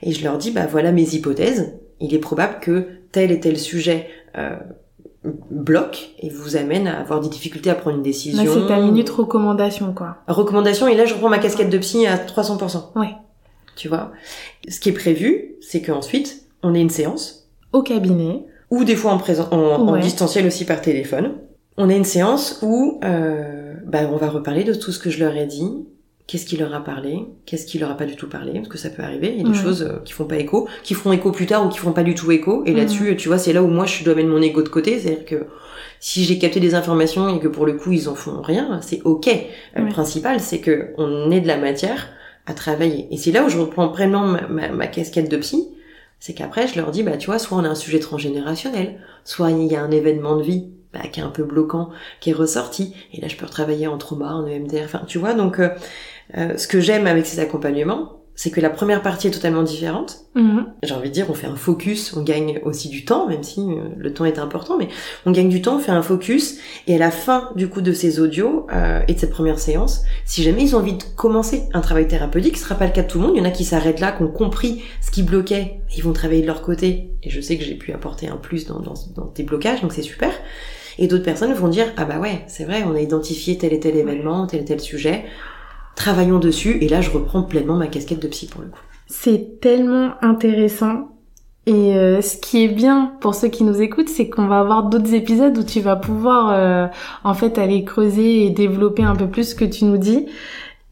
Et 0.02 0.12
je 0.12 0.24
leur 0.24 0.38
dis, 0.38 0.50
bah 0.50 0.66
voilà 0.66 0.90
mes 0.90 1.14
hypothèses 1.14 1.74
il 2.00 2.14
est 2.14 2.18
probable 2.18 2.60
que 2.60 2.86
tel 3.12 3.30
et 3.30 3.40
tel 3.40 3.58
sujet 3.58 4.08
euh, 4.36 4.56
bloque 5.50 6.10
et 6.20 6.28
vous 6.28 6.56
amène 6.56 6.86
à 6.86 7.00
avoir 7.00 7.20
des 7.20 7.28
difficultés 7.28 7.70
à 7.70 7.74
prendre 7.74 7.96
une 7.96 8.02
décision. 8.02 8.42
Là, 8.42 8.50
c'est 8.52 8.66
ta 8.66 8.80
minute 8.80 9.10
recommandation, 9.10 9.92
quoi. 9.92 10.18
Recommandation, 10.26 10.88
et 10.88 10.96
là, 10.96 11.04
je 11.04 11.14
reprends 11.14 11.28
ma 11.28 11.38
casquette 11.38 11.70
de 11.70 11.78
psy 11.78 12.06
à 12.06 12.16
300%. 12.16 12.98
Ouais. 12.98 13.14
Tu 13.76 13.88
vois? 13.88 14.12
Ce 14.68 14.80
qui 14.80 14.88
est 14.88 14.92
prévu, 14.92 15.56
c'est 15.60 15.82
qu'ensuite, 15.82 16.42
on 16.62 16.74
ait 16.74 16.80
une 16.80 16.90
séance. 16.90 17.48
Au 17.72 17.82
cabinet. 17.82 18.44
Ou 18.70 18.84
des 18.84 18.96
fois 18.96 19.12
en, 19.12 19.18
présent, 19.18 19.48
en, 19.50 19.96
distanciel 19.98 20.46
aussi 20.46 20.64
par 20.64 20.82
téléphone. 20.82 21.34
On 21.76 21.88
a 21.88 21.94
une 21.94 22.04
séance 22.04 22.58
où 22.62 22.98
euh, 23.04 23.74
bah, 23.86 24.10
on 24.12 24.16
va 24.16 24.28
reparler 24.28 24.64
de 24.64 24.74
tout 24.74 24.92
ce 24.92 24.98
que 24.98 25.10
je 25.10 25.20
leur 25.20 25.34
ai 25.36 25.46
dit, 25.46 25.86
qu'est-ce 26.28 26.46
qui 26.46 26.56
leur 26.56 26.72
a 26.74 26.84
parlé, 26.84 27.26
qu'est-ce 27.46 27.66
qui 27.66 27.78
leur 27.78 27.90
a 27.90 27.96
pas 27.96 28.04
du 28.04 28.14
tout 28.14 28.28
parlé, 28.28 28.52
parce 28.52 28.68
que 28.68 28.78
ça 28.78 28.90
peut 28.90 29.02
arriver, 29.02 29.34
il 29.34 29.42
y 29.42 29.44
a 29.44 29.50
des 29.50 29.58
choses 29.58 29.82
euh, 29.82 29.98
qui 30.04 30.12
font 30.12 30.26
pas 30.26 30.36
écho, 30.36 30.68
qui 30.84 30.94
feront 30.94 31.10
écho 31.12 31.32
plus 31.32 31.46
tard 31.46 31.66
ou 31.66 31.70
qui 31.70 31.78
feront 31.78 31.92
pas 31.92 32.04
du 32.04 32.14
tout 32.14 32.30
écho, 32.30 32.62
et 32.66 32.74
là-dessus, 32.74 33.16
tu 33.16 33.28
vois, 33.28 33.38
c'est 33.38 33.52
là 33.52 33.62
où 33.62 33.66
moi 33.66 33.86
je 33.86 34.04
dois 34.04 34.14
mettre 34.14 34.28
mon 34.28 34.40
ego 34.40 34.62
de 34.62 34.68
côté, 34.68 35.00
c'est-à-dire 35.00 35.24
que 35.24 35.46
si 36.00 36.24
j'ai 36.24 36.38
capté 36.38 36.60
des 36.60 36.74
informations 36.74 37.34
et 37.34 37.40
que 37.40 37.48
pour 37.48 37.66
le 37.66 37.72
coup 37.72 37.92
ils 37.92 38.08
en 38.08 38.14
font 38.14 38.40
rien, 38.40 38.78
c'est 38.82 39.02
ok. 39.02 39.28
Le 39.74 39.88
principal, 39.88 40.38
c'est 40.38 40.60
que 40.60 40.92
on 40.96 41.30
ait 41.30 41.40
de 41.40 41.48
la 41.48 41.56
matière 41.56 42.08
à 42.46 42.54
travailler. 42.54 43.08
Et 43.10 43.16
c'est 43.16 43.32
là 43.32 43.44
où 43.44 43.48
je 43.48 43.58
reprends 43.58 43.88
pleinement 43.88 44.26
ma, 44.26 44.68
ma, 44.68 44.86
casquette 44.86 45.30
de 45.30 45.36
psy, 45.38 45.68
c'est 46.20 46.34
qu'après 46.34 46.68
je 46.68 46.76
leur 46.76 46.90
dis, 46.90 47.02
bah 47.02 47.16
tu 47.16 47.26
vois, 47.26 47.38
soit 47.38 47.58
on 47.58 47.64
a 47.64 47.68
un 47.68 47.74
sujet 47.74 47.98
transgénérationnel, 47.98 49.00
soit 49.24 49.50
il 49.50 49.66
y 49.66 49.76
a 49.76 49.82
un 49.82 49.90
événement 49.90 50.36
de 50.36 50.42
vie 50.42 50.68
bah, 50.92 51.00
qui 51.12 51.20
est 51.20 51.22
un 51.22 51.30
peu 51.30 51.44
bloquant, 51.44 51.90
qui 52.20 52.30
est 52.30 52.34
ressorti, 52.34 52.94
et 53.12 53.20
là 53.20 53.28
je 53.28 53.36
peux 53.36 53.44
retravailler 53.44 53.86
en 53.86 53.98
trauma, 53.98 54.34
en 54.34 54.46
EMDR, 54.46 54.84
enfin 54.84 55.02
tu 55.06 55.18
vois, 55.18 55.34
donc 55.34 55.58
euh, 55.58 55.68
euh, 56.36 56.56
ce 56.56 56.68
que 56.68 56.80
j'aime 56.80 57.06
avec 57.06 57.26
ces 57.26 57.40
accompagnements, 57.40 58.18
c'est 58.38 58.50
que 58.50 58.60
la 58.60 58.70
première 58.70 59.02
partie 59.02 59.26
est 59.26 59.32
totalement 59.32 59.64
différente. 59.64 60.26
Mhm. 60.36 60.66
J'ai 60.84 60.94
envie 60.94 61.08
de 61.08 61.12
dire, 61.14 61.26
on 61.28 61.34
fait 61.34 61.48
un 61.48 61.56
focus, 61.56 62.14
on 62.16 62.22
gagne 62.22 62.60
aussi 62.64 62.88
du 62.88 63.04
temps, 63.04 63.26
même 63.26 63.42
si 63.42 63.58
euh, 63.58 63.88
le 63.96 64.14
temps 64.14 64.24
est 64.24 64.38
important, 64.38 64.78
mais 64.78 64.86
on 65.26 65.32
gagne 65.32 65.48
du 65.48 65.60
temps, 65.60 65.78
on 65.78 65.78
fait 65.80 65.90
un 65.90 66.02
focus, 66.02 66.58
et 66.86 66.94
à 66.94 66.98
la 66.98 67.10
fin 67.10 67.50
du 67.56 67.68
coup 67.68 67.80
de 67.80 67.92
ces 67.92 68.20
audios 68.20 68.68
euh, 68.72 69.00
et 69.08 69.14
de 69.14 69.18
cette 69.18 69.32
première 69.32 69.58
séance, 69.58 70.02
si 70.24 70.44
jamais 70.44 70.62
ils 70.62 70.76
ont 70.76 70.78
envie 70.78 70.92
de 70.92 71.02
commencer 71.16 71.64
un 71.72 71.80
travail 71.80 72.06
thérapeutique, 72.06 72.58
ce 72.58 72.62
sera 72.62 72.76
pas 72.76 72.86
le 72.86 72.92
cas 72.92 73.02
de 73.02 73.08
tout 73.08 73.18
le 73.18 73.26
monde. 73.26 73.34
Il 73.34 73.40
y 73.40 73.42
en 73.42 73.48
a 73.48 73.50
qui 73.50 73.64
s'arrêtent 73.64 73.98
là, 73.98 74.12
qui 74.12 74.22
ont 74.22 74.30
compris 74.30 74.84
ce 75.00 75.10
qui 75.10 75.24
bloquait, 75.24 75.80
ils 75.96 76.04
vont 76.04 76.12
travailler 76.12 76.42
de 76.42 76.46
leur 76.46 76.62
côté, 76.62 77.10
et 77.24 77.30
je 77.30 77.40
sais 77.40 77.58
que 77.58 77.64
j'ai 77.64 77.74
pu 77.74 77.92
apporter 77.92 78.28
un 78.28 78.36
plus 78.36 78.66
dans, 78.66 78.78
dans, 78.78 78.94
dans 79.16 79.32
des 79.34 79.42
blocages, 79.42 79.82
donc 79.82 79.92
c'est 79.92 80.02
super. 80.02 80.30
Et 81.00 81.08
d'autres 81.08 81.24
personnes 81.24 81.52
vont 81.54 81.68
dire, 81.68 81.86
ah 81.96 82.04
bah 82.04 82.20
ouais, 82.20 82.44
c'est 82.46 82.64
vrai, 82.64 82.84
on 82.86 82.94
a 82.94 83.00
identifié 83.00 83.58
tel 83.58 83.72
et 83.72 83.80
tel 83.80 83.96
événement, 83.96 84.46
tel 84.46 84.60
et 84.60 84.64
tel 84.64 84.78
sujet 84.78 85.24
travaillons 85.98 86.38
dessus. 86.38 86.78
Et 86.80 86.88
là, 86.88 87.00
je 87.00 87.11
reprends 87.11 87.42
pleinement 87.42 87.76
ma 87.76 87.88
casquette 87.88 88.22
de 88.22 88.28
psy 88.28 88.46
pour 88.46 88.62
le 88.62 88.68
coup. 88.68 88.80
C'est 89.06 89.61
tellement 89.61 90.12
intéressant. 90.22 91.08
Et 91.66 91.96
euh, 91.96 92.22
ce 92.22 92.38
qui 92.38 92.64
est 92.64 92.68
bien 92.68 93.12
pour 93.20 93.34
ceux 93.34 93.48
qui 93.48 93.62
nous 93.62 93.82
écoutent, 93.82 94.08
c'est 94.08 94.30
qu'on 94.30 94.46
va 94.46 94.61
avoir 94.61 94.84
d'autres 94.84 95.12
épisodes 95.12 95.56
où 95.58 95.62
tu 95.62 95.80
vas 95.80 95.96
pouvoir 95.96 96.50
euh, 96.50 96.87
en 97.24 97.34
fait 97.34 97.58
aller 97.58 97.84
creuser 97.84 98.46
et 98.46 98.50
développer 98.50 99.02
un 99.02 99.14
peu 99.14 99.28
plus 99.28 99.50
ce 99.50 99.54
que 99.54 99.66
tu 99.66 99.84
nous 99.84 99.98
dis. 99.98 100.26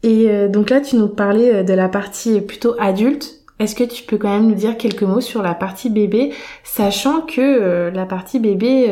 Et 0.03 0.29
euh, 0.29 0.47
donc 0.47 0.69
là, 0.69 0.79
tu 0.81 0.97
nous 0.97 1.07
parlais 1.07 1.63
de 1.63 1.73
la 1.73 1.89
partie 1.89 2.41
plutôt 2.41 2.75
adulte. 2.77 3.41
Est-ce 3.57 3.73
que 3.73 3.83
tu 3.83 4.03
peux 4.03 4.17
quand 4.17 4.29
même 4.29 4.47
nous 4.47 4.55
dire 4.55 4.77
quelques 4.77 5.01
mots 5.01 5.21
sur 5.21 5.41
la 5.41 5.55
partie 5.55 5.89
bébé, 5.89 6.31
sachant 6.63 7.21
que 7.21 7.89
la 7.89 8.05
partie 8.05 8.37
bébé, 8.37 8.91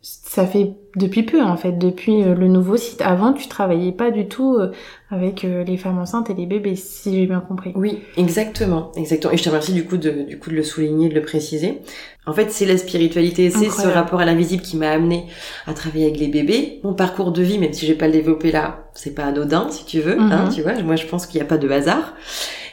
ça 0.00 0.46
fait 0.46 0.76
depuis 0.96 1.22
peu 1.22 1.42
en 1.42 1.56
fait, 1.56 1.72
depuis 1.72 2.22
euh, 2.22 2.34
le 2.34 2.48
nouveau 2.48 2.76
site. 2.76 3.02
Avant, 3.02 3.32
tu 3.32 3.48
travaillais 3.48 3.92
pas 3.92 4.10
du 4.10 4.26
tout 4.26 4.56
euh, 4.56 4.72
avec 5.10 5.44
euh, 5.44 5.62
les 5.62 5.76
femmes 5.76 5.98
enceintes 5.98 6.30
et 6.30 6.34
les 6.34 6.46
bébés, 6.46 6.74
si 6.74 7.14
j'ai 7.14 7.26
bien 7.26 7.40
compris. 7.40 7.72
Oui, 7.74 8.00
exactement, 8.16 8.92
exactement. 8.96 9.32
Et 9.32 9.36
je 9.36 9.42
te 9.42 9.48
remercie 9.48 9.72
du 9.72 9.84
coup 9.84 9.98
de, 9.98 10.10
du 10.10 10.38
coup 10.38 10.50
de 10.50 10.56
le 10.56 10.62
souligner, 10.62 11.08
de 11.08 11.14
le 11.14 11.22
préciser. 11.22 11.82
En 12.26 12.32
fait, 12.32 12.50
c'est 12.50 12.66
la 12.66 12.76
spiritualité, 12.76 13.50
c'est 13.50 13.70
ce 13.70 13.86
rapport 13.86 14.18
à 14.18 14.24
l'invisible 14.24 14.62
qui 14.62 14.76
m'a 14.76 14.90
amené 14.90 15.26
à 15.66 15.74
travailler 15.74 16.06
avec 16.06 16.18
les 16.18 16.26
bébés. 16.26 16.80
Mon 16.82 16.92
parcours 16.92 17.30
de 17.30 17.40
vie, 17.40 17.58
même 17.58 17.72
si 17.72 17.86
je 17.86 17.92
vais 17.92 17.98
pas 17.98 18.08
le 18.08 18.14
développer 18.14 18.50
là, 18.50 18.88
c'est 18.94 19.14
pas 19.14 19.26
anodin, 19.26 19.68
si 19.70 19.84
tu 19.84 20.00
veux. 20.00 20.18
hein, 20.18 20.46
mhm. 20.46 20.52
tu 20.52 20.62
vois, 20.62 20.72
moi 20.82 20.96
je 20.96 21.06
pense 21.06 21.26
qu'il 21.26 21.40
n'y 21.40 21.46
a 21.46 21.48
pas 21.48 21.58
de 21.58 21.68
hasard. 21.68 22.14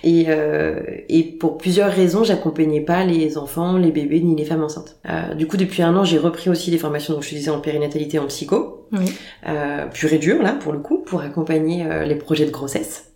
Et, 0.04 0.26
euh, 0.28 0.82
et 1.08 1.24
pour 1.24 1.58
plusieurs 1.58 1.90
raisons, 1.90 2.26
j'accompagnais 2.26 2.82
pas 2.82 3.06
les 3.06 3.38
enfants, 3.38 3.78
les 3.78 3.92
bébés 3.92 4.20
ni 4.20 4.36
les 4.36 4.44
femmes 4.44 4.64
enceintes. 4.64 4.98
Euh, 5.10 5.34
du 5.34 5.48
coup, 5.48 5.56
depuis 5.56 5.82
un 5.82 5.96
an, 5.96 6.04
j'ai 6.04 6.18
repris 6.18 6.50
aussi 6.50 6.72
les 6.72 6.78
formations, 6.78 7.14
donc 7.14 7.24
je 7.24 7.30
disais 7.30 7.50
en 7.50 7.60
périnatalité, 7.60 8.13
en 8.20 8.28
psycho, 8.28 8.88
oui. 8.92 9.06
euh, 9.48 9.88
pur 9.88 10.12
et 10.14 10.18
dur 10.18 10.42
là 10.42 10.54
pour 10.54 10.74
le 10.74 10.80
coup, 10.80 11.00
pour 11.00 11.22
accompagner 11.22 11.86
euh, 11.86 12.06
les 12.06 12.16
projets 12.16 12.46
de 12.46 12.52
grossesse. 12.52 13.14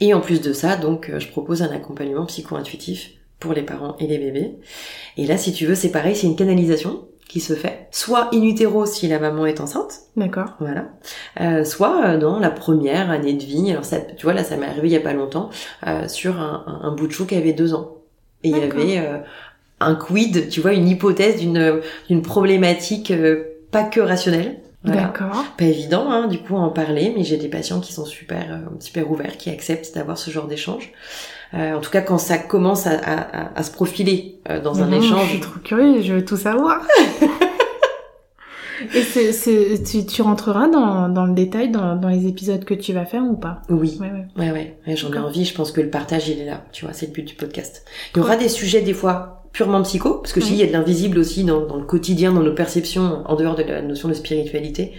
Et 0.00 0.14
en 0.14 0.20
plus 0.20 0.40
de 0.40 0.52
ça, 0.52 0.76
donc, 0.76 1.10
euh, 1.10 1.18
je 1.18 1.28
propose 1.28 1.62
un 1.62 1.70
accompagnement 1.70 2.24
psycho-intuitif 2.26 3.10
pour 3.40 3.52
les 3.52 3.62
parents 3.62 3.96
et 3.98 4.06
les 4.06 4.18
bébés. 4.18 4.54
Et 5.16 5.26
là, 5.26 5.36
si 5.36 5.52
tu 5.52 5.66
veux, 5.66 5.74
c'est 5.74 5.90
pareil, 5.90 6.16
c'est 6.16 6.26
une 6.26 6.36
canalisation 6.36 7.06
qui 7.28 7.40
se 7.40 7.54
fait, 7.54 7.88
soit 7.90 8.28
in 8.34 8.42
utero 8.42 8.86
si 8.86 9.08
la 9.08 9.18
maman 9.18 9.46
est 9.46 9.60
enceinte. 9.60 10.02
D'accord. 10.16 10.54
Voilà. 10.60 10.90
Euh, 11.40 11.64
soit 11.64 12.16
dans 12.16 12.38
la 12.38 12.50
première 12.50 13.10
année 13.10 13.34
de 13.34 13.42
vie. 13.42 13.70
Alors 13.70 13.84
ça, 13.84 13.98
tu 14.00 14.24
vois, 14.24 14.34
là, 14.34 14.44
ça 14.44 14.56
m'est 14.56 14.66
arrivé 14.66 14.88
il 14.88 14.92
y 14.92 14.96
a 14.96 15.00
pas 15.00 15.14
longtemps 15.14 15.50
euh, 15.86 16.06
sur 16.06 16.38
un, 16.38 16.80
un, 16.82 16.94
bout 16.94 17.06
de 17.06 17.12
chou 17.12 17.26
qui 17.26 17.34
avait 17.34 17.52
deux 17.52 17.74
ans. 17.74 17.98
Et 18.44 18.50
il 18.50 18.58
y 18.58 18.62
avait 18.62 18.98
euh, 18.98 19.18
un 19.80 19.94
quid, 19.94 20.48
tu 20.48 20.60
vois, 20.60 20.74
une 20.74 20.86
hypothèse 20.86 21.40
d'une 21.40 21.80
d'une 22.08 22.22
problématique 22.22 23.12
pas 23.74 23.82
que 23.82 24.00
rationnelle. 24.00 24.60
D'accord. 24.84 25.44
Pas 25.58 25.64
évident, 25.64 26.10
hein, 26.10 26.28
du 26.28 26.38
coup, 26.38 26.56
à 26.56 26.60
en 26.60 26.68
parler, 26.68 27.12
mais 27.16 27.24
j'ai 27.24 27.38
des 27.38 27.48
patients 27.48 27.80
qui 27.80 27.92
sont 27.92 28.04
super, 28.04 28.60
super 28.80 29.10
ouverts, 29.10 29.36
qui 29.36 29.50
acceptent 29.50 29.94
d'avoir 29.94 30.16
ce 30.16 30.30
genre 30.30 30.46
d'échange. 30.46 30.92
Euh, 31.54 31.74
en 31.74 31.80
tout 31.80 31.90
cas, 31.90 32.02
quand 32.02 32.18
ça 32.18 32.38
commence 32.38 32.86
à, 32.86 32.92
à, 32.92 33.58
à 33.58 33.62
se 33.62 33.70
profiler 33.72 34.40
euh, 34.50 34.60
dans 34.60 34.82
un 34.82 34.92
échange. 34.92 35.24
Je 35.24 35.30
suis 35.30 35.40
trop 35.40 35.58
curieuse, 35.60 36.04
je 36.04 36.14
veux 36.14 36.24
tout 36.24 36.36
savoir. 36.36 36.82
Et 38.94 39.02
c'est, 39.02 39.32
c'est, 39.32 39.82
tu, 39.82 40.04
tu 40.04 40.20
rentreras 40.20 40.68
dans, 40.68 41.08
dans 41.08 41.24
le 41.26 41.32
détail 41.32 41.70
dans, 41.70 41.96
dans 41.96 42.08
les 42.08 42.26
épisodes 42.26 42.64
que 42.64 42.74
tu 42.74 42.92
vas 42.92 43.06
faire 43.06 43.22
ou 43.22 43.36
pas? 43.36 43.62
Oui. 43.70 43.98
Ouais, 44.00 44.10
ouais. 44.36 44.50
ouais, 44.50 44.74
ouais. 44.86 44.96
J'en 44.96 45.12
ai 45.12 45.18
envie. 45.18 45.44
Je 45.44 45.54
pense 45.54 45.72
que 45.72 45.80
le 45.80 45.90
partage, 45.90 46.28
il 46.28 46.40
est 46.40 46.44
là. 46.44 46.62
Tu 46.72 46.84
vois, 46.84 46.92
c'est 46.92 47.06
le 47.06 47.12
but 47.12 47.22
du 47.22 47.34
podcast. 47.34 47.84
Il 48.14 48.18
y 48.18 48.20
aura 48.20 48.36
des 48.36 48.48
sujets, 48.48 48.82
des 48.82 48.92
fois, 48.92 49.33
purement 49.54 49.82
psycho, 49.82 50.14
parce 50.14 50.32
que 50.32 50.40
si, 50.40 50.52
il 50.52 50.58
y 50.58 50.62
a 50.64 50.66
de 50.66 50.72
l'invisible 50.72 51.16
aussi 51.16 51.44
dans, 51.44 51.64
dans, 51.64 51.76
le 51.76 51.84
quotidien, 51.84 52.32
dans 52.32 52.42
nos 52.42 52.52
perceptions, 52.52 53.22
en 53.24 53.36
dehors 53.36 53.54
de 53.54 53.62
la 53.62 53.80
notion 53.80 54.08
de 54.08 54.14
spiritualité. 54.14 54.92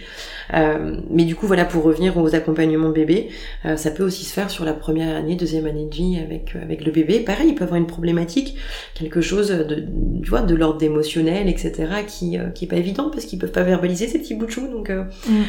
Euh, 0.54 0.96
mais 1.10 1.24
du 1.24 1.34
coup, 1.34 1.46
voilà, 1.46 1.64
pour 1.64 1.82
revenir 1.82 2.16
aux 2.16 2.34
accompagnements 2.34 2.90
bébés, 2.90 3.28
euh, 3.64 3.76
ça 3.76 3.90
peut 3.90 4.04
aussi 4.04 4.24
se 4.24 4.32
faire 4.32 4.50
sur 4.50 4.64
la 4.64 4.72
première 4.72 5.14
année, 5.16 5.36
deuxième 5.36 5.66
année 5.66 5.86
de 5.86 5.94
vie 5.94 6.18
avec 6.18 6.54
euh, 6.54 6.62
avec 6.62 6.84
le 6.84 6.92
bébé. 6.92 7.20
Pareil, 7.20 7.48
il 7.48 7.54
peut 7.54 7.64
avoir 7.64 7.78
une 7.78 7.86
problématique, 7.86 8.56
quelque 8.94 9.20
chose 9.20 9.48
de, 9.48 9.86
tu 10.22 10.28
vois, 10.28 10.42
de 10.42 10.54
l'ordre 10.54 10.82
émotionnel, 10.82 11.48
etc., 11.48 11.72
qui 12.06 12.38
qui 12.54 12.64
est 12.64 12.68
pas 12.68 12.76
évident 12.76 13.10
parce 13.10 13.24
qu'ils 13.24 13.38
peuvent 13.38 13.52
pas 13.52 13.62
verbaliser 13.62 14.08
ces 14.08 14.18
petits 14.18 14.34
bouts 14.34 14.46
de 14.46 14.50
chou. 14.50 14.68
Donc, 14.68 14.90
mm. 14.90 15.42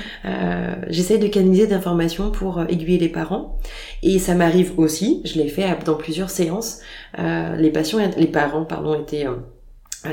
j'essaye 0.89 1.19
de 1.19 1.27
canaliser 1.27 1.67
d'informations 1.67 2.31
pour 2.31 2.61
aiguiller 2.69 2.97
les 2.97 3.09
parents. 3.09 3.57
Et 4.03 4.19
ça 4.19 4.35
m'arrive 4.35 4.73
aussi, 4.77 5.21
je 5.25 5.35
l'ai 5.35 5.47
fait 5.47 5.65
dans 5.85 5.95
plusieurs 5.95 6.29
séances. 6.29 6.81
les 7.17 7.71
patients, 7.71 7.99
les 8.17 8.27
parents, 8.27 8.65
pardon, 8.65 8.99
étaient 8.99 9.25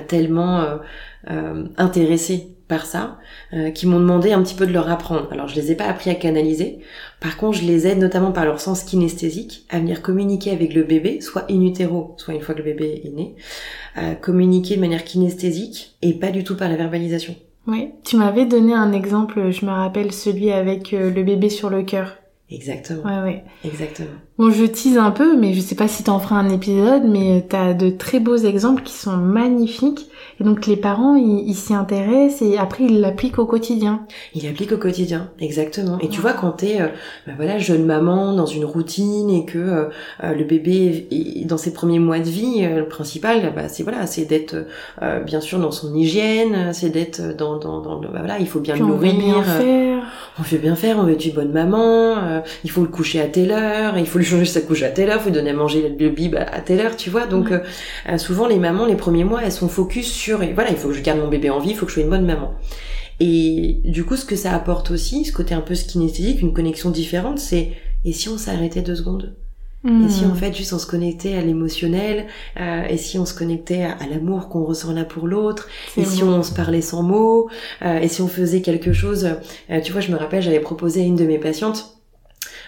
tellement 0.08 0.78
intéressés 1.76 2.53
par 2.68 2.86
ça, 2.86 3.18
euh, 3.52 3.70
qui 3.70 3.86
m'ont 3.86 4.00
demandé 4.00 4.32
un 4.32 4.42
petit 4.42 4.54
peu 4.54 4.66
de 4.66 4.72
leur 4.72 4.90
apprendre. 4.90 5.28
Alors 5.32 5.48
je 5.48 5.54
les 5.54 5.72
ai 5.72 5.74
pas 5.74 5.84
appris 5.84 6.10
à 6.10 6.14
canaliser, 6.14 6.80
par 7.20 7.36
contre 7.36 7.58
je 7.58 7.64
les 7.64 7.86
aide 7.86 7.98
notamment 7.98 8.32
par 8.32 8.44
leur 8.44 8.60
sens 8.60 8.82
kinesthésique 8.82 9.66
à 9.70 9.78
venir 9.78 10.02
communiquer 10.02 10.50
avec 10.50 10.74
le 10.74 10.82
bébé, 10.82 11.20
soit 11.20 11.44
in 11.50 11.60
utero, 11.62 12.14
soit 12.16 12.34
une 12.34 12.40
fois 12.40 12.54
que 12.54 12.60
le 12.60 12.64
bébé 12.64 13.02
est 13.04 13.10
né, 13.10 13.34
communiquer 14.20 14.76
de 14.76 14.80
manière 14.80 15.04
kinesthésique 15.04 15.96
et 16.02 16.14
pas 16.14 16.30
du 16.30 16.44
tout 16.44 16.56
par 16.56 16.68
la 16.68 16.76
verbalisation. 16.76 17.34
Oui, 17.66 17.90
tu 18.04 18.16
m'avais 18.16 18.44
donné 18.44 18.74
un 18.74 18.92
exemple, 18.92 19.50
je 19.50 19.64
me 19.64 19.70
rappelle 19.70 20.12
celui 20.12 20.50
avec 20.50 20.92
le 20.92 21.22
bébé 21.22 21.48
sur 21.48 21.70
le 21.70 21.82
cœur. 21.82 22.18
Exactement. 22.50 23.02
Ouais, 23.04 23.22
ouais. 23.22 23.44
Exactement. 23.64 24.08
Bon, 24.36 24.50
je 24.50 24.64
tease 24.64 24.98
un 24.98 25.12
peu, 25.12 25.36
mais 25.36 25.54
je 25.54 25.60
sais 25.60 25.76
pas 25.76 25.86
si 25.86 26.02
t'en 26.02 26.18
feras 26.18 26.34
un 26.34 26.48
épisode, 26.48 27.04
mais 27.04 27.46
t'as 27.48 27.72
de 27.72 27.90
très 27.90 28.18
beaux 28.18 28.36
exemples 28.36 28.82
qui 28.82 28.92
sont 28.92 29.16
magnifiques. 29.16 30.08
Et 30.40 30.44
donc 30.44 30.66
les 30.66 30.76
parents, 30.76 31.14
ils 31.14 31.54
s'y 31.54 31.72
intéressent 31.72 32.42
et 32.42 32.58
après 32.58 32.82
ils 32.84 33.00
l'appliquent 33.00 33.38
au 33.38 33.46
quotidien. 33.46 34.00
Ils 34.34 34.42
l'appliquent 34.42 34.72
au 34.72 34.78
quotidien, 34.78 35.30
exactement. 35.38 35.98
Et 36.00 36.08
tu 36.08 36.20
vois, 36.20 36.32
quand 36.32 36.50
t'es, 36.50 36.80
euh, 36.80 36.88
bah 37.28 37.34
voilà, 37.36 37.58
jeune 37.58 37.84
maman 37.84 38.34
dans 38.34 38.46
une 38.46 38.64
routine 38.64 39.30
et 39.30 39.44
que 39.44 39.58
euh, 39.58 39.84
euh, 40.24 40.34
le 40.34 40.42
bébé 40.42 41.06
est 41.12 41.44
dans 41.44 41.56
ses 41.56 41.72
premiers 41.72 42.00
mois 42.00 42.18
de 42.18 42.28
vie, 42.28 42.66
le 42.66 42.88
principal, 42.88 43.52
bah, 43.54 43.68
c'est 43.68 43.84
voilà, 43.84 44.08
c'est 44.08 44.24
d'être 44.24 44.56
bien 45.24 45.40
sûr 45.40 45.60
dans 45.60 45.70
son 45.70 45.94
hygiène, 45.94 46.72
c'est 46.72 46.90
d'être 46.90 47.36
dans, 47.36 47.58
dans, 47.58 47.80
dans 47.80 48.00
bah, 48.00 48.08
voilà, 48.18 48.40
il 48.40 48.48
faut 48.48 48.60
bien 48.60 48.74
le 48.74 48.84
nourrir. 48.84 49.12
On 49.14 49.16
fait 49.16 49.22
bien 49.22 49.42
faire. 49.44 50.02
On 50.40 50.42
fait 50.42 50.58
bien 50.58 50.74
faire, 50.74 50.98
on 50.98 51.04
veut 51.04 51.12
être 51.12 51.24
une 51.24 51.34
bonne 51.34 51.52
maman. 51.52 52.42
il 52.64 52.70
faut 52.70 52.80
le 52.80 52.88
coucher 52.88 53.20
à 53.20 53.26
telle 53.26 53.52
heure, 53.52 53.96
il 53.96 54.06
faut 54.06 54.18
lui 54.24 54.30
changer 54.30 54.44
sa 54.46 54.60
couche 54.60 54.82
à 54.82 54.88
telle 54.88 55.10
heure, 55.10 55.20
faut 55.20 55.28
lui 55.28 55.34
donner 55.34 55.50
à 55.50 55.54
manger 55.54 55.94
le 55.98 56.08
bib 56.08 56.34
à 56.36 56.60
telle 56.60 56.80
heure, 56.80 56.96
tu 56.96 57.10
vois. 57.10 57.26
Donc 57.26 57.52
souvent 58.16 58.46
les 58.46 58.58
mamans, 58.58 58.86
les 58.86 58.96
premiers 58.96 59.24
mois, 59.24 59.40
elles 59.44 59.52
sont 59.52 59.68
focus 59.68 60.10
sur 60.10 60.42
et 60.42 60.52
voilà, 60.52 60.70
il 60.70 60.76
faut 60.76 60.88
que 60.88 60.94
je 60.94 61.02
garde 61.02 61.18
mon 61.18 61.28
bébé 61.28 61.50
en 61.50 61.60
vie, 61.60 61.70
il 61.70 61.76
faut 61.76 61.86
que 61.86 61.90
je 61.90 61.94
sois 61.94 62.04
une 62.04 62.10
bonne 62.10 62.26
maman. 62.26 62.54
Et 63.20 63.80
du 63.84 64.04
coup, 64.04 64.16
ce 64.16 64.24
que 64.24 64.36
ça 64.36 64.52
apporte 64.52 64.90
aussi, 64.90 65.24
ce 65.24 65.32
côté 65.32 65.54
un 65.54 65.60
peu 65.60 65.74
kinesthésique, 65.74 66.40
une 66.40 66.52
connexion 66.52 66.90
différente, 66.90 67.38
c'est 67.38 67.72
et 68.04 68.12
si 68.12 68.28
on 68.28 68.38
s'arrêtait 68.38 68.82
deux 68.82 68.96
secondes? 68.96 69.34
Et 69.86 70.08
si 70.08 70.24
hmm. 70.24 70.30
en 70.30 70.34
fait 70.34 70.56
juste 70.56 70.72
on 70.72 70.78
se 70.78 70.86
connectait 70.86 71.34
à 71.34 71.42
l'émotionnel 71.42 72.24
euh, 72.58 72.84
Et 72.88 72.96
si 72.96 73.18
on 73.18 73.26
se 73.26 73.34
connectait 73.34 73.82
à, 73.82 74.06
l'amour 74.10 74.48
qu'on 74.48 74.64
ressent 74.64 74.94
l'un 74.94 75.04
pour 75.04 75.26
l'autre 75.26 75.68
Et 75.98 76.06
si 76.06 76.22
on 76.22 76.42
se 76.42 76.54
parlait 76.54 76.80
sans 76.80 77.02
mots 77.02 77.50
euh, 77.82 77.98
Et 77.98 78.08
si 78.08 78.22
on 78.22 78.28
faisait 78.28 78.62
quelque 78.62 78.94
chose 78.94 79.28
euh, 79.70 79.80
Tu 79.82 79.92
vois, 79.92 80.00
je 80.00 80.10
me 80.10 80.16
rappelle, 80.16 80.42
j'avais 80.42 80.60
proposé 80.60 81.02
à 81.02 81.04
une 81.04 81.16
de 81.16 81.26
mes 81.26 81.36
patientes 81.36 81.93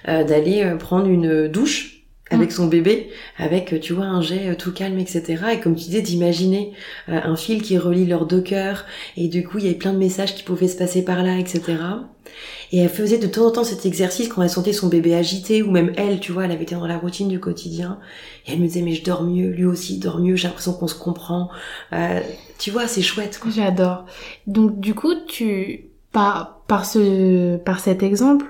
d'aller 0.04 0.74
prendre 0.78 1.06
une 1.06 1.48
douche 1.48 1.96
avec 2.30 2.50
mm. 2.50 2.52
son 2.52 2.66
bébé, 2.66 3.10
avec 3.38 3.78
tu 3.80 3.92
vois 3.92 4.06
un 4.06 4.20
jet 4.20 4.48
euh, 4.48 4.54
tout 4.56 4.72
calme, 4.72 4.98
etc. 4.98 5.36
Et 5.52 5.60
comme 5.60 5.76
tu 5.76 5.84
disais, 5.84 6.02
d'imaginer 6.02 6.72
euh, 7.08 7.20
un 7.22 7.36
fil 7.36 7.62
qui 7.62 7.78
relie 7.78 8.06
leurs 8.06 8.26
deux 8.26 8.40
cœurs, 8.40 8.84
et 9.16 9.28
du 9.28 9.46
coup 9.46 9.58
il 9.58 9.64
y 9.64 9.68
avait 9.68 9.76
plein 9.76 9.92
de 9.92 9.98
messages 9.98 10.34
qui 10.34 10.42
pouvaient 10.42 10.68
se 10.68 10.76
passer 10.76 11.04
par 11.04 11.22
là, 11.22 11.38
etc. 11.38 11.62
Et 12.72 12.78
elle 12.78 12.88
faisait 12.88 13.18
de 13.18 13.28
temps 13.28 13.46
en 13.46 13.50
temps 13.52 13.64
cet 13.64 13.86
exercice 13.86 14.28
quand 14.28 14.42
elle 14.42 14.50
sentait 14.50 14.72
son 14.72 14.88
bébé 14.88 15.14
agité, 15.14 15.62
ou 15.62 15.70
même 15.70 15.92
elle, 15.96 16.18
tu 16.18 16.32
vois, 16.32 16.46
elle 16.46 16.50
avait 16.50 16.64
été 16.64 16.74
dans 16.74 16.86
la 16.86 16.98
routine 16.98 17.28
du 17.28 17.38
quotidien, 17.38 18.00
et 18.46 18.52
elle 18.52 18.58
me 18.58 18.66
disait 18.66 18.82
mais 18.82 18.94
je 18.94 19.04
dors 19.04 19.22
mieux, 19.22 19.50
lui 19.50 19.64
aussi 19.64 19.98
dort 19.98 20.18
mieux, 20.18 20.34
j'ai 20.34 20.48
l'impression 20.48 20.72
qu'on 20.72 20.88
se 20.88 20.98
comprend. 20.98 21.48
Euh, 21.92 22.20
tu 22.58 22.70
vois, 22.70 22.88
c'est 22.88 23.02
chouette. 23.02 23.40
J'adore. 23.54 24.06
Donc 24.48 24.80
du 24.80 24.94
coup, 24.94 25.14
tu 25.28 25.90
par 26.10 26.62
par 26.66 26.86
ce 26.86 27.56
par 27.58 27.78
cet 27.78 28.02
exemple, 28.02 28.46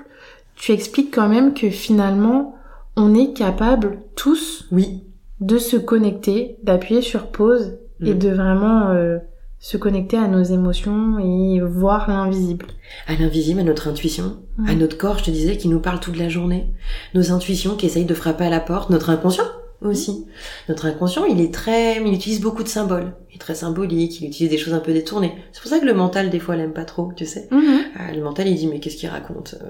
tu 0.57 0.71
expliques 0.71 1.13
quand 1.13 1.29
même 1.29 1.53
que 1.53 1.69
finalement 1.69 2.55
on 2.95 3.13
est 3.13 3.33
capable 3.33 3.99
tous, 4.15 4.67
oui, 4.71 5.03
de 5.39 5.57
se 5.57 5.77
connecter, 5.77 6.57
d'appuyer 6.63 7.01
sur 7.01 7.27
pause 7.27 7.77
et 8.01 8.13
mm. 8.13 8.19
de 8.19 8.29
vraiment 8.29 8.89
euh, 8.89 9.19
se 9.59 9.77
connecter 9.77 10.17
à 10.17 10.27
nos 10.27 10.41
émotions 10.41 11.19
et 11.19 11.61
voir 11.61 12.09
l'invisible. 12.09 12.65
À 13.07 13.15
l'invisible, 13.15 13.59
à 13.59 13.63
notre 13.63 13.87
intuition, 13.87 14.37
à 14.67 14.73
notre 14.73 14.97
corps, 14.97 15.19
je 15.19 15.25
te 15.25 15.31
disais, 15.31 15.57
qui 15.57 15.67
nous 15.67 15.79
parle 15.79 15.99
toute 15.99 16.17
la 16.17 16.29
journée, 16.29 16.73
nos 17.13 17.31
intuitions 17.31 17.75
qui 17.75 17.85
essayent 17.85 18.05
de 18.05 18.13
frapper 18.13 18.45
à 18.45 18.49
la 18.49 18.59
porte, 18.59 18.89
notre 18.89 19.11
inconscient 19.11 19.45
aussi. 19.81 20.25
Notre 20.69 20.87
inconscient, 20.87 21.25
il 21.25 21.39
est 21.41 21.53
très, 21.53 21.97
il 21.97 22.13
utilise 22.13 22.41
beaucoup 22.41 22.63
de 22.63 22.67
symboles. 22.67 23.13
Il 23.29 23.35
est 23.35 23.39
très 23.39 23.55
symbolique, 23.55 24.19
il 24.21 24.27
utilise 24.27 24.49
des 24.49 24.57
choses 24.57 24.73
un 24.73 24.79
peu 24.79 24.93
détournées. 24.93 25.33
C'est 25.51 25.61
pour 25.61 25.69
ça 25.69 25.79
que 25.79 25.85
le 25.85 25.93
mental, 25.93 26.29
des 26.29 26.39
fois, 26.39 26.55
l'aime 26.55 26.73
pas 26.73 26.85
trop, 26.85 27.11
tu 27.15 27.25
sais. 27.25 27.47
Mhm. 27.51 27.61
Euh, 27.61 28.15
le 28.15 28.21
mental, 28.23 28.47
il 28.47 28.55
dit, 28.55 28.67
mais 28.67 28.79
qu'est-ce 28.79 28.97
qu'il 28.97 29.09
raconte 29.09 29.55
euh, 29.61 29.67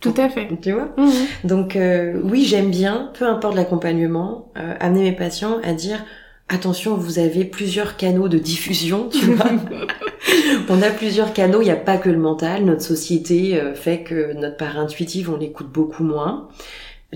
Tout 0.00 0.14
à 0.16 0.28
fait. 0.28 0.48
Tu 0.62 0.72
vois? 0.72 0.92
Mhm. 0.96 1.12
Donc, 1.44 1.76
euh, 1.76 2.20
oui, 2.24 2.44
j'aime 2.44 2.70
bien, 2.70 3.10
peu 3.18 3.26
importe 3.26 3.54
l'accompagnement, 3.54 4.50
amener 4.54 5.02
mes 5.02 5.16
patients 5.16 5.58
à 5.62 5.74
dire, 5.74 6.04
attention, 6.48 6.96
vous 6.96 7.18
avez 7.18 7.44
plusieurs 7.44 7.96
canaux 7.96 8.28
de 8.28 8.38
diffusion, 8.38 9.08
tu 9.10 9.26
vois. 9.32 9.50
on 10.68 10.80
a 10.80 10.90
plusieurs 10.90 11.32
canaux, 11.32 11.60
il 11.60 11.66
n'y 11.66 11.70
a 11.70 11.76
pas 11.76 11.98
que 11.98 12.08
le 12.08 12.18
mental. 12.18 12.64
Notre 12.64 12.82
société 12.82 13.60
fait 13.74 14.02
que 14.02 14.32
notre 14.32 14.56
part 14.56 14.78
intuitive, 14.78 15.30
on 15.30 15.36
l'écoute 15.36 15.70
beaucoup 15.70 16.04
moins 16.04 16.48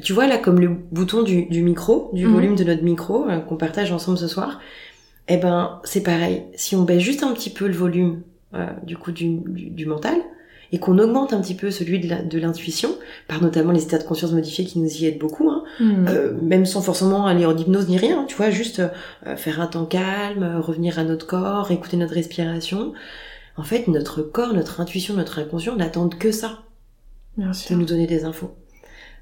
tu 0.03 0.13
vois 0.13 0.27
là 0.27 0.39
comme 0.39 0.61
le 0.61 0.69
bouton 0.69 1.23
du, 1.23 1.47
micro, 1.63 2.11
du 2.13 2.27
mhm. 2.27 2.33
volume 2.33 2.57
de 2.57 2.65
notre 2.65 2.83
micro 2.83 3.29
euh, 3.29 3.39
qu'on 3.39 3.57
partage 3.57 3.93
ensemble 3.93 4.19
ce 4.19 4.29
soir, 4.29 4.61
eh 5.29 5.37
ben 5.37 5.81
c'est 5.85 6.03
pareil. 6.03 6.43
Si 6.57 6.75
on 6.77 6.83
baisse 6.83 7.03
juste 7.03 7.23
un 7.23 7.33
petit 7.33 7.51
peu 7.51 7.67
le 7.67 7.75
volume 7.75 8.23
euh, 8.55 8.67
du 8.83 8.97
coup 8.97 9.13
du, 9.13 9.39
du, 9.47 9.87
mental 9.87 10.17
et 10.73 10.79
qu'on 10.79 10.99
augmente 10.99 11.33
un 11.33 11.41
petit 11.41 11.55
peu 11.55 11.71
celui 11.71 12.01
de 12.01 12.39
l'intuition, 12.39 12.97
par 13.29 13.41
notamment 13.41 13.71
les 13.71 13.85
états 13.85 13.99
de 13.99 14.05
conscience 14.05 14.33
modifiés 14.33 14.65
qui 14.65 14.81
nous 14.81 14.89
y 14.89 15.07
aident 15.07 15.19
beaucoup, 15.19 15.49
hein, 15.49 15.63
mhm. 15.79 16.07
euh, 16.09 16.33
même 16.43 16.67
sans 16.67 16.83
forcément 16.83 17.27
aller 17.27 17.47
en 17.47 17.57
hypnose 17.57 17.89
ni 17.89 17.97
rien, 17.97 18.25
tu 18.25 18.35
vois, 18.35 18.51
juste 18.51 18.83
faire 19.37 19.61
un 19.61 19.69
temps 19.69 19.87
calme, 19.87 20.59
revenir 20.61 20.99
à 20.99 21.05
notre 21.05 21.27
corps, 21.27 21.71
écouter 21.71 21.97
notre 21.97 22.15
respiration. 22.15 22.93
En 23.57 23.63
fait, 23.63 23.87
notre 23.87 24.23
corps, 24.23 24.53
notre 24.53 24.81
intuition, 24.81 25.15
notre 25.15 25.39
inconscient 25.39 25.77
n'attendent 25.77 26.19
que 26.19 26.33
ça. 26.33 26.63
Bien 27.37 27.53
De 27.53 27.75
nous 27.77 27.85
donner 27.87 28.09
des 28.09 28.25
infos. 28.25 28.51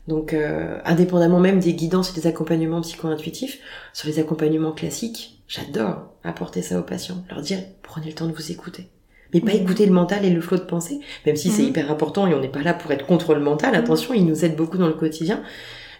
Donc, 0.09 0.35
euh, 0.35 0.79
indépendamment 0.85 1.39
même 1.39 1.61
des 1.61 1.75
guidances 1.75 2.11
et 2.11 2.21
des 2.21 2.27
accompagnements 2.27 2.81
psycho-intuitifs, 2.81 3.61
sur 3.93 4.09
les 4.09 4.19
accompagnements 4.19 4.73
classiques, 4.73 5.43
j'adore 5.47 6.11
apporter 6.25 6.63
ça 6.63 6.79
aux 6.79 6.83
patients, 6.83 7.25
leur 7.31 7.41
dire 7.41 7.59
prenez 7.83 8.07
le 8.07 8.15
temps 8.15 8.27
de 8.27 8.33
vous 8.33 8.51
écouter. 8.51 8.89
Mais 9.33 9.41
pas 9.41 9.53
mmh. 9.53 9.63
écouter 9.63 9.87
le 9.87 9.93
mental 9.93 10.25
et 10.25 10.31
le 10.31 10.41
flot 10.41 10.59
de 10.59 10.63
pensée, 10.63 11.01
même 11.25 11.37
si 11.37 11.51
c'est 11.51 11.63
mmh. 11.63 11.69
hyper 11.69 11.91
important 11.91 12.27
et 12.27 12.35
on 12.35 12.41
n'est 12.41 12.49
pas 12.49 12.63
là 12.63 12.75
pour 12.75 12.91
être 12.91 13.07
contre 13.07 13.35
le 13.35 13.41
mental, 13.41 13.75
attention, 13.75 14.13
il 14.13 14.27
nous 14.27 14.45
aide 14.45 14.57
beaucoup 14.57 14.77
dans 14.77 14.89
le 14.89 14.93
quotidien, 14.93 15.43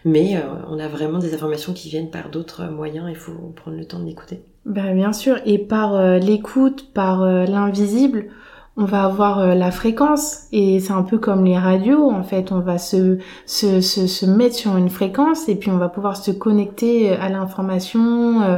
mais 0.05 0.35
euh, 0.35 0.41
on 0.69 0.77
a 0.79 0.87
vraiment 0.87 1.17
des 1.17 1.33
informations 1.33 1.73
qui 1.73 1.89
viennent 1.89 2.11
par 2.11 2.29
d'autres 2.29 2.65
moyens, 2.65 3.07
il 3.09 3.15
faut 3.15 3.53
prendre 3.55 3.77
le 3.77 3.85
temps 3.85 3.99
de 3.99 4.05
l'écouter. 4.05 4.43
Ben, 4.65 4.93
bien 4.93 5.13
sûr, 5.13 5.39
et 5.45 5.57
par 5.57 5.95
euh, 5.95 6.19
l'écoute, 6.19 6.93
par 6.93 7.25
l'invisible, 7.25 8.27
on 8.75 8.85
va 8.85 9.03
avoir 9.03 9.39
euh, 9.39 9.53
la 9.53 9.71
fréquence. 9.71 10.43
Et 10.51 10.79
c'est 10.79 10.93
un 10.93 11.03
peu 11.03 11.17
comme 11.17 11.45
les 11.45 11.57
radios 11.57 12.09
en 12.09 12.23
fait. 12.23 12.51
On 12.51 12.59
va 12.59 12.77
se, 12.77 13.17
se, 13.45 13.81
se, 13.81 14.07
se, 14.07 14.25
mettre 14.25 14.55
sur 14.55 14.77
une 14.77 14.89
fréquence 14.89 15.47
et 15.47 15.55
puis 15.55 15.69
on 15.69 15.77
va 15.77 15.89
pouvoir 15.89 16.17
se 16.17 16.31
connecter 16.31 17.11
euh, 17.11 17.15
à 17.21 17.29
l'information 17.29 18.41
euh, 18.41 18.57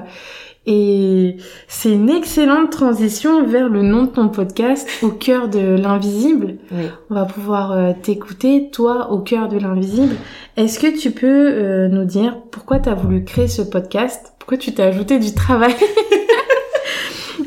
et 0.67 1.38
c'est 1.67 1.93
une 1.93 2.10
excellente 2.10 2.71
transition 2.71 3.45
vers 3.45 3.69
le 3.69 3.84
nom 3.84 4.04
de 4.04 4.08
ton 4.08 4.30
podcast 4.30 4.89
au 5.04 5.10
cœur 5.10 5.47
de 5.47 5.60
l'invisible. 5.60 6.56
On 7.12 7.13
va 7.13 7.25
pouvoir 7.25 7.93
t'écouter 8.01 8.71
toi 8.71 9.12
au 9.12 9.19
cœur 9.19 9.47
de 9.47 9.60
l'invisible. 9.60 10.15
Est-ce 10.58 10.80
que 10.80 10.99
tu 10.99 11.12
peux 11.12 11.86
nous 11.89 12.06
dire 12.06 12.41
pourquoi 12.49 12.80
tu 12.80 12.89
as 12.89 12.95
voulu 12.95 13.23
créer 13.23 13.47
ce 13.47 13.62
podcast? 13.62 14.34
Pourquoi 14.39 14.58
tu 14.58 14.73
t'es 14.73 14.82
ajouté 14.82 15.19
du 15.19 15.36
travail? 15.36 15.75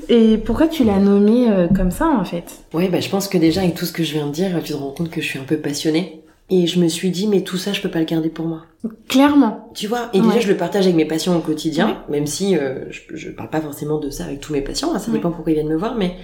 Et 0.09 0.39
pourquoi 0.39 0.69
tu 0.69 0.85
l'as 0.85 0.99
nommé 0.99 1.51
euh, 1.51 1.69
comme 1.69 1.91
ça 1.91 2.09
en 2.09 2.25
fait? 2.25 2.65
Oui, 2.73 2.89
bah, 2.89 3.01
je 3.01 3.09
pense 3.09 3.29
que 3.29 3.39
déjà 3.39 3.63
avec 3.63 3.75
tout 3.75 3.85
ce 3.85 3.93
que 3.93 4.03
je 4.03 4.13
viens 4.13 4.27
de 4.27 4.33
dire, 4.33 4.51
tu 4.63 4.73
te 4.73 4.77
rends 4.77 4.91
compte 4.91 5.11
que 5.11 5.21
je 5.21 5.27
suis 5.27 5.39
un 5.39 5.45
peu 5.45 5.57
passionnée. 5.59 6.23
Et 6.51 6.67
je 6.67 6.81
me 6.81 6.89
suis 6.89 7.11
dit, 7.11 7.27
mais 7.27 7.43
tout 7.43 7.59
ça, 7.59 7.75
je 7.75 7.83
peux 7.83 7.91
pas 7.91 7.99
le 7.99 8.07
garder 8.07 8.31
pour 8.31 8.47
moi. 8.47 8.65
Clairement. 9.07 9.71
Tu 9.75 9.87
vois, 9.87 10.09
et 10.15 10.21
déjà, 10.21 10.41
je 10.41 10.49
le 10.49 10.57
partage 10.57 10.85
avec 10.85 10.97
mes 10.97 11.05
patients 11.05 11.37
au 11.37 11.41
quotidien, 11.41 12.03
même 12.09 12.27
si 12.27 12.57
euh, 12.57 12.91
je, 12.91 13.01
je 13.17 13.29
parle 13.29 13.51
pas 13.51 13.61
forcément 13.61 13.99
de 13.99 14.09
ça 14.09 14.25
avec 14.25 14.41
tous 14.41 14.55
mes 14.55 14.63
patients, 14.63 14.95
hein, 14.95 14.99
ça 14.99 15.13
dépend 15.13 15.31
pourquoi 15.31 15.53
ils 15.53 15.57
viennent 15.57 15.69
me 15.69 15.77
voir, 15.77 15.95
mais 15.95 16.17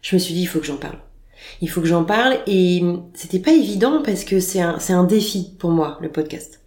je 0.00 0.16
me 0.16 0.18
suis 0.18 0.32
dit, 0.32 0.40
il 0.40 0.46
faut 0.46 0.60
que 0.60 0.66
j'en 0.66 0.76
parle. 0.76 0.96
Il 1.60 1.68
faut 1.68 1.82
que 1.82 1.86
j'en 1.86 2.04
parle, 2.04 2.38
et 2.46 2.82
c'était 3.12 3.38
pas 3.38 3.52
évident 3.52 4.00
parce 4.02 4.24
que 4.24 4.40
c'est 4.40 4.62
un, 4.62 4.78
c'est 4.78 4.94
un 4.94 5.04
défi 5.04 5.52
pour 5.58 5.70
moi, 5.70 5.98
le 6.00 6.08
podcast. 6.08 6.62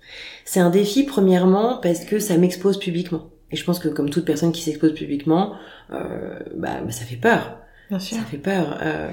C'est 0.45 0.59
un 0.59 0.69
défi, 0.69 1.03
premièrement, 1.03 1.79
parce 1.81 2.05
que 2.05 2.19
ça 2.19 2.37
m'expose 2.37 2.77
publiquement. 2.77 3.29
Et 3.51 3.55
je 3.55 3.63
pense 3.63 3.79
que 3.79 3.87
comme 3.87 4.11
toute 4.11 4.25
personne 4.25 4.51
qui 4.51 4.61
s'expose 4.61 4.93
publiquement, 4.93 5.53
bah, 5.89 6.81
bah, 6.83 6.91
ça 6.91 7.05
fait 7.05 7.15
peur. 7.15 7.59
Bien 7.89 7.99
sûr. 7.99 8.17
Ça 8.17 8.23
fait 8.23 8.37
peur. 8.37 8.77
Euh, 8.81 9.09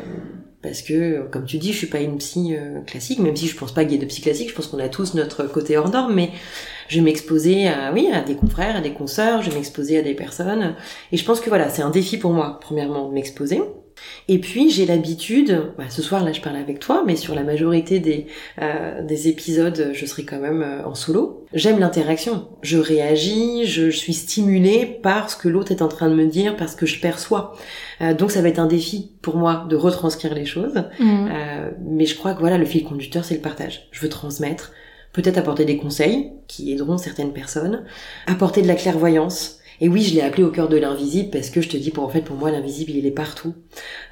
parce 0.62 0.82
que, 0.82 1.26
comme 1.28 1.44
tu 1.44 1.58
dis, 1.58 1.72
je 1.72 1.78
suis 1.78 1.86
pas 1.86 2.00
une 2.00 2.18
psy 2.18 2.54
euh, 2.56 2.80
classique, 2.80 3.20
même 3.20 3.36
si 3.36 3.46
je 3.46 3.56
pense 3.56 3.72
pas 3.72 3.84
qu'il 3.84 3.92
y 3.92 3.96
ait 3.96 4.00
de 4.00 4.06
psy 4.06 4.20
classique, 4.20 4.50
je 4.50 4.54
pense 4.54 4.66
qu'on 4.66 4.78
a 4.78 4.88
tous 4.88 5.14
notre 5.14 5.44
côté 5.44 5.76
hors 5.76 5.90
norme, 5.90 6.14
mais 6.14 6.30
je 6.88 6.96
vais 6.96 7.02
m'exposer 7.02 7.68
à, 7.68 7.92
oui, 7.92 8.08
à 8.12 8.22
des 8.22 8.34
confrères, 8.34 8.76
à 8.76 8.80
des 8.80 8.92
consoeurs, 8.92 9.42
je 9.42 9.50
vais 9.50 9.56
m'exposer 9.56 9.98
à 9.98 10.02
des 10.02 10.14
personnes. 10.14 10.74
Et 11.12 11.16
je 11.16 11.24
pense 11.24 11.40
que 11.40 11.48
voilà, 11.48 11.68
c'est 11.70 11.83
un 11.83 11.90
défi 11.90 12.18
pour 12.18 12.33
moi, 12.33 12.58
premièrement, 12.60 13.08
de 13.08 13.14
m'exposer. 13.14 13.62
Et 14.29 14.38
puis 14.38 14.71
j'ai 14.71 14.87
l'habitude, 14.87 15.73
bah, 15.79 15.85
ce 15.88 16.03
soir 16.03 16.25
là 16.25 16.33
je 16.33 16.40
parle 16.40 16.57
avec 16.57 16.81
toi, 16.81 17.05
mais 17.07 17.17
sur 17.17 17.35
la 17.35 17.42
majorité 17.42 17.99
des, 17.99 18.27
euh, 18.61 19.03
des 19.03 19.29
épisodes 19.29 19.90
je 19.92 20.07
serai 20.07 20.25
quand 20.25 20.40
même 20.40 20.63
euh, 20.63 20.87
en 20.87 20.94
solo. 20.94 21.47
J'aime 21.53 21.79
l'interaction, 21.79 22.49
je 22.63 22.79
réagis, 22.79 23.67
je, 23.67 23.90
suis 23.90 24.15
stimulée 24.15 24.85
par 25.03 25.31
ce 25.31 25.37
que 25.37 25.49
l'autre 25.49 25.73
est 25.73 25.81
en 25.81 25.88
train 25.88 26.09
de 26.09 26.15
me 26.15 26.27
dire, 26.27 26.57
parce 26.57 26.75
que 26.75 26.87
je 26.87 27.01
perçois. 27.01 27.57
Euh, 28.01 28.15
donc 28.15 28.31
ça 28.31 28.42
va 28.42 28.49
être 28.49 28.59
un 28.59 28.67
défi 28.67 29.13
pour 29.23 29.37
moi 29.37 29.67
de 29.69 29.77
retranscrire 29.77 30.35
les 30.35 30.44
choses. 30.44 30.75
Mmh. 30.99 31.29
mais 31.85 32.07
je 32.07 32.17
crois 32.17 32.35
que 32.35 32.40
voilà 32.40 32.59
le 32.59 32.65
fil 32.65 32.85
conducteur 32.85 33.25
c'est 33.25 33.35
le 33.35 33.40
partage. 33.40 33.88
Je 33.90 34.01
veux 34.01 34.09
transmettre, 34.09 34.73
peut-être 35.13 35.38
apporter 35.38 35.65
des 35.65 35.79
conseils 35.79 36.33
qui 36.47 36.73
aideront 36.73 36.99
certaines 36.99 37.33
personnes, 37.33 37.85
apporter 38.27 38.63
de 38.63 38.69
la 38.69 38.75
clairvoyance 38.75 39.56
Et 39.81 39.88
oui, 39.88 40.02
je 40.02 40.14
l'ai 40.14 40.22
appelé 40.22 40.42
au 40.42 40.50
cœur 40.50 40.68
de 40.68 40.77
l'invisible 40.77 41.31
parce 41.31 41.50
que 41.50 41.60
je 41.60 41.68
te 41.68 41.77
dis, 41.77 41.90
pour 41.90 42.04
en 42.04 42.08
fait, 42.08 42.22
pour 42.22 42.37
moi, 42.37 42.50
l'invisible, 42.50 42.92
il 42.92 43.06
est 43.06 43.10
partout. 43.10 43.54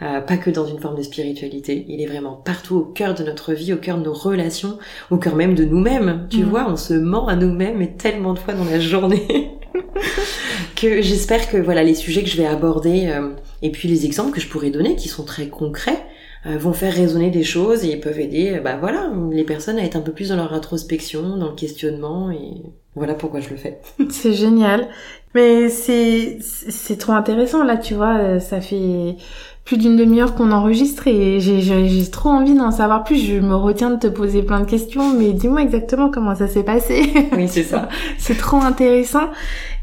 Euh, 0.02 0.20
pas 0.20 0.36
que 0.36 0.50
dans 0.50 0.66
une 0.66 0.78
forme 0.78 0.96
de 0.96 1.02
spiritualité. 1.02 1.86
Il 1.88 2.00
est 2.02 2.06
vraiment 2.06 2.34
partout 2.34 2.76
au 2.76 2.84
cœur 2.84 3.14
de 3.14 3.24
notre 3.24 3.54
vie, 3.54 3.72
au 3.72 3.78
cœur 3.78 3.98
de 3.98 4.04
nos 4.04 4.12
relations, 4.12 4.78
au 5.10 5.16
cœur 5.16 5.36
même 5.36 5.54
de 5.54 5.64
nous-mêmes. 5.64 6.26
Tu 6.30 6.44
mm. 6.44 6.48
vois, 6.48 6.66
on 6.68 6.76
se 6.76 6.94
ment 6.94 7.28
à 7.28 7.36
nous-mêmes 7.36 7.80
et 7.80 7.92
tellement 7.92 8.34
de 8.34 8.38
fois 8.38 8.54
dans 8.54 8.64
la 8.64 8.80
journée. 8.80 9.50
que 10.76 11.02
j'espère 11.02 11.48
que 11.50 11.56
voilà 11.56 11.82
les 11.82 11.94
sujets 11.94 12.22
que 12.22 12.28
je 12.28 12.36
vais 12.36 12.46
aborder 12.46 13.08
euh, 13.08 13.30
et 13.62 13.70
puis 13.70 13.88
les 13.88 14.04
exemples 14.04 14.32
que 14.32 14.40
je 14.40 14.48
pourrais 14.48 14.70
donner 14.70 14.94
qui 14.94 15.08
sont 15.08 15.24
très 15.24 15.48
concrets 15.48 16.04
euh, 16.46 16.58
vont 16.58 16.72
faire 16.72 16.92
résonner 16.92 17.30
des 17.30 17.42
choses 17.42 17.84
et 17.84 17.96
peuvent 17.96 18.20
aider 18.20 18.60
bah 18.62 18.76
voilà 18.78 19.10
les 19.32 19.44
personnes 19.44 19.78
à 19.78 19.84
être 19.84 19.96
un 19.96 20.00
peu 20.00 20.12
plus 20.12 20.28
dans 20.28 20.36
leur 20.36 20.52
introspection, 20.52 21.36
dans 21.36 21.48
le 21.48 21.54
questionnement 21.54 22.30
et 22.30 22.62
voilà 22.94 23.14
pourquoi 23.14 23.40
je 23.40 23.50
le 23.50 23.56
fais. 23.56 23.80
C'est 24.10 24.32
génial. 24.34 24.88
Mais 25.34 25.68
c'est 25.68 26.38
c'est 26.40 26.96
trop 26.96 27.12
intéressant 27.12 27.64
là, 27.64 27.76
tu 27.76 27.94
vois, 27.94 28.18
euh, 28.18 28.38
ça 28.38 28.60
fait 28.60 29.16
plus 29.64 29.78
d'une 29.78 29.96
demi-heure 29.96 30.34
qu'on 30.34 30.52
enregistre 30.52 31.08
et 31.08 31.40
j'ai 31.40 32.10
trop 32.10 32.28
envie 32.28 32.54
d'en 32.54 32.70
savoir 32.70 33.02
plus. 33.02 33.16
Je 33.16 33.40
me 33.40 33.56
retiens 33.56 33.90
de 33.90 33.98
te 33.98 34.06
poser 34.06 34.42
plein 34.42 34.60
de 34.60 34.66
questions, 34.66 35.12
mais 35.14 35.32
dis-moi 35.32 35.62
exactement 35.62 36.10
comment 36.10 36.34
ça 36.34 36.46
s'est 36.46 36.62
passé. 36.62 37.02
Oui, 37.32 37.48
c'est 37.48 37.62
ça. 37.62 37.88
c'est 38.18 38.36
trop 38.36 38.58
intéressant. 38.58 39.30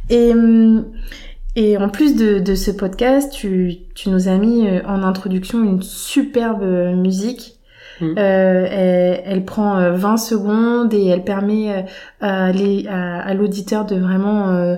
Et 0.10 0.32
et 1.58 1.78
en 1.78 1.90
plus 1.90 2.16
de, 2.16 2.40
de 2.40 2.56
ce 2.56 2.72
podcast, 2.72 3.34
tu, 3.34 3.76
tu 3.94 4.10
nous 4.10 4.30
as 4.30 4.38
mis 4.38 4.66
euh, 4.68 4.80
en 4.88 5.04
introduction 5.04 5.62
une 5.64 5.82
superbe 5.82 6.64
musique. 6.96 7.58
Mmh. 8.00 8.16
Euh, 8.18 8.68
elle, 8.70 9.22
elle, 9.26 9.46
prend 9.46 9.92
20 9.92 10.16
secondes 10.16 10.94
et 10.94 11.08
elle 11.08 11.26
permet 11.26 11.86
à, 12.22 12.46
à 12.46 13.34
l'auditeur 13.34 13.84
de 13.84 13.98
vraiment 13.98 14.78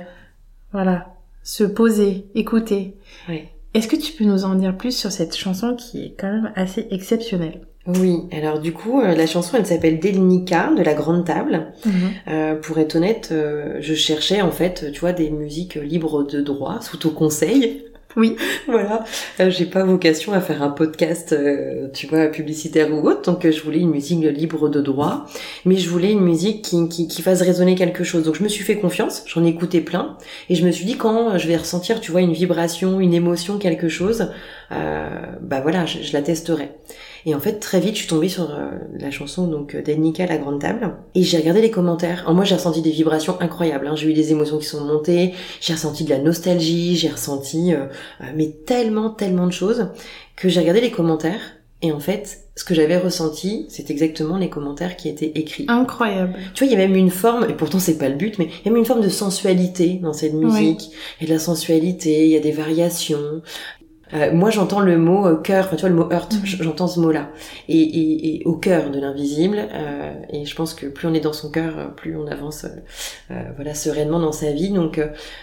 voilà, 0.73 1.15
se 1.43 1.63
poser, 1.63 2.25
écouter. 2.35 2.97
Oui. 3.29 3.43
Est-ce 3.73 3.87
que 3.87 3.95
tu 3.95 4.13
peux 4.13 4.25
nous 4.25 4.45
en 4.45 4.55
dire 4.55 4.77
plus 4.77 4.95
sur 4.95 5.11
cette 5.11 5.35
chanson 5.35 5.75
qui 5.75 6.05
est 6.05 6.15
quand 6.17 6.31
même 6.31 6.51
assez 6.55 6.87
exceptionnelle? 6.91 7.61
Oui, 7.85 8.21
alors 8.31 8.59
du 8.59 8.71
coup, 8.71 9.01
euh, 9.01 9.13
la 9.13 9.27
chanson, 9.27 9.57
elle 9.57 9.65
s'appelle 9.65 9.99
Delnica 9.99 10.71
de 10.75 10.81
la 10.81 10.93
Grande 10.93 11.25
Table. 11.25 11.73
Mhm. 11.85 11.93
Euh, 12.29 12.55
pour 12.55 12.77
être 12.77 12.95
honnête, 12.95 13.29
euh, 13.31 13.77
je 13.81 13.93
cherchais 13.93 14.41
en 14.41 14.51
fait, 14.51 14.91
tu 14.93 15.01
vois, 15.01 15.11
des 15.11 15.29
musiques 15.29 15.75
libres 15.75 16.23
de 16.23 16.39
droit 16.39 16.79
sous 16.81 16.97
ton 16.97 17.09
conseil. 17.09 17.83
Oui. 18.15 18.35
voilà. 18.67 19.03
Euh, 19.39 19.49
j'ai 19.49 19.65
pas 19.65 19.83
vocation 19.83 20.33
à 20.33 20.41
faire 20.41 20.61
un 20.61 20.69
podcast, 20.69 21.33
euh, 21.33 21.87
tu 21.93 22.07
vois, 22.07 22.27
publicitaire 22.27 22.91
ou 22.93 23.07
autre. 23.07 23.21
Donc, 23.23 23.45
euh, 23.45 23.51
je 23.51 23.61
voulais 23.61 23.79
une 23.79 23.89
musique 23.89 24.23
libre 24.23 24.69
de 24.69 24.81
droit. 24.81 25.25
Mais 25.65 25.77
je 25.77 25.89
voulais 25.89 26.11
une 26.11 26.21
musique 26.21 26.63
qui, 26.63 26.87
qui, 26.89 27.21
fasse 27.21 27.41
résonner 27.41 27.75
quelque 27.75 28.03
chose. 28.03 28.23
Donc, 28.23 28.35
je 28.35 28.43
me 28.43 28.49
suis 28.49 28.63
fait 28.63 28.77
confiance. 28.77 29.23
J'en 29.27 29.43
ai 29.43 29.49
écouté 29.49 29.81
plein. 29.81 30.17
Et 30.49 30.55
je 30.55 30.65
me 30.65 30.71
suis 30.71 30.85
dit, 30.85 30.97
quand 30.97 31.37
je 31.37 31.47
vais 31.47 31.57
ressentir, 31.57 31.99
tu 31.99 32.11
vois, 32.11 32.21
une 32.21 32.33
vibration, 32.33 32.99
une 32.99 33.13
émotion, 33.13 33.57
quelque 33.57 33.89
chose, 33.89 34.29
bah 34.69 35.61
voilà, 35.61 35.85
je, 35.85 36.01
je 36.01 36.13
la 36.13 36.23
testerai. 36.23 36.71
Et 37.25 37.33
en 37.35 37.39
fait, 37.39 37.59
très 37.59 37.79
vite, 37.79 37.93
je 37.93 37.99
suis 37.99 38.07
tombée 38.07 38.29
sur 38.29 38.51
euh, 38.51 38.71
la 38.99 39.11
chanson 39.11 39.47
donc 39.47 39.75
euh, 39.75 39.81
d'Ennika, 39.81 40.25
La 40.25 40.37
Grande 40.37 40.59
Table, 40.59 40.93
et 41.15 41.23
j'ai 41.23 41.37
regardé 41.37 41.61
les 41.61 41.71
commentaires. 41.71 42.21
Alors 42.21 42.33
moi, 42.33 42.43
j'ai 42.43 42.55
ressenti 42.55 42.81
des 42.81 42.91
vibrations 42.91 43.39
incroyables. 43.39 43.87
Hein. 43.87 43.95
J'ai 43.95 44.09
eu 44.09 44.13
des 44.13 44.31
émotions 44.31 44.57
qui 44.57 44.65
sont 44.65 44.83
montées, 44.83 45.33
j'ai 45.61 45.73
ressenti 45.73 46.03
de 46.03 46.09
la 46.09 46.19
nostalgie, 46.19 46.95
j'ai 46.95 47.09
ressenti 47.09 47.73
euh, 47.73 47.85
mais 48.35 48.49
tellement, 48.65 49.09
tellement 49.09 49.47
de 49.47 49.53
choses 49.53 49.87
que 50.35 50.49
j'ai 50.49 50.59
regardé 50.59 50.81
les 50.81 50.91
commentaires. 50.91 51.41
Et 51.81 51.91
en 51.91 51.99
fait, 51.99 52.45
ce 52.55 52.63
que 52.63 52.73
j'avais 52.73 52.97
ressenti, 52.97 53.65
c'est 53.67 53.89
exactement 53.91 54.37
les 54.37 54.49
commentaires 54.49 54.95
qui 54.95 55.09
étaient 55.09 55.33
écrits. 55.35 55.65
Incroyable. 55.67 56.33
Tu 56.53 56.63
vois, 56.63 56.71
il 56.71 56.79
y 56.79 56.81
a 56.81 56.87
même 56.87 56.95
une 56.95 57.09
forme, 57.09 57.49
et 57.49 57.53
pourtant 57.53 57.77
c'est 57.77 57.97
pas 57.97 58.07
le 58.07 58.15
but, 58.15 58.39
mais 58.39 58.45
il 58.45 58.65
y 58.65 58.69
a 58.69 58.71
même 58.71 58.79
une 58.79 58.85
forme 58.85 59.01
de 59.01 59.09
sensualité 59.09 59.99
dans 60.01 60.13
cette 60.13 60.33
musique. 60.33 60.91
Il 61.19 61.23
y 61.23 61.25
a 61.25 61.27
de 61.27 61.33
la 61.33 61.39
sensualité, 61.39 62.25
il 62.25 62.31
y 62.31 62.37
a 62.37 62.39
des 62.39 62.53
variations. 62.53 63.41
Euh, 64.13 64.31
moi, 64.33 64.49
j'entends 64.49 64.79
le 64.79 64.97
mot 64.97 65.25
euh, 65.25 65.35
cœur, 65.37 65.65
enfin, 65.65 65.75
tu 65.75 65.81
vois, 65.81 65.89
le 65.89 65.95
mot 65.95 66.11
heurt, 66.11 66.33
mhm. 66.33 66.41
j'entends 66.45 66.87
ce 66.87 66.99
mot-là. 66.99 67.29
Et, 67.67 67.79
et, 67.79 68.35
et, 68.35 68.45
au 68.45 68.53
cœur 68.53 68.91
de 68.91 68.99
l'invisible, 68.99 69.57
euh, 69.73 70.13
et 70.31 70.45
je 70.45 70.55
pense 70.55 70.73
que 70.73 70.85
plus 70.85 71.07
on 71.07 71.13
est 71.13 71.19
dans 71.19 71.33
son 71.33 71.49
cœur, 71.49 71.93
plus 71.95 72.15
on 72.15 72.27
avance 72.27 72.65
euh, 73.31 73.35
voilà, 73.55 73.73
sereinement 73.73 74.19
dans 74.19 74.31
sa 74.31 74.51
vie. 74.51 74.69
Donc, 74.69 74.99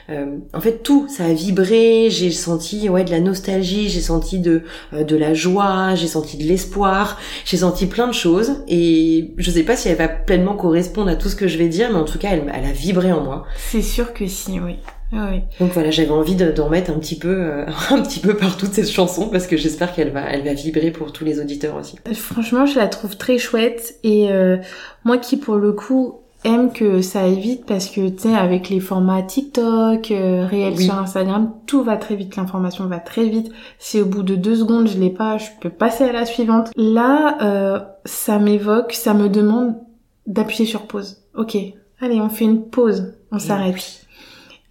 en 0.08 0.60
fait, 0.60 0.82
tout, 0.82 1.08
ça 1.08 1.24
a 1.24 1.32
vibré, 1.32 2.08
j'ai 2.10 2.30
senti 2.30 2.88
ouais, 2.88 3.04
de 3.04 3.10
la 3.10 3.20
nostalgie, 3.20 3.88
j'ai 3.88 4.00
senti 4.00 4.38
de, 4.38 4.62
de 4.92 5.16
la 5.16 5.34
joie, 5.34 5.94
j'ai 5.94 6.08
senti 6.08 6.36
de 6.36 6.44
l'espoir, 6.44 7.18
j'ai 7.44 7.56
senti 7.58 7.86
plein 7.86 8.06
de 8.06 8.14
choses. 8.14 8.62
Et 8.68 9.32
je 9.36 9.50
sais 9.50 9.62
pas 9.62 9.76
si 9.76 9.88
elle 9.88 9.96
va 9.96 10.08
pleinement 10.08 10.56
correspondre 10.56 11.10
à 11.10 11.16
tout 11.16 11.28
ce 11.28 11.36
que 11.36 11.48
je 11.48 11.58
vais 11.58 11.68
dire, 11.68 11.90
mais 11.90 11.98
en 11.98 12.04
tout 12.04 12.18
cas, 12.18 12.30
elle, 12.32 12.50
elle 12.54 12.64
a 12.64 12.72
vibré 12.72 13.12
en 13.12 13.22
moi. 13.22 13.44
C'est 13.56 13.82
sûr 13.82 14.12
que 14.12 14.26
si, 14.26 14.60
oui. 14.60 14.76
Ah 15.12 15.28
oui. 15.32 15.40
Donc 15.58 15.72
voilà, 15.72 15.90
j'avais 15.90 16.10
envie 16.10 16.36
d'en 16.36 16.68
mettre 16.68 16.90
un 16.90 16.98
petit 16.98 17.18
peu, 17.18 17.28
euh, 17.28 17.66
un 17.90 18.02
petit 18.02 18.20
peu 18.20 18.34
par 18.34 18.56
toute 18.56 18.72
cette 18.72 18.90
chanson 18.90 19.28
parce 19.28 19.46
que 19.46 19.56
j'espère 19.56 19.92
qu'elle 19.92 20.10
va, 20.10 20.22
elle 20.30 20.44
va 20.44 20.54
vibrer 20.54 20.90
pour 20.90 21.12
tous 21.12 21.24
les 21.24 21.40
auditeurs 21.40 21.76
aussi. 21.76 21.96
Franchement, 22.14 22.66
je 22.66 22.78
la 22.78 22.88
trouve 22.88 23.16
très 23.16 23.38
chouette 23.38 23.96
et 24.04 24.30
euh, 24.30 24.56
moi 25.04 25.18
qui 25.18 25.36
pour 25.36 25.56
le 25.56 25.72
coup 25.72 26.20
aime 26.44 26.72
que 26.72 27.02
ça 27.02 27.22
aille 27.22 27.38
vite 27.38 27.64
parce 27.66 27.88
que 27.88 28.08
tu 28.08 28.20
sais 28.20 28.34
avec 28.34 28.70
les 28.70 28.80
formats 28.80 29.22
TikTok, 29.22 30.10
euh, 30.10 30.46
réels 30.46 30.78
sur 30.78 30.94
Instagram, 30.94 31.52
tout 31.66 31.82
va 31.82 31.96
très 31.96 32.16
vite, 32.16 32.36
l'information 32.36 32.86
va 32.86 32.98
très 32.98 33.28
vite. 33.28 33.50
Si 33.78 34.00
au 34.00 34.06
bout 34.06 34.22
de 34.22 34.36
deux 34.36 34.56
secondes 34.56 34.88
je 34.88 34.98
l'ai 34.98 35.10
pas, 35.10 35.38
je 35.38 35.48
peux 35.60 35.70
passer 35.70 36.04
à 36.04 36.12
la 36.12 36.24
suivante. 36.24 36.70
Là, 36.76 37.38
euh, 37.42 37.80
ça 38.04 38.38
m'évoque, 38.38 38.92
ça 38.92 39.12
me 39.12 39.28
demande 39.28 39.74
d'appuyer 40.26 40.66
sur 40.66 40.86
pause. 40.86 41.18
Ok, 41.34 41.56
allez, 42.00 42.20
on 42.20 42.28
fait 42.28 42.44
une 42.44 42.62
pause, 42.62 43.14
on 43.32 43.38
s'arrête. 43.38 44.06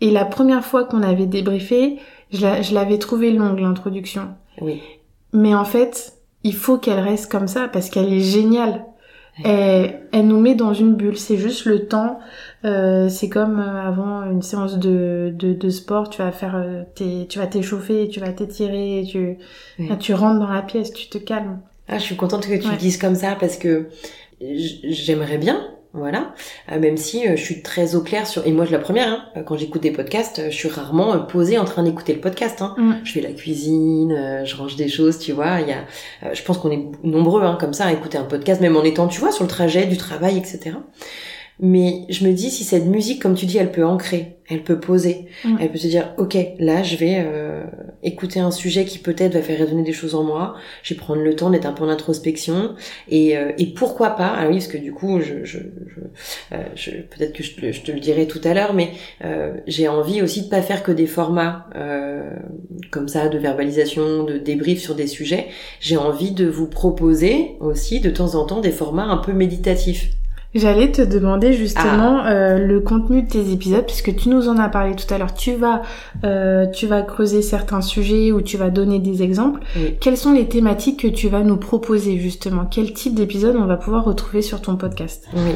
Et 0.01 0.11
la 0.11 0.25
première 0.25 0.63
fois 0.63 0.85
qu'on 0.85 1.01
avait 1.01 1.25
débriefé, 1.25 1.99
je 2.31 2.73
l'avais 2.73 2.97
trouvé 2.97 3.31
longue 3.31 3.59
l'introduction. 3.59 4.29
Oui. 4.61 4.81
Mais 5.33 5.53
en 5.53 5.65
fait, 5.65 6.13
il 6.43 6.53
faut 6.53 6.77
qu'elle 6.77 6.99
reste 6.99 7.31
comme 7.31 7.47
ça 7.47 7.67
parce 7.67 7.89
qu'elle 7.89 8.11
est 8.13 8.21
géniale. 8.21 8.85
Elle, 9.43 10.01
elle, 10.11 10.27
nous 10.27 10.39
met 10.39 10.53
dans 10.53 10.73
une 10.73 10.95
bulle. 10.95 11.17
C'est 11.17 11.37
juste 11.37 11.65
le 11.65 11.87
temps. 11.87 12.19
Euh, 12.65 13.07
c'est 13.07 13.29
comme 13.29 13.59
euh, 13.59 13.87
avant 13.87 14.23
une 14.23 14.41
séance 14.41 14.77
de, 14.77 15.33
de, 15.33 15.53
de, 15.53 15.69
sport. 15.69 16.09
Tu 16.09 16.21
vas 16.21 16.31
faire, 16.33 16.55
euh, 16.57 16.83
tu 16.95 17.39
vas 17.39 17.47
t'échauffer, 17.47 18.09
tu 18.09 18.19
vas 18.19 18.33
t'étirer, 18.33 19.05
tu, 19.09 19.37
tu 19.99 20.13
rentres 20.13 20.39
dans 20.39 20.51
la 20.51 20.61
pièce, 20.61 20.91
tu 20.91 21.07
te 21.07 21.17
calmes. 21.17 21.61
Ah, 21.87 21.97
je 21.97 22.03
suis 22.03 22.17
contente 22.17 22.47
que 22.47 22.55
tu 22.55 22.75
dises 22.77 22.97
comme 22.97 23.15
ça 23.15 23.35
parce 23.39 23.57
que 23.57 23.87
j'aimerais 24.41 25.37
bien 25.37 25.65
voilà, 25.91 26.35
euh, 26.71 26.79
même 26.79 26.97
si 26.97 27.27
euh, 27.27 27.35
je 27.35 27.41
suis 27.41 27.63
très 27.63 27.95
au 27.95 28.01
clair 28.01 28.27
sur 28.27 28.45
et 28.45 28.51
moi 28.51 28.63
je 28.65 28.71
la 28.71 28.77
première 28.77 29.07
hein, 29.07 29.25
euh, 29.37 29.41
quand 29.41 29.57
j'écoute 29.57 29.81
des 29.81 29.89
podcasts, 29.89 30.39
je 30.45 30.55
suis 30.55 30.69
rarement 30.69 31.19
posée 31.21 31.57
en 31.57 31.65
train 31.65 31.81
d'écouter 31.81 32.13
le 32.13 32.21
podcast 32.21 32.61
hein. 32.61 32.75
Mm. 32.77 32.93
Je 33.03 33.11
fais 33.11 33.21
la 33.21 33.31
cuisine, 33.31 34.43
je 34.45 34.55
range 34.55 34.75
des 34.75 34.87
choses, 34.87 35.17
tu 35.17 35.31
vois, 35.31 35.61
il 35.61 35.67
y 35.67 35.73
a 35.73 36.33
je 36.33 36.43
pense 36.43 36.59
qu'on 36.59 36.69
est 36.69 36.85
nombreux 37.03 37.41
hein, 37.41 37.57
comme 37.59 37.73
ça 37.73 37.85
à 37.85 37.91
écouter 37.91 38.19
un 38.19 38.23
podcast 38.23 38.61
même 38.61 38.77
en 38.77 38.83
étant 38.83 39.07
tu 39.07 39.19
vois 39.19 39.31
sur 39.31 39.43
le 39.43 39.49
trajet 39.49 39.87
du 39.87 39.97
travail 39.97 40.37
etc. 40.37 40.75
Mais 41.61 42.05
je 42.07 42.25
me 42.25 42.31
dis 42.31 42.49
si 42.49 42.63
cette 42.63 42.85
musique, 42.85 43.21
comme 43.21 43.35
tu 43.35 43.45
dis, 43.45 43.57
elle 43.57 43.71
peut 43.71 43.85
ancrer, 43.85 44.37
elle 44.49 44.63
peut 44.63 44.79
poser, 44.79 45.25
mm. 45.43 45.57
elle 45.59 45.69
peut 45.69 45.77
se 45.77 45.87
dire, 45.87 46.13
ok, 46.17 46.37
là, 46.57 46.83
je 46.83 46.95
vais 46.95 47.17
euh, 47.19 47.65
écouter 48.01 48.39
un 48.39 48.51
sujet 48.51 48.85
qui 48.85 48.97
peut-être 48.97 49.33
va 49.33 49.41
faire 49.41 49.59
résonner 49.59 49.83
des 49.83 49.91
choses 49.91 50.15
en 50.15 50.23
moi. 50.23 50.55
Je 50.83 50.93
vais 50.93 50.99
prendre 50.99 51.21
le 51.21 51.35
temps 51.35 51.49
d'être 51.49 51.65
un 51.65 51.73
peu 51.73 51.83
en 51.83 51.89
introspection 51.89 52.75
et, 53.09 53.37
euh, 53.37 53.51
et 53.57 53.73
pourquoi 53.73 54.11
pas 54.11 54.33
Ah 54.37 54.47
oui, 54.47 54.55
parce 54.55 54.67
que 54.67 54.77
du 54.77 54.93
coup, 54.93 55.19
je, 55.19 55.43
je, 55.43 55.59
je, 55.59 55.99
euh, 56.53 56.63
je 56.75 56.91
peut-être 56.91 57.33
que 57.33 57.43
je 57.43 57.55
te, 57.55 57.71
je 57.73 57.81
te, 57.81 57.91
le 57.91 57.99
dirai 57.99 58.25
tout 58.25 58.41
à 58.45 58.53
l'heure, 58.53 58.73
mais 58.73 58.91
j'ai 59.67 59.89
envie 59.89 60.21
aussi 60.21 60.43
de 60.43 60.47
pas 60.49 60.61
faire 60.61 60.81
que 60.81 60.93
des 60.93 61.07
formats 61.07 61.69
comme 62.91 63.09
ça 63.09 63.27
de 63.27 63.37
verbalisation, 63.37 64.23
de 64.23 64.37
débrief 64.37 64.79
sur 64.79 64.95
des 64.95 65.07
sujets. 65.07 65.47
J'ai 65.81 65.97
envie 65.97 66.31
de 66.31 66.47
vous 66.47 66.67
proposer 66.67 67.57
aussi 67.59 67.99
de 67.99 68.09
temps 68.09 68.35
en 68.35 68.45
temps 68.45 68.61
des 68.61 68.71
formats 68.71 69.05
un 69.05 69.17
peu 69.17 69.33
méditatifs. 69.33 70.11
J'allais 70.55 70.91
te 70.91 71.03
demander 71.03 71.53
justement 71.53 72.21
ah. 72.23 72.31
euh, 72.31 72.57
le 72.57 72.79
contenu 72.79 73.21
de 73.21 73.29
tes 73.29 73.51
épisodes 73.51 73.85
puisque 73.85 74.15
tu 74.15 74.29
nous 74.29 74.49
en 74.49 74.57
as 74.57 74.67
parlé 74.67 74.95
tout 74.95 75.11
à 75.13 75.19
l'heure. 75.19 75.35
Tu 75.35 75.53
vas 75.53 75.83
euh, 76.23 76.65
tu 76.65 76.87
vas 76.87 77.03
creuser 77.03 77.43
certains 77.43 77.81
sujets 77.81 78.31
ou 78.31 78.41
tu 78.41 78.57
vas 78.57 78.71
donner 78.71 78.97
des 78.97 79.21
exemples. 79.21 79.61
Quelles 79.99 80.17
sont 80.17 80.33
les 80.33 80.47
thématiques 80.47 81.01
que 81.01 81.07
tu 81.07 81.29
vas 81.29 81.41
nous 81.41 81.57
proposer 81.57 82.17
justement? 82.17 82.65
Quel 82.65 82.93
type 82.93 83.13
d'épisode 83.13 83.57
on 83.57 83.65
va 83.65 83.77
pouvoir 83.77 84.05
retrouver 84.05 84.41
sur 84.41 84.59
ton 84.59 84.75
podcast? 84.75 85.27
Oui. 85.35 85.51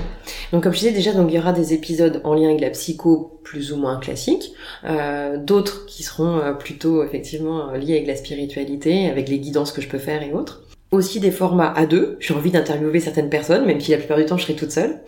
Donc 0.51 0.63
comme 0.63 0.73
je 0.73 0.79
disais 0.79 0.91
déjà, 0.91 1.11
donc 1.13 1.31
il 1.31 1.35
y 1.35 1.39
aura 1.39 1.53
des 1.53 1.73
épisodes 1.73 2.21
en 2.23 2.35
lien 2.35 2.49
avec 2.49 2.61
la 2.61 2.69
psycho 2.69 3.39
plus 3.43 3.73
ou 3.73 3.77
moins 3.77 3.99
classiques, 3.99 4.53
euh, 4.85 5.37
d'autres 5.37 5.85
qui 5.85 6.03
seront 6.03 6.37
euh, 6.37 6.53
plutôt 6.53 7.03
effectivement 7.03 7.71
liés 7.73 7.95
avec 7.95 8.07
la 8.07 8.15
spiritualité, 8.15 9.09
avec 9.09 9.27
les 9.27 9.39
guidances 9.39 9.71
que 9.71 9.81
je 9.81 9.87
peux 9.87 9.97
faire 9.97 10.21
et 10.23 10.33
autres. 10.33 10.62
Aussi 10.93 11.19
des 11.19 11.31
formats 11.31 11.73
à 11.75 11.85
deux. 11.85 12.17
J'ai 12.19 12.33
envie 12.33 12.51
d'interviewer 12.51 12.99
certaines 12.99 13.29
personnes, 13.29 13.65
même 13.65 13.79
si 13.79 13.91
la 13.91 13.97
plupart 13.97 14.17
du 14.17 14.25
temps 14.25 14.37
je 14.37 14.43
serai 14.43 14.55
toute 14.55 14.71
seule. 14.71 14.99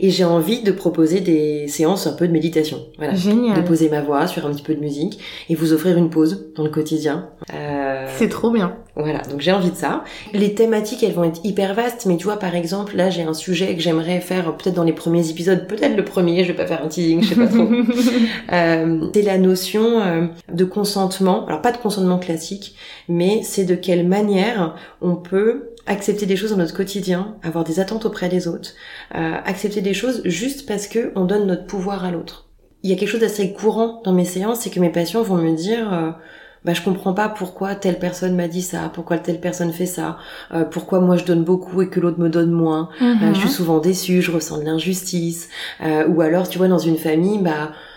Et 0.00 0.10
j'ai 0.10 0.24
envie 0.24 0.62
de 0.62 0.70
proposer 0.70 1.20
des 1.20 1.66
séances 1.66 2.06
un 2.06 2.12
peu 2.12 2.28
de 2.28 2.32
méditation. 2.32 2.86
Voilà. 2.98 3.14
Génial. 3.14 3.56
De 3.56 3.66
poser 3.66 3.88
ma 3.88 4.00
voix 4.00 4.26
sur 4.26 4.46
un 4.46 4.52
petit 4.52 4.62
peu 4.62 4.74
de 4.74 4.80
musique 4.80 5.18
et 5.48 5.54
vous 5.54 5.72
offrir 5.72 5.96
une 5.96 6.10
pause 6.10 6.52
dans 6.54 6.62
le 6.62 6.70
quotidien. 6.70 7.30
Euh... 7.52 8.06
C'est 8.16 8.28
trop 8.28 8.50
bien. 8.50 8.76
Voilà, 8.98 9.20
donc 9.30 9.40
j'ai 9.40 9.52
envie 9.52 9.70
de 9.70 9.76
ça. 9.76 10.02
Les 10.32 10.54
thématiques, 10.54 11.04
elles 11.04 11.12
vont 11.12 11.22
être 11.22 11.40
hyper 11.44 11.74
vastes, 11.74 12.06
mais 12.06 12.16
tu 12.16 12.24
vois, 12.24 12.36
par 12.36 12.56
exemple, 12.56 12.96
là, 12.96 13.10
j'ai 13.10 13.22
un 13.22 13.32
sujet 13.32 13.76
que 13.76 13.80
j'aimerais 13.80 14.20
faire 14.20 14.56
peut-être 14.56 14.74
dans 14.74 14.82
les 14.82 14.92
premiers 14.92 15.30
épisodes, 15.30 15.68
peut-être 15.68 15.96
le 15.96 16.04
premier, 16.04 16.42
je 16.42 16.48
vais 16.48 16.56
pas 16.56 16.66
faire 16.66 16.84
un 16.84 16.88
teasing, 16.88 17.22
je 17.22 17.28
sais 17.28 17.34
pas 17.36 17.46
trop. 17.46 17.68
euh, 18.52 19.08
c'est 19.14 19.22
la 19.22 19.38
notion 19.38 20.00
euh, 20.00 20.26
de 20.52 20.64
consentement. 20.64 21.46
Alors 21.46 21.62
pas 21.62 21.70
de 21.70 21.76
consentement 21.76 22.18
classique, 22.18 22.74
mais 23.08 23.42
c'est 23.44 23.64
de 23.64 23.76
quelle 23.76 24.06
manière 24.06 24.74
on 25.00 25.14
peut 25.14 25.27
accepter 25.86 26.26
des 26.26 26.36
choses 26.36 26.50
dans 26.50 26.56
notre 26.56 26.74
quotidien, 26.74 27.36
avoir 27.42 27.64
des 27.64 27.80
attentes 27.80 28.04
auprès 28.04 28.28
des 28.28 28.46
autres, 28.46 28.70
euh, 29.14 29.34
accepter 29.44 29.80
des 29.80 29.94
choses 29.94 30.22
juste 30.24 30.66
parce 30.66 30.86
que 30.86 31.12
on 31.16 31.24
donne 31.24 31.46
notre 31.46 31.66
pouvoir 31.66 32.04
à 32.04 32.10
l'autre. 32.10 32.46
Il 32.82 32.90
y 32.90 32.92
a 32.92 32.96
quelque 32.96 33.08
chose 33.08 33.20
d'assez 33.20 33.52
courant 33.52 34.02
dans 34.04 34.12
mes 34.12 34.24
séances, 34.24 34.60
c'est 34.60 34.70
que 34.70 34.80
mes 34.80 34.90
patients 34.90 35.22
vont 35.22 35.36
me 35.36 35.56
dire 35.56 35.92
euh, 35.92 36.10
bah 36.64 36.74
je 36.74 36.82
comprends 36.82 37.14
pas 37.14 37.28
pourquoi 37.28 37.74
telle 37.74 37.98
personne 37.98 38.36
m'a 38.36 38.48
dit 38.48 38.62
ça, 38.62 38.90
pourquoi 38.92 39.18
telle 39.18 39.40
personne 39.40 39.72
fait 39.72 39.86
ça, 39.86 40.18
euh, 40.52 40.64
pourquoi 40.64 41.00
moi 41.00 41.16
je 41.16 41.24
donne 41.24 41.42
beaucoup 41.42 41.82
et 41.82 41.88
que 41.88 41.98
l'autre 41.98 42.20
me 42.20 42.28
donne 42.28 42.50
moins. 42.50 42.90
Mhm. 43.00 43.34
je 43.34 43.40
suis 43.40 43.48
souvent 43.48 43.78
déçue, 43.78 44.22
je 44.22 44.30
ressens 44.30 44.58
de 44.58 44.64
l'injustice. 44.64 45.48
ou 45.80 46.20
alors 46.20 46.48
tu 46.48 46.58
vois 46.58 46.68
dans 46.68 46.78
une 46.78 46.98
famille 46.98 47.38
bah 47.38 47.70
euh, 47.70 47.87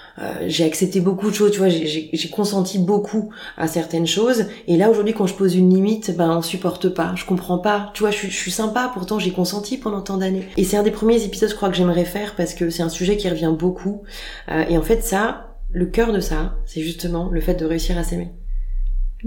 j'ai 0.45 0.65
accepté 0.65 0.99
beaucoup 0.99 1.29
de 1.29 1.35
choses, 1.35 1.51
tu 1.51 1.57
vois, 1.57 1.69
j'ai 1.69 2.29
consenti 2.31 2.77
beaucoup 2.77 3.29
à 3.57 3.67
certaines 3.67 4.07
choses. 4.07 4.45
Et 4.67 4.77
là 4.77 4.89
aujourd'hui, 4.89 5.13
quand 5.13 5.25
je 5.25 5.33
pose 5.33 5.55
une 5.55 5.73
limite, 5.73 6.15
ben 6.15 6.37
on 6.37 6.41
supporte 6.41 6.89
pas, 6.89 7.13
je 7.15 7.25
comprends 7.25 7.57
pas. 7.57 7.91
Tu 7.93 8.03
vois, 8.03 8.11
je, 8.11 8.27
je 8.27 8.35
suis 8.35 8.51
sympa, 8.51 8.91
pourtant 8.93 9.19
j'ai 9.19 9.31
consenti 9.31 9.77
pendant 9.77 10.01
tant 10.01 10.17
d'années. 10.17 10.47
Et 10.57 10.63
c'est 10.63 10.77
un 10.77 10.83
des 10.83 10.91
premiers 10.91 11.23
épisodes, 11.23 11.49
je 11.49 11.55
crois, 11.55 11.69
que 11.69 11.75
j'aimerais 11.75 12.05
faire 12.05 12.35
parce 12.35 12.53
que 12.53 12.69
c'est 12.69 12.83
un 12.83 12.89
sujet 12.89 13.17
qui 13.17 13.29
revient 13.29 13.53
beaucoup. 13.57 14.03
Euh, 14.49 14.63
et 14.69 14.77
en 14.77 14.81
fait, 14.81 15.03
ça, 15.03 15.57
le 15.71 15.85
cœur 15.85 16.11
de 16.13 16.19
ça, 16.19 16.55
c'est 16.65 16.81
justement 16.81 17.29
le 17.29 17.41
fait 17.41 17.55
de 17.55 17.65
réussir 17.65 17.97
à 17.97 18.03
s'aimer. 18.03 18.31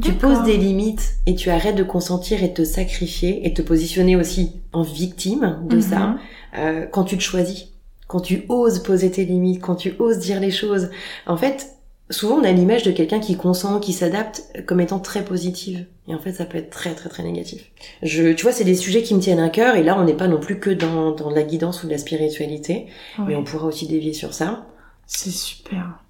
Tu 0.02 0.12
poses 0.12 0.42
des 0.42 0.56
limites 0.56 1.14
et 1.26 1.36
tu 1.36 1.50
arrêtes 1.50 1.76
de 1.76 1.84
consentir 1.84 2.42
et 2.42 2.48
de 2.48 2.54
te 2.54 2.64
sacrifier 2.64 3.46
et 3.46 3.54
te 3.54 3.62
positionner 3.62 4.16
aussi 4.16 4.60
en 4.72 4.82
victime 4.82 5.60
de 5.68 5.80
ça 5.80 5.98
mhm. 5.98 6.18
euh, 6.58 6.86
quand 6.86 7.04
tu 7.04 7.16
te 7.16 7.22
choisis 7.22 7.73
quand 8.06 8.20
tu 8.20 8.44
oses 8.48 8.82
poser 8.82 9.10
tes 9.10 9.24
limites, 9.24 9.60
quand 9.60 9.76
tu 9.76 9.94
oses 9.98 10.18
dire 10.18 10.40
les 10.40 10.50
choses. 10.50 10.90
En 11.26 11.36
fait, 11.36 11.76
souvent 12.10 12.36
on 12.36 12.44
a 12.44 12.52
l'image 12.52 12.82
de 12.82 12.92
quelqu'un 12.92 13.20
qui 13.20 13.36
consent, 13.36 13.80
qui 13.80 13.92
s'adapte 13.92 14.42
comme 14.66 14.80
étant 14.80 14.98
très 14.98 15.24
positive. 15.24 15.86
Et 16.06 16.14
en 16.14 16.18
fait, 16.18 16.32
ça 16.32 16.44
peut 16.44 16.58
être 16.58 16.70
très 16.70 16.94
très 16.94 17.08
très 17.08 17.22
négatif. 17.22 17.70
Je, 18.02 18.32
tu 18.32 18.42
vois, 18.42 18.52
c'est 18.52 18.64
des 18.64 18.74
sujets 18.74 19.02
qui 19.02 19.14
me 19.14 19.20
tiennent 19.20 19.40
à 19.40 19.48
cœur. 19.48 19.76
Et 19.76 19.82
là, 19.82 19.98
on 19.98 20.04
n'est 20.04 20.14
pas 20.14 20.28
non 20.28 20.38
plus 20.38 20.60
que 20.60 20.70
dans, 20.70 21.12
dans 21.12 21.30
la 21.30 21.42
guidance 21.42 21.82
ou 21.82 21.86
de 21.86 21.92
la 21.92 21.98
spiritualité. 21.98 22.86
Mais 23.26 23.36
on 23.36 23.44
pourra 23.44 23.66
aussi 23.66 23.86
dévier 23.86 24.12
sur 24.12 24.34
ça. 24.34 24.66
C'est 25.06 25.30
super. 25.30 26.00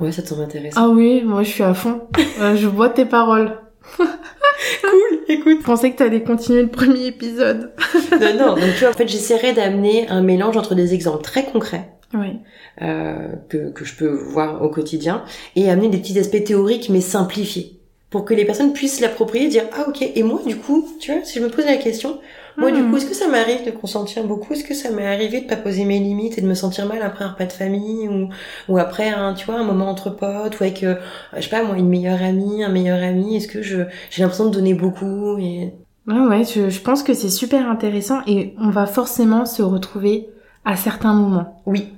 Ouais, 0.00 0.10
ça 0.10 0.22
te 0.22 0.28
semble 0.28 0.42
intéressant. 0.42 0.80
Ah 0.82 0.88
oui, 0.88 1.22
moi 1.22 1.42
je 1.42 1.50
suis 1.50 1.62
à 1.62 1.74
fond. 1.74 2.02
Euh, 2.40 2.56
je 2.56 2.66
vois 2.66 2.88
tes 2.88 3.04
paroles. 3.04 3.56
cool, 3.98 5.18
écoute. 5.28 5.58
Je 5.60 5.64
pensais 5.64 5.92
que 5.92 5.96
t'allais 5.96 6.22
continuer 6.22 6.62
le 6.62 6.68
premier 6.68 7.06
épisode. 7.06 7.72
non, 8.12 8.34
non, 8.38 8.54
donc 8.54 8.74
tu 8.74 8.80
vois, 8.80 8.90
en 8.90 8.94
fait, 8.94 9.08
j'essaierai 9.08 9.52
d'amener 9.52 10.08
un 10.08 10.22
mélange 10.22 10.56
entre 10.56 10.74
des 10.74 10.94
exemples 10.94 11.22
très 11.22 11.44
concrets. 11.44 11.90
Oui. 12.14 12.38
Euh, 12.82 13.28
que, 13.48 13.70
que 13.70 13.84
je 13.84 13.94
peux 13.94 14.08
voir 14.08 14.62
au 14.62 14.68
quotidien 14.68 15.24
et 15.56 15.70
amener 15.70 15.88
des 15.88 15.98
petits 15.98 16.18
aspects 16.18 16.42
théoriques 16.42 16.88
mais 16.88 17.00
simplifiés 17.00 17.78
pour 18.10 18.24
que 18.24 18.34
les 18.34 18.44
personnes 18.44 18.72
puissent 18.72 19.00
l'approprier 19.00 19.48
dire 19.48 19.64
ah 19.76 19.86
ok 19.88 20.02
et 20.02 20.22
moi 20.22 20.40
du 20.44 20.56
coup 20.56 20.88
tu 21.00 21.12
vois 21.12 21.24
si 21.24 21.38
je 21.38 21.44
me 21.44 21.50
pose 21.50 21.64
la 21.66 21.76
question 21.76 22.18
moi, 22.56 22.70
du 22.70 22.82
coup, 22.82 22.92
hmm. 22.92 22.96
est-ce 22.96 23.06
que 23.06 23.14
ça 23.14 23.28
m'arrive 23.28 23.64
de 23.64 23.70
consentir 23.70 24.24
beaucoup? 24.24 24.52
Est-ce 24.52 24.64
que 24.64 24.74
ça 24.74 24.90
m'est 24.90 25.06
arrivé 25.06 25.40
de 25.40 25.46
pas 25.46 25.56
poser 25.56 25.84
mes 25.84 25.98
limites 25.98 26.38
et 26.38 26.40
de 26.40 26.46
me 26.46 26.54
sentir 26.54 26.86
mal 26.86 27.02
après 27.02 27.24
un 27.24 27.30
repas 27.30 27.46
de 27.46 27.52
famille 27.52 28.08
ou, 28.08 28.28
ou 28.68 28.78
après 28.78 29.10
un, 29.10 29.34
tu 29.34 29.46
vois, 29.46 29.56
un 29.56 29.64
moment 29.64 29.88
entre 29.88 30.10
potes 30.10 30.60
ou 30.60 30.62
avec, 30.62 30.82
euh, 30.82 30.96
je 31.36 31.42
sais 31.42 31.50
pas, 31.50 31.62
moi, 31.64 31.76
une 31.76 31.88
meilleure 31.88 32.22
amie, 32.22 32.62
un 32.62 32.68
meilleur 32.68 33.02
ami? 33.02 33.36
Est-ce 33.36 33.48
que 33.48 33.62
je, 33.62 33.82
j'ai 34.10 34.22
l'impression 34.22 34.46
de 34.46 34.54
donner 34.54 34.74
beaucoup 34.74 35.38
et... 35.38 35.72
Ouais, 36.06 36.20
ouais, 36.20 36.44
je, 36.44 36.68
je 36.68 36.80
pense 36.80 37.02
que 37.02 37.14
c'est 37.14 37.30
super 37.30 37.70
intéressant 37.70 38.20
et 38.26 38.54
on 38.58 38.68
va 38.68 38.84
forcément 38.84 39.46
se 39.46 39.62
retrouver 39.62 40.28
à 40.66 40.76
certains 40.76 41.14
moments. 41.14 41.62
Oui. 41.64 41.88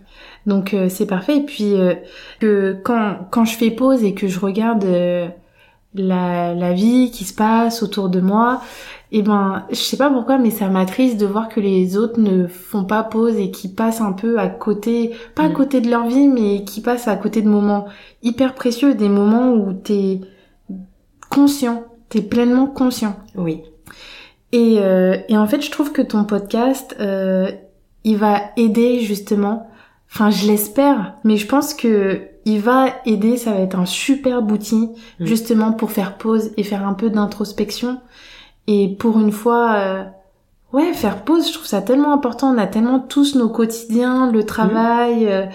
Donc 0.47 0.75
euh, 0.75 0.89
c'est 0.89 1.07
parfait. 1.07 1.39
Et 1.39 1.43
puis 1.43 1.75
euh, 1.75 1.95
que 2.39 2.77
quand 2.85 3.27
quand 3.33 3.45
je 3.45 3.57
fais 3.57 3.73
pause 3.73 4.05
et 4.05 4.15
que 4.15 4.29
je 4.29 4.39
regarde 4.39 4.87
la, 5.95 6.55
la 6.55 6.73
vie 6.73 7.11
qui 7.11 7.25
se 7.25 7.35
passe 7.35 7.83
autour 7.83 8.09
de 8.09 8.21
moi, 8.21 8.61
et 9.13 9.19
eh 9.19 9.23
ben 9.23 9.65
je 9.71 9.77
sais 9.77 9.97
pas 9.97 10.11
pourquoi 10.11 10.37
mais 10.37 10.51
ça 10.51 10.69
m'attriste 10.69 11.17
de 11.17 11.27
voir 11.27 11.49
que 11.49 11.61
les 11.61 11.97
autres 11.97 12.19
ne 12.19 12.49
font 12.49 12.85
pas 12.85 13.05
pause 13.05 13.37
et 13.37 13.53
qui 13.53 13.69
passent 13.69 14.01
un 14.01 14.13
peu 14.13 14.41
à 14.41 14.49
côté 14.49 15.13
pas 15.37 15.45
à 15.45 15.49
mm. 15.49 15.53
côté 15.53 15.81
de 15.81 15.89
leur 15.89 16.09
vie 16.09 16.27
mais 16.27 16.65
qui 16.65 16.81
passent 16.81 17.07
à 17.07 17.15
côté 17.15 17.41
de 17.41 17.49
moments 17.49 17.87
hyper 18.25 18.55
précieux 18.55 18.95
des 18.95 19.09
moments 19.09 19.53
où 19.53 19.73
t'es 19.73 20.21
conscient 21.31 21.85
t'es 22.09 22.21
pleinement 22.21 22.67
conscient 22.67 23.17
oui 23.37 23.63
et, 24.51 24.79
euh, 24.81 25.17
et 25.29 25.39
en 25.39 25.47
fait 25.47 25.63
je 25.63 25.71
trouve 25.71 25.93
que 25.93 26.03
ton 26.03 26.25
podcast 26.25 26.97
euh, 26.99 27.53
il 28.03 28.17
va 28.17 28.41
aider 28.57 28.99
justement 29.01 29.71
enfin 30.11 30.31
je 30.31 30.49
l'espère 30.49 31.15
mais 31.23 31.37
je 31.37 31.47
pense 31.47 31.75
que 31.75 32.23
il 32.45 32.61
va 32.61 32.89
aider 33.07 33.37
ça 33.37 33.53
va 33.53 33.61
être 33.61 33.79
un 33.79 33.87
super 33.87 34.43
outil 34.43 34.91
mm. 35.21 35.27
justement 35.27 35.71
pour 35.71 35.93
faire 35.93 36.19
pause 36.19 36.51
et 36.57 36.65
faire 36.65 36.85
un 36.85 36.95
peu 36.95 37.09
d'introspection 37.09 38.01
et 38.67 38.89
pour 38.99 39.19
une 39.19 39.33
fois, 39.33 39.75
euh, 39.77 40.05
ouais, 40.73 40.93
faire 40.93 41.25
pause, 41.25 41.49
je 41.49 41.53
trouve 41.53 41.67
ça 41.67 41.83
tellement 41.83 42.13
important. 42.13 42.55
On 42.55 42.59
a 42.59 42.67
tellement 42.67 43.01
tous 43.01 43.37
nos 43.37 43.49
quotidiens, 43.49 44.31
le 44.31 44.45
travail. 44.45 45.25
Mhm. 45.25 45.31
Euh, 45.31 45.47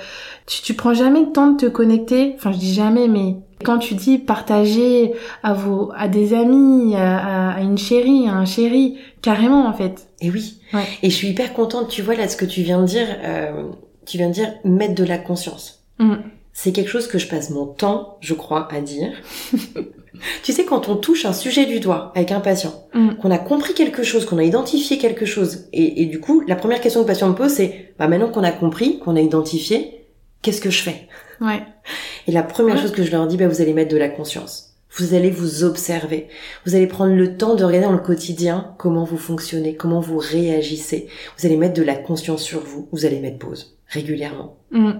tu, 0.45 0.61
tu 0.61 0.73
prends 0.73 0.93
jamais 0.93 1.21
le 1.21 1.31
temps 1.31 1.51
de 1.51 1.57
te 1.57 1.65
connecter. 1.65 2.33
Enfin, 2.35 2.51
je 2.51 2.57
dis 2.57 2.73
jamais, 2.73 3.07
mais 3.07 3.37
quand 3.63 3.77
tu 3.77 3.93
dis 3.93 4.17
partager 4.17 5.13
à 5.43 5.53
vos, 5.53 5.91
à 5.95 6.07
des 6.07 6.33
amis, 6.33 6.95
à, 6.95 7.51
à 7.51 7.61
une 7.61 7.77
chérie, 7.77 8.27
à 8.27 8.33
un 8.33 8.45
chéri, 8.45 8.97
carrément 9.21 9.67
en 9.67 9.73
fait. 9.73 10.07
Et 10.19 10.29
oui. 10.29 10.59
Et 11.03 11.09
je 11.09 11.15
suis 11.15 11.29
hyper 11.29 11.53
contente. 11.53 11.89
Tu 11.89 12.01
vois 12.01 12.15
là 12.15 12.27
ce 12.27 12.37
que 12.37 12.45
tu 12.45 12.61
viens 12.61 12.81
de 12.81 12.85
dire. 12.85 13.07
Euh, 13.23 13.63
tu 14.05 14.17
viens 14.17 14.29
de 14.29 14.33
dire 14.33 14.53
mettre 14.63 14.95
de 14.95 15.03
la 15.03 15.17
conscience. 15.17 15.83
Mm. 15.99 16.15
C'est 16.53 16.71
quelque 16.71 16.89
chose 16.89 17.07
que 17.07 17.17
je 17.17 17.27
passe 17.27 17.49
mon 17.49 17.65
temps, 17.65 18.17
je 18.19 18.33
crois, 18.33 18.67
à 18.71 18.81
dire. 18.81 19.13
tu 20.43 20.51
sais, 20.53 20.65
quand 20.65 20.89
on 20.89 20.95
touche 20.95 21.25
un 21.25 21.33
sujet 21.33 21.65
du 21.65 21.79
doigt 21.79 22.11
avec 22.15 22.31
un 22.31 22.39
patient, 22.39 22.87
mm. 22.93 23.15
qu'on 23.15 23.31
a 23.31 23.37
compris 23.37 23.73
quelque 23.73 24.03
chose, 24.03 24.25
qu'on 24.25 24.37
a 24.37 24.43
identifié 24.43 24.97
quelque 24.97 25.25
chose, 25.25 25.67
et, 25.73 26.05
du 26.05 26.19
coup, 26.19 26.43
la 26.47 26.55
première 26.55 26.81
question 26.81 27.01
que 27.01 27.07
le 27.07 27.13
patient 27.13 27.29
me 27.29 27.35
pose, 27.35 27.51
c'est, 27.51 27.93
bah 27.97 28.07
maintenant 28.07 28.29
qu'on 28.29 28.43
a 28.43 28.51
compris, 28.51 28.99
qu'on 28.99 29.15
a 29.15 29.21
identifié, 29.21 30.05
qu'est-ce 30.41 30.61
que 30.61 30.69
je 30.69 30.81
fais? 30.81 31.07
Ouais. 31.39 31.63
Et 32.27 32.31
la 32.31 32.43
première 32.43 32.77
chose 32.77 32.91
que 32.91 33.03
je 33.03 33.11
leur 33.11 33.25
dis, 33.27 33.37
bah 33.37 33.47
vous 33.47 33.61
allez 33.61 33.73
mettre 33.73 33.91
de 33.91 33.97
la 33.97 34.09
conscience. 34.09 34.67
Vous 34.97 35.13
allez 35.13 35.31
vous 35.31 35.63
observer. 35.63 36.27
Vous 36.65 36.75
allez 36.75 36.87
prendre 36.87 37.15
le 37.15 37.37
temps 37.37 37.55
de 37.55 37.63
regarder 37.63 37.87
dans 37.87 37.93
le 37.93 37.99
quotidien 37.99 38.75
comment 38.77 39.05
vous 39.05 39.17
fonctionnez, 39.17 39.75
comment 39.75 40.01
vous 40.01 40.17
réagissez. 40.17 41.07
Vous 41.37 41.45
allez 41.45 41.55
mettre 41.55 41.75
de 41.75 41.83
la 41.83 41.95
conscience 41.95 42.43
sur 42.43 42.59
vous. 42.59 42.89
Vous 42.91 43.05
allez 43.05 43.21
mettre 43.21 43.39
pause 43.39 43.77
régulièrement. 43.87 44.57
Mm. 44.71 44.91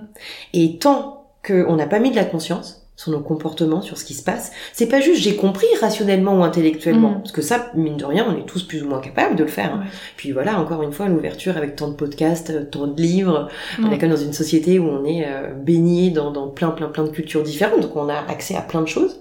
Et 0.54 0.78
tant 0.78 1.30
qu'on 1.46 1.76
n'a 1.76 1.88
pas 1.88 2.00
mis 2.00 2.12
de 2.12 2.16
la 2.16 2.24
conscience 2.24 2.81
sur 3.02 3.12
nos 3.12 3.20
comportements, 3.20 3.82
sur 3.82 3.98
ce 3.98 4.06
qui 4.06 4.14
se 4.14 4.22
passe. 4.22 4.52
C'est 4.74 4.86
pas 4.86 5.02
juste 5.02 5.24
j'ai 5.24 5.36
compris 5.36 5.66
rationnellement 5.80 6.40
ou 6.40 6.44
intellectuellement, 6.44 7.12
mm. 7.12 7.22
parce 7.22 7.32
que 7.32 7.42
ça, 7.42 7.72
mine 7.74 7.98
de 7.98 8.06
rien, 8.06 8.28
on 8.30 8.40
est 8.40 8.46
tous 8.46 8.62
plus 8.62 8.84
ou 8.84 8.88
moins 8.88 9.00
capables 9.00 9.36
de 9.36 9.44
le 9.44 9.50
faire. 9.50 9.74
Hein. 9.74 9.86
Puis 10.18 10.32
voilà, 10.32 10.60
encore 10.60 10.84
une 10.84 10.92
fois, 10.92 11.08
l'ouverture 11.08 11.58
avec 11.58 11.76
tant 11.76 11.88
de 11.88 11.96
podcasts, 11.96 12.52
euh, 12.52 12.64
tant 12.64 12.86
de 12.86 13.02
livres, 13.02 13.50
on 13.80 13.92
est 13.92 13.98
quand 13.98 14.08
même 14.08 14.16
dans 14.16 14.24
une 14.24 14.34
société 14.34 14.78
où 14.78 14.86
on 14.88 15.04
est 15.04 15.26
euh, 15.26 15.52
baigné 15.52 16.12
dans, 16.12 16.30
dans 16.30 16.48
plein, 16.48 16.70
plein, 16.70 16.90
plein 16.90 17.04
de 17.04 17.10
cultures 17.10 17.42
différentes, 17.42 17.82
donc 17.82 17.96
on 17.96 18.08
a 18.08 18.20
accès 18.30 18.56
à 18.56 18.62
plein 18.62 18.82
de 18.82 18.88
choses. 18.88 19.20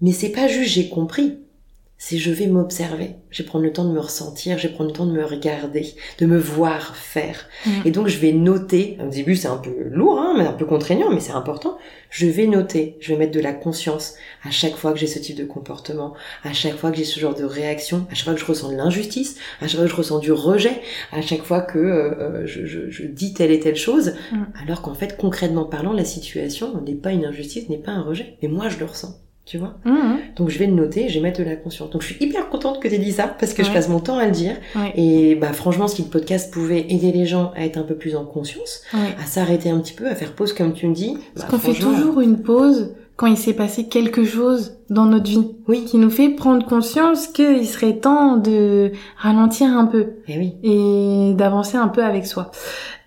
Mais 0.00 0.10
c'est 0.10 0.32
pas 0.32 0.48
juste 0.48 0.72
j'ai 0.72 0.88
compris, 0.88 1.38
c'est 2.00 2.16
je 2.16 2.30
vais 2.30 2.46
m'observer, 2.46 3.16
je 3.28 3.42
vais 3.42 3.48
prendre 3.48 3.64
le 3.64 3.72
temps 3.72 3.84
de 3.84 3.92
me 3.92 3.98
ressentir, 3.98 4.56
je 4.56 4.68
vais 4.68 4.72
prendre 4.72 4.90
le 4.90 4.96
temps 4.96 5.04
de 5.04 5.12
me 5.12 5.24
regarder, 5.24 5.94
de 6.18 6.26
me 6.26 6.38
voir 6.38 6.94
faire. 6.94 7.46
Mm. 7.66 7.70
Et 7.86 7.90
donc 7.90 8.06
je 8.06 8.18
vais 8.18 8.30
noter, 8.32 8.96
au 9.04 9.08
début 9.08 9.34
c'est 9.34 9.48
un 9.48 9.56
peu 9.56 9.74
lourd, 9.90 10.20
hein, 10.20 10.34
mais 10.38 10.46
un 10.46 10.52
peu 10.52 10.64
contraignant, 10.64 11.10
mais 11.10 11.18
c'est 11.18 11.32
important, 11.32 11.76
je 12.10 12.28
vais 12.28 12.46
noter, 12.46 12.96
je 13.00 13.12
vais 13.12 13.18
mettre 13.18 13.32
de 13.32 13.40
la 13.40 13.52
conscience 13.52 14.14
à 14.44 14.52
chaque 14.52 14.76
fois 14.76 14.92
que 14.92 14.98
j'ai 15.00 15.08
ce 15.08 15.18
type 15.18 15.36
de 15.36 15.44
comportement, 15.44 16.14
à 16.44 16.52
chaque 16.52 16.76
fois 16.76 16.92
que 16.92 16.96
j'ai 16.96 17.04
ce 17.04 17.18
genre 17.18 17.34
de 17.34 17.44
réaction, 17.44 18.06
à 18.12 18.14
chaque 18.14 18.26
fois 18.26 18.34
que 18.34 18.40
je 18.40 18.46
ressens 18.46 18.70
de 18.70 18.76
l'injustice, 18.76 19.36
à 19.60 19.66
chaque 19.66 19.78
fois 19.78 19.84
que 19.86 19.90
je 19.90 19.96
ressens 19.96 20.20
du 20.20 20.30
rejet, 20.30 20.80
à 21.10 21.20
chaque 21.20 21.42
fois 21.42 21.60
que 21.60 21.78
euh, 21.78 22.14
euh, 22.20 22.46
je, 22.46 22.64
je, 22.64 22.90
je, 22.90 23.02
dis 23.06 23.34
telle 23.34 23.50
et 23.50 23.58
telle 23.58 23.76
chose, 23.76 24.14
mm. 24.30 24.44
alors 24.62 24.82
qu'en 24.82 24.94
fait 24.94 25.16
concrètement 25.16 25.64
parlant, 25.64 25.92
la 25.92 26.04
situation 26.04 26.80
n'est 26.80 26.94
pas 26.94 27.10
une 27.10 27.24
injustice, 27.24 27.68
n'est 27.68 27.76
pas 27.76 27.90
un 27.90 28.02
rejet, 28.02 28.36
mais 28.40 28.48
moi 28.48 28.68
je 28.68 28.78
le 28.78 28.84
ressens 28.84 29.18
tu 29.48 29.56
vois. 29.56 29.78
Mmh. 29.86 30.34
Donc 30.36 30.50
je 30.50 30.58
vais 30.58 30.66
le 30.66 30.74
noter, 30.74 31.08
je 31.08 31.14
vais 31.14 31.20
mettre 31.20 31.40
de 31.40 31.44
la 31.44 31.56
conscience. 31.56 31.88
Donc 31.88 32.02
je 32.02 32.12
suis 32.12 32.22
hyper 32.22 32.50
contente 32.50 32.80
que 32.80 32.86
tu 32.86 32.94
aies 32.94 32.98
dit 32.98 33.12
ça 33.12 33.26
parce 33.26 33.54
que 33.54 33.64
je 33.64 33.72
passe 33.72 33.88
mon 33.88 33.98
temps 33.98 34.18
à 34.18 34.26
le 34.26 34.32
dire. 34.32 34.56
Et 34.94 35.36
bah 35.36 35.54
franchement, 35.54 35.88
si 35.88 36.02
le 36.02 36.08
podcast 36.08 36.52
pouvait 36.52 36.84
aider 36.90 37.12
les 37.12 37.24
gens 37.24 37.52
à 37.56 37.64
être 37.64 37.78
un 37.78 37.82
peu 37.82 37.94
plus 37.94 38.14
en 38.14 38.26
conscience, 38.26 38.82
à 38.92 39.24
s'arrêter 39.24 39.70
un 39.70 39.80
petit 39.80 39.94
peu, 39.94 40.06
à 40.06 40.14
faire 40.14 40.32
pause 40.32 40.52
comme 40.52 40.74
tu 40.74 40.86
me 40.86 40.94
dis. 40.94 41.16
Parce 41.34 41.46
bah, 41.46 41.56
qu'on 41.56 41.58
fait 41.58 41.80
toujours 41.80 42.20
une 42.20 42.42
pause 42.42 42.94
quand 43.16 43.26
il 43.26 43.38
s'est 43.38 43.54
passé 43.54 43.88
quelque 43.88 44.22
chose 44.22 44.78
dans 44.90 45.06
notre 45.06 45.28
vie. 45.28 45.56
Oui. 45.66 45.84
Qui 45.86 45.96
nous 45.96 46.10
fait 46.10 46.28
prendre 46.28 46.64
conscience 46.66 47.26
qu'il 47.26 47.66
serait 47.66 47.96
temps 47.96 48.36
de 48.36 48.92
ralentir 49.16 49.76
un 49.76 49.86
peu. 49.86 50.18
Et 50.28 50.34
eh 50.34 50.38
oui. 50.38 50.54
Et 50.62 51.34
d'avancer 51.34 51.76
un 51.76 51.88
peu 51.88 52.04
avec 52.04 52.26
soi. 52.26 52.52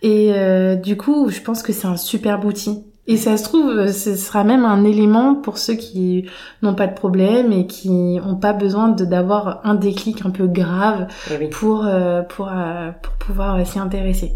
Et 0.01 0.33
euh, 0.33 0.75
du 0.75 0.97
coup, 0.97 1.29
je 1.29 1.39
pense 1.39 1.61
que 1.63 1.71
c'est 1.71 1.87
un 1.87 1.97
super 1.97 2.43
outil. 2.45 2.83
Et 3.07 3.17
ça 3.17 3.35
se 3.35 3.43
trouve, 3.43 3.91
ce 3.91 4.15
sera 4.15 4.43
même 4.43 4.63
un 4.63 4.83
élément 4.83 5.35
pour 5.35 5.57
ceux 5.57 5.73
qui 5.73 6.29
n'ont 6.61 6.75
pas 6.75 6.87
de 6.87 6.93
problème 6.93 7.51
et 7.51 7.65
qui 7.65 7.89
n'ont 8.19 8.35
pas 8.35 8.53
besoin 8.53 8.89
d'avoir 8.89 9.59
un 9.63 9.73
déclic 9.75 10.25
un 10.25 10.29
peu 10.29 10.45
grave 10.45 11.07
eh 11.31 11.47
pour, 11.47 11.85
euh, 11.85 12.21
pour, 12.21 12.49
euh, 12.49 12.91
pour 13.01 13.13
pouvoir 13.13 13.65
s'y 13.65 13.79
intéresser. 13.79 14.33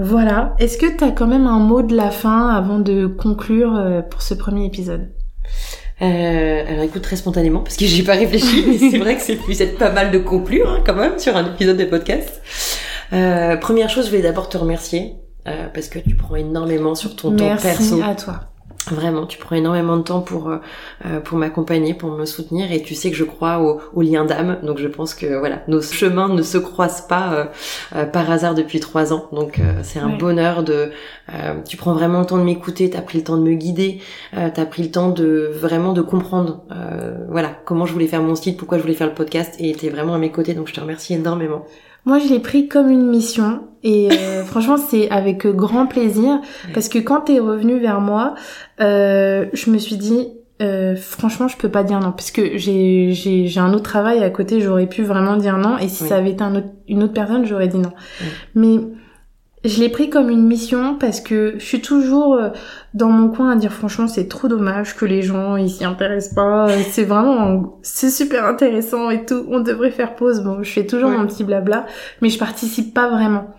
Voilà. 0.00 0.54
Est-ce 0.58 0.78
que 0.78 0.86
tu 0.96 1.04
as 1.04 1.10
quand 1.10 1.26
même 1.26 1.46
un 1.46 1.58
mot 1.58 1.82
de 1.82 1.94
la 1.94 2.10
fin 2.10 2.48
avant 2.48 2.78
de 2.78 3.06
conclure 3.06 3.76
euh, 3.76 4.00
pour 4.00 4.22
ce 4.22 4.34
premier 4.34 4.64
épisode? 4.64 5.10
Euh, 6.00 6.64
alors 6.66 6.84
écoute 6.84 7.02
très 7.02 7.16
spontanément 7.16 7.60
parce 7.60 7.76
que 7.76 7.84
j'ai 7.84 8.02
pas 8.02 8.14
réfléchi 8.14 8.64
mais 8.66 8.78
c'est 8.78 8.98
vrai 8.98 9.14
que 9.14 9.22
c'est 9.22 9.36
plus 9.36 9.60
être 9.60 9.78
pas 9.78 9.90
mal 9.90 10.10
de 10.10 10.18
conclure 10.18 10.68
hein, 10.68 10.82
quand 10.84 10.96
même 10.96 11.16
sur 11.18 11.36
un 11.36 11.46
épisode 11.46 11.76
de 11.76 11.84
podcast. 11.84 12.40
Euh, 13.12 13.56
première 13.56 13.90
chose, 13.90 14.06
je 14.06 14.10
vais 14.10 14.22
d'abord 14.22 14.48
te 14.48 14.56
remercier 14.56 15.14
euh, 15.46 15.68
parce 15.72 15.88
que 15.88 15.98
tu 15.98 16.14
prends 16.14 16.36
énormément 16.36 16.94
sur 16.94 17.16
ton 17.16 17.36
temps 17.36 17.56
perso. 17.56 17.96
Merci 17.96 18.02
à 18.02 18.14
toi. 18.14 18.40
Vraiment, 18.90 19.26
tu 19.26 19.38
prends 19.38 19.54
énormément 19.54 19.96
de 19.96 20.02
temps 20.02 20.22
pour 20.22 20.48
euh, 20.48 20.56
euh, 21.06 21.20
pour 21.20 21.38
m'accompagner, 21.38 21.94
pour 21.94 22.10
me 22.10 22.24
soutenir, 22.24 22.72
et 22.72 22.82
tu 22.82 22.96
sais 22.96 23.10
que 23.10 23.16
je 23.16 23.22
crois 23.22 23.60
au, 23.60 23.80
au 23.94 24.02
lien 24.02 24.24
d'âme. 24.24 24.58
Donc 24.64 24.78
je 24.78 24.88
pense 24.88 25.14
que 25.14 25.38
voilà, 25.38 25.62
nos 25.68 25.80
chemins 25.80 26.28
ne 26.28 26.42
se 26.42 26.58
croisent 26.58 27.06
pas 27.06 27.48
euh, 27.94 28.04
par 28.06 28.28
hasard 28.28 28.56
depuis 28.56 28.80
trois 28.80 29.12
ans. 29.12 29.28
Donc 29.32 29.60
c'est 29.82 30.00
un 30.00 30.16
bonheur 30.16 30.64
de. 30.64 30.90
tu 31.68 31.76
prends 31.76 31.92
vraiment 31.92 32.20
le 32.20 32.26
temps 32.26 32.38
de 32.38 32.42
m'écouter, 32.42 32.90
t'as 32.90 33.02
pris 33.02 33.18
le 33.18 33.24
temps 33.24 33.36
de 33.36 33.42
me 33.42 33.54
guider, 33.54 34.00
t'as 34.32 34.66
pris 34.66 34.82
le 34.82 34.90
temps 34.90 35.10
de 35.10 35.50
vraiment 35.54 35.92
de 35.92 36.02
comprendre, 36.02 36.64
voilà, 37.28 37.50
comment 37.64 37.86
je 37.86 37.92
voulais 37.92 38.08
faire 38.08 38.22
mon 38.22 38.34
site, 38.34 38.56
pourquoi 38.56 38.78
je 38.78 38.82
voulais 38.82 38.94
faire 38.94 39.06
le 39.06 39.14
podcast, 39.14 39.54
et 39.60 39.72
t'es 39.74 39.90
vraiment 39.90 40.14
à 40.14 40.18
mes 40.18 40.32
côtés. 40.32 40.54
Donc 40.54 40.66
je 40.66 40.74
te 40.74 40.80
remercie 40.80 41.14
énormément. 41.14 41.66
Moi, 42.04 42.18
je 42.18 42.28
l'ai 42.28 42.40
pris 42.40 42.68
comme 42.68 42.90
une 42.90 43.06
mission 43.06 43.68
et 43.82 44.08
euh, 44.12 44.44
franchement, 44.44 44.76
c'est 44.76 45.10
avec 45.10 45.46
grand 45.46 45.86
plaisir 45.86 46.40
parce 46.74 46.88
que 46.88 46.98
quand 46.98 47.22
t'es 47.22 47.38
revenu 47.38 47.78
vers 47.78 48.00
moi, 48.00 48.34
euh, 48.80 49.46
je 49.52 49.70
me 49.70 49.78
suis 49.78 49.96
dit, 49.96 50.28
euh, 50.60 50.96
franchement, 50.96 51.48
je 51.48 51.56
peux 51.56 51.68
pas 51.68 51.82
dire 51.82 52.00
non 52.00 52.12
parce 52.12 52.30
que 52.30 52.56
j'ai 52.56 53.52
un 53.56 53.72
autre 53.72 53.84
travail 53.84 54.22
à 54.22 54.30
côté, 54.30 54.60
j'aurais 54.60 54.86
pu 54.86 55.02
vraiment 55.02 55.36
dire 55.36 55.58
non 55.58 55.78
et 55.78 55.88
si 55.88 56.04
ça 56.04 56.16
avait 56.16 56.30
été 56.30 56.42
un 56.44 56.54
autre, 56.56 56.68
une 56.88 57.02
autre 57.02 57.14
personne, 57.14 57.46
j'aurais 57.46 57.68
dit 57.68 57.78
non. 57.78 57.92
Mais 58.54 58.78
je 59.64 59.80
l'ai 59.80 59.88
pris 59.88 60.10
comme 60.10 60.28
une 60.28 60.44
mission 60.46 60.96
parce 60.98 61.20
que 61.20 61.54
je 61.58 61.64
suis 61.64 61.80
toujours 61.80 62.34
euh, 62.34 62.50
dans 62.94 63.08
mon 63.08 63.28
coin 63.28 63.52
à 63.52 63.56
dire 63.56 63.72
franchement 63.72 64.08
c'est 64.08 64.26
trop 64.26 64.48
dommage 64.48 64.96
que 64.96 65.04
les 65.04 65.22
gens 65.22 65.56
ils 65.56 65.70
s'y 65.70 65.84
intéressent 65.84 66.34
pas. 66.34 66.68
C'est 66.90 67.04
vraiment 67.04 67.78
c'est 67.82 68.10
super 68.10 68.44
intéressant 68.44 69.10
et 69.10 69.24
tout. 69.24 69.46
On 69.48 69.60
devrait 69.60 69.92
faire 69.92 70.16
pause. 70.16 70.42
Bon 70.42 70.62
je 70.62 70.70
fais 70.70 70.86
toujours 70.86 71.10
mon 71.10 71.26
petit 71.26 71.44
blabla 71.44 71.86
mais 72.20 72.28
je 72.28 72.38
participe 72.38 72.92
pas 72.92 73.08
vraiment. 73.08 73.54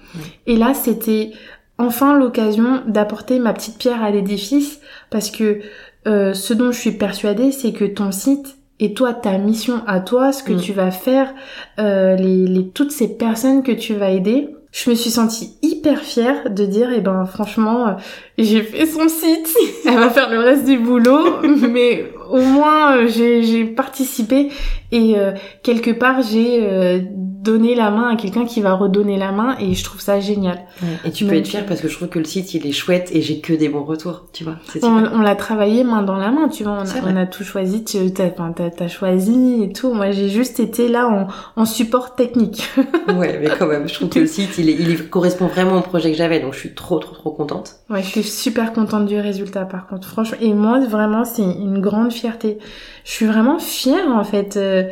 Et 0.45 0.57
là 0.57 0.73
c'était 0.73 1.31
enfin 1.77 2.17
l'occasion 2.17 2.81
d'apporter 2.85 3.39
ma 3.39 3.53
petite 3.53 3.77
pierre 3.77 4.03
à 4.03 4.11
l'édifice 4.11 4.81
parce 5.09 5.31
que 5.31 5.59
euh, 6.05 6.33
ce 6.33 6.53
dont 6.53 6.73
je 6.73 6.79
suis 6.79 6.91
persuadée 6.91 7.53
c'est 7.53 7.71
que 7.71 7.85
ton 7.85 8.11
site 8.11 8.57
et 8.81 8.93
toi 8.93 9.13
ta 9.13 9.37
mission 9.37 9.81
à 9.87 10.01
toi 10.01 10.33
ce 10.33 10.43
que 10.43 10.51
mm. 10.51 10.59
tu 10.59 10.73
vas 10.73 10.91
faire 10.91 11.33
euh, 11.79 12.17
les, 12.17 12.45
les 12.45 12.67
toutes 12.67 12.91
ces 12.91 13.17
personnes 13.17 13.63
que 13.63 13.71
tu 13.71 13.93
vas 13.93 14.09
aider 14.09 14.49
je 14.73 14.89
me 14.89 14.95
suis 14.95 15.11
sentie 15.11 15.53
hyper 15.61 15.99
fière 15.99 16.49
de 16.49 16.65
dire, 16.65 16.89
eh 16.93 16.99
ben 16.99 17.25
franchement, 17.25 17.87
euh, 17.87 17.91
j'ai 18.39 18.63
fait 18.63 18.87
son 18.87 19.07
site, 19.07 19.55
elle 19.85 19.93
va 19.93 20.09
faire 20.09 20.31
le 20.31 20.39
reste 20.39 20.65
du 20.65 20.79
boulot, 20.79 21.41
mais 21.69 22.11
au 22.31 22.41
moins 22.41 22.97
euh, 22.97 23.07
j'ai 23.07 23.65
participé 23.65 24.49
et 24.91 25.13
euh, 25.15 25.31
quelque 25.61 25.91
part 25.91 26.23
j'ai 26.23 27.07
donner 27.43 27.75
la 27.75 27.91
main 27.91 28.09
à 28.09 28.15
quelqu'un 28.15 28.45
qui 28.45 28.61
va 28.61 28.73
redonner 28.73 29.17
la 29.17 29.31
main 29.31 29.57
et 29.59 29.73
je 29.73 29.83
trouve 29.83 29.99
ça 29.99 30.19
génial. 30.21 30.61
et 31.03 31.11
tu 31.11 31.25
peux 31.25 31.35
être 31.35 31.47
fier 31.47 31.65
parce 31.65 31.81
que 31.81 31.89
je 31.89 31.95
trouve 31.95 32.07
que 32.07 32.19
le 32.19 32.25
site 32.25 32.53
il 32.53 32.65
est 32.65 32.71
chouette 32.71 33.09
et 33.11 33.21
j'ai 33.21 33.41
que 33.41 33.51
des 33.51 33.67
bons 33.67 33.83
retours, 33.83 34.25
tu 34.31 34.45
vois. 34.45 34.55
On, 34.81 35.03
on 35.05 35.19
l'a 35.19 35.35
travaillé 35.35 35.83
main 35.83 36.03
dans 36.03 36.15
la 36.15 36.31
main, 36.31 36.47
tu 36.47 36.63
vois. 36.63 36.81
On 36.81 37.15
a, 37.17 37.21
a 37.21 37.25
tout 37.25 37.43
choisi, 37.43 37.83
tu 37.83 37.97
as, 37.97 38.87
choisi 38.87 39.63
et 39.63 39.73
tout. 39.73 39.93
Moi 39.93 40.11
j'ai 40.11 40.29
juste 40.29 40.61
été 40.61 40.87
là 40.87 41.07
en, 41.07 41.27
en 41.61 41.65
support 41.65 42.15
technique. 42.15 42.69
ouais, 43.17 43.39
mais 43.41 43.49
quand 43.59 43.67
même, 43.67 43.89
je 43.89 43.93
trouve 43.93 44.09
que 44.09 44.19
le 44.19 44.27
site 44.27 44.57
il, 44.57 44.69
est, 44.69 44.75
il 44.79 45.09
correspond 45.09 45.47
vraiment 45.47 45.77
au 45.77 45.81
projet 45.81 46.11
que 46.11 46.17
j'avais, 46.17 46.39
donc 46.39 46.53
je 46.53 46.59
suis 46.59 46.73
trop 46.73 46.99
trop 46.99 47.13
trop 47.13 47.31
contente. 47.31 47.75
Ouais, 47.89 48.01
je 48.01 48.07
suis 48.07 48.23
super 48.23 48.71
contente 48.71 49.05
du 49.05 49.19
résultat 49.19 49.65
par 49.65 49.87
contre, 49.87 50.07
franchement. 50.07 50.37
Et 50.39 50.53
moi 50.53 50.79
vraiment 50.79 51.25
c'est 51.25 51.43
une 51.43 51.81
grande 51.81 52.13
fierté. 52.13 52.57
Je 53.03 53.11
suis 53.11 53.25
vraiment 53.25 53.59
fière 53.59 54.07
en 54.07 54.23
fait. 54.23 54.55
Euh, 54.55 54.83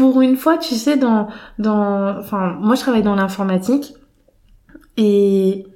pour 0.00 0.22
une 0.22 0.38
fois, 0.38 0.56
tu 0.56 0.76
sais, 0.76 0.96
dans, 0.96 1.28
dans, 1.58 2.16
enfin, 2.18 2.56
moi 2.58 2.74
je 2.74 2.80
travaille 2.80 3.02
dans 3.02 3.16
l'informatique 3.16 3.92
et 4.96 5.66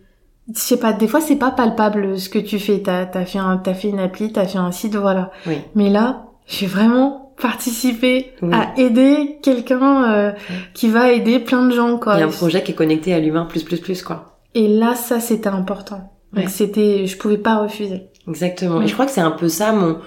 je 0.49 0.59
sais 0.59 0.79
pas, 0.79 0.95
des 0.95 1.09
fois 1.09 1.21
c'est 1.21 1.37
pas 1.37 1.51
palpable 1.51 2.19
ce 2.19 2.31
que 2.31 2.39
tu 2.39 2.59
fais. 2.59 2.81
T'as, 2.81 3.03
as 3.03 3.27
fait 3.27 3.39
un, 3.39 3.59
t'as 3.59 3.75
fait 3.75 3.91
une 3.91 3.99
appli, 3.99 4.33
t'as 4.33 4.47
fait 4.47 4.57
un 4.57 4.73
site, 4.73 4.97
voilà. 4.97 5.31
Oui. 5.47 5.59
Mais 5.75 5.91
là, 5.91 6.25
j'ai 6.47 6.67
vraiment 6.67 7.35
participé 7.39 8.33
à 8.51 8.73
aider 8.79 9.41
quelqu'un 9.43 10.11
euh, 10.11 10.33
qui 10.73 10.89
va 10.89 11.13
aider 11.13 11.39
plein 11.39 11.67
de 11.67 11.75
gens, 11.75 11.99
quoi. 11.99 12.15
Il 12.15 12.21
y 12.21 12.23
a 12.23 12.27
un 12.27 12.31
projet 12.31 12.63
qui 12.63 12.73
est 12.73 12.75
connecté 12.75 13.13
à 13.13 13.21
l'humain 13.21 13.45
plus 13.45 13.63
plus 13.63 13.79
plus, 13.79 14.03
quoi. 14.03 14.39
Et 14.55 14.69
là, 14.69 14.95
ça 14.95 15.21
c'était 15.21 15.51
important. 15.51 16.15
Donc 16.33 16.49
c'était, 16.49 17.07
je 17.07 17.19
pouvais 17.19 17.37
pas 17.37 17.59
refuser. 17.59 18.05
Exactement. 18.27 18.81
Et 18.81 18.87
je 18.87 18.95
crois 18.95 19.05
que 19.05 19.13
c'est 19.13 19.21
un 19.21 19.33
peu 19.33 19.51
ça 19.51 19.73
mon 19.73 19.99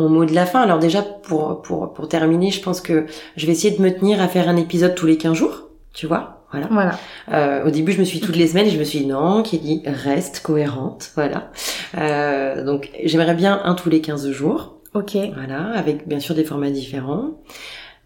mon 0.00 0.08
mot 0.08 0.24
de 0.24 0.34
la 0.34 0.46
fin. 0.46 0.60
Alors 0.60 0.78
déjà, 0.78 1.02
pour, 1.02 1.62
pour, 1.62 1.92
pour 1.92 2.08
terminer, 2.08 2.50
je 2.50 2.62
pense 2.62 2.80
que 2.80 3.06
je 3.36 3.46
vais 3.46 3.52
essayer 3.52 3.76
de 3.76 3.82
me 3.82 3.90
tenir 3.90 4.20
à 4.20 4.28
faire 4.28 4.48
un 4.48 4.56
épisode 4.56 4.94
tous 4.94 5.06
les 5.06 5.16
15 5.16 5.34
jours, 5.36 5.68
tu 5.92 6.06
vois 6.06 6.40
voilà. 6.52 6.68
voilà. 6.70 6.98
Euh, 7.32 7.66
au 7.66 7.70
début, 7.70 7.92
je 7.92 8.00
me 8.00 8.04
suis 8.04 8.20
toutes 8.20 8.36
les 8.36 8.48
semaines 8.48 8.66
et 8.66 8.70
je 8.70 8.78
me 8.78 8.84
suis 8.84 9.00
dit 9.00 9.06
non, 9.06 9.42
dit 9.42 9.82
reste 9.86 10.40
cohérente, 10.40 11.12
voilà. 11.14 11.52
Euh, 11.96 12.64
donc 12.64 12.90
j'aimerais 13.04 13.34
bien 13.34 13.60
un 13.64 13.74
tous 13.74 13.88
les 13.88 14.00
15 14.00 14.30
jours. 14.30 14.80
Ok. 14.94 15.16
Voilà, 15.34 15.70
avec 15.76 16.08
bien 16.08 16.18
sûr 16.18 16.34
des 16.34 16.44
formats 16.44 16.70
différents. 16.70 17.40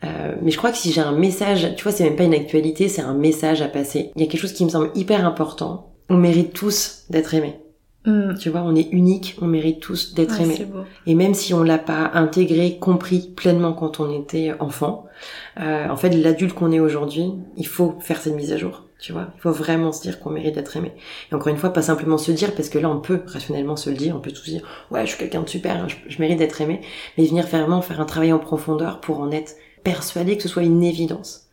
Euh, 0.05 0.35
mais 0.43 0.51
je 0.51 0.59
crois 0.59 0.71
que 0.71 0.77
si 0.77 0.93
j'ai 0.93 1.01
un 1.01 1.13
message, 1.13 1.75
tu 1.77 1.83
vois, 1.83 1.93
c'est 1.93 2.05
même 2.05 2.17
pas 2.17 2.25
une 2.25 2.35
actualité, 2.35 2.89
c'est 2.89 3.01
un 3.01 3.15
message 3.15 3.63
à 3.63 3.69
passer. 3.69 4.11
Il 4.17 4.23
y 4.23 4.27
a 4.27 4.31
quelque 4.31 4.41
chose 4.41 4.53
qui 4.53 4.65
me 4.65 4.71
semble 4.71 4.91
hyper 4.95 5.27
important. 5.27 5.95
On 6.11 6.19
mérite 6.19 6.53
tous 6.53 7.05
d'être 7.09 7.33
aimés. 7.33 7.59
Mm. 8.07 8.35
Tu 8.39 8.51
vois, 8.51 8.63
on 8.63 8.75
est 8.75 8.89
unique, 8.93 9.37
on 9.41 9.47
mérite 9.47 9.81
tous 9.81 10.15
d'être 10.15 10.41
aimés. 10.41 10.67
Et 11.07 11.15
même 11.15 11.35
si 11.35 11.55
on 11.55 11.63
l'a 11.63 11.79
pas 11.79 12.11
intégré, 12.15 12.79
compris 12.79 13.33
pleinement 13.35 13.73
quand 13.73 14.01
on 14.01 14.13
était 14.13 14.53
enfant, 14.61 15.07
euh, 15.61 15.89
en 15.89 15.97
fait, 15.97 16.11
l'adulte 16.11 16.55
qu'on 16.55 16.73
est 16.73 16.81
aujourd'hui, 16.81 17.33
il 17.57 17.67
faut 17.67 17.97
faire 18.01 18.21
cette 18.21 18.35
mise 18.35 18.53
à 18.53 18.59
jour. 18.59 18.83
Tu 19.01 19.13
vois, 19.13 19.29
il 19.37 19.41
faut 19.41 19.53
vraiment 19.53 19.93
se 19.93 20.03
dire 20.03 20.19
qu'on 20.21 20.31
mérite 20.31 20.55
d'être 20.55 20.77
aimé. 20.77 20.93
Et 21.31 21.35
encore 21.35 21.49
une 21.49 21.57
fois, 21.57 21.73
pas 21.73 21.83
simplement 21.83 22.17
se 22.17 22.33
dire, 22.33 22.55
parce 22.55 22.69
que 22.69 22.79
là, 22.79 22.89
on 22.89 23.01
peut 23.01 23.21
rationnellement 23.27 23.77
se 23.77 23.91
le 23.91 23.97
dire, 23.97 24.15
on 24.17 24.21
peut 24.21 24.33
tous 24.33 24.49
dire, 24.49 24.63
ouais, 24.91 25.03
je 25.03 25.11
suis 25.11 25.19
quelqu'un 25.19 25.43
de 25.43 25.49
super, 25.49 25.89
je, 25.89 25.97
je, 26.07 26.19
mérite 26.21 26.39
d'être 26.39 26.61
aimé, 26.61 26.81
mais 27.19 27.27
venir 27.27 27.47
vraiment 27.47 27.83
faire 27.83 28.01
un 28.01 28.07
travail 28.07 28.33
en 28.33 28.39
profondeur 28.39 29.01
pour 29.01 29.21
en 29.21 29.31
être 29.31 29.57
persuadé 29.83 30.37
que 30.37 30.43
ce 30.43 30.49
soit 30.49 30.63
une 30.63 30.83
évidence. 30.83 31.49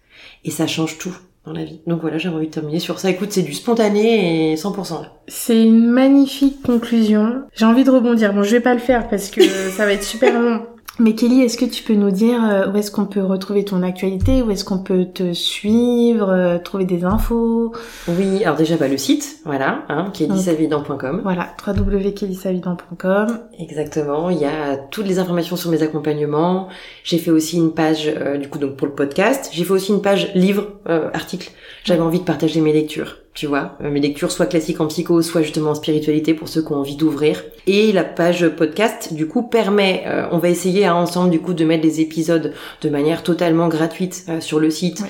Et 0.45 0.51
ça 0.51 0.65
change 0.65 0.97
tout 0.97 1.15
dans 1.45 1.53
la 1.53 1.63
vie. 1.63 1.81
Donc 1.87 2.01
voilà, 2.01 2.17
j'avais 2.17 2.35
envie 2.35 2.47
de 2.47 2.51
terminer 2.51 2.79
sur 2.79 2.99
ça. 2.99 3.09
Écoute, 3.09 3.31
c'est 3.31 3.41
du 3.41 3.53
spontané 3.53 4.51
et 4.51 4.55
100%. 4.55 5.05
C'est 5.27 5.61
une 5.61 5.87
magnifique 5.87 6.61
conclusion. 6.61 7.43
J'ai 7.53 7.65
envie 7.65 7.83
de 7.83 7.91
rebondir. 7.91 8.33
Bon, 8.33 8.43
je 8.43 8.51
vais 8.51 8.59
pas 8.59 8.73
le 8.73 8.79
faire 8.79 9.07
parce 9.07 9.29
que 9.29 9.41
ça 9.71 9.85
va 9.85 9.93
être 9.93 10.03
super 10.03 10.39
long. 10.39 10.65
Mais 10.99 11.15
Kelly, 11.15 11.41
est-ce 11.41 11.57
que 11.57 11.65
tu 11.65 11.83
peux 11.83 11.93
nous 11.93 12.11
dire 12.11 12.43
euh, 12.43 12.69
où 12.69 12.75
est-ce 12.75 12.91
qu'on 12.91 13.05
peut 13.05 13.23
retrouver 13.23 13.63
ton 13.63 13.81
actualité, 13.81 14.41
où 14.41 14.51
est-ce 14.51 14.65
qu'on 14.65 14.79
peut 14.79 15.05
te 15.05 15.33
suivre, 15.33 16.29
euh, 16.29 16.57
trouver 16.59 16.85
des 16.85 17.05
infos? 17.05 17.71
Oui, 18.07 18.43
alors 18.43 18.57
déjà 18.57 18.75
bah, 18.75 18.87
le 18.87 18.97
site, 18.97 19.39
voilà, 19.45 19.85
hein, 19.89 20.11
kellysavidan.com. 20.13 21.21
Voilà, 21.23 21.55
www.kellysavidan.com. 21.65 23.39
Exactement, 23.57 24.29
il 24.29 24.39
y 24.39 24.45
a 24.45 24.75
toutes 24.75 25.07
les 25.07 25.17
informations 25.17 25.55
sur 25.55 25.71
mes 25.71 25.81
accompagnements. 25.81 26.67
J'ai 27.03 27.17
fait 27.17 27.31
aussi 27.31 27.57
une 27.57 27.73
page, 27.73 28.07
euh, 28.07 28.37
du 28.37 28.49
coup 28.49 28.59
donc 28.59 28.75
pour 28.75 28.85
le 28.85 28.93
podcast, 28.93 29.49
j'ai 29.53 29.63
fait 29.63 29.73
aussi 29.73 29.93
une 29.93 30.01
page 30.01 30.31
livre, 30.35 30.67
article. 30.85 31.51
J'avais 31.83 32.01
envie 32.01 32.19
de 32.19 32.25
partager 32.25 32.59
mes 32.59 32.73
lectures 32.73 33.17
tu 33.33 33.47
vois, 33.47 33.77
euh, 33.81 33.89
mes 33.89 34.01
lectures 34.01 34.29
soit 34.29 34.45
classiques 34.45 34.81
en 34.81 34.87
psycho, 34.87 35.21
soit 35.21 35.41
justement 35.41 35.69
en 35.71 35.75
spiritualité 35.75 36.33
pour 36.33 36.49
ceux 36.49 36.61
qui 36.61 36.73
ont 36.73 36.77
envie 36.77 36.97
d'ouvrir. 36.97 37.43
Et 37.65 37.93
la 37.93 38.03
page 38.03 38.47
podcast, 38.49 39.13
du 39.13 39.25
coup, 39.25 39.43
permet, 39.43 40.03
euh, 40.05 40.27
on 40.31 40.37
va 40.37 40.49
essayer 40.49 40.85
à 40.85 40.93
hein, 40.93 41.01
ensemble, 41.01 41.29
du 41.29 41.39
coup, 41.39 41.53
de 41.53 41.63
mettre 41.63 41.81
des 41.81 42.01
épisodes 42.01 42.53
de 42.81 42.89
manière 42.89 43.23
totalement 43.23 43.69
gratuite 43.69 44.25
euh, 44.27 44.41
sur 44.41 44.59
le 44.59 44.69
site 44.69 45.03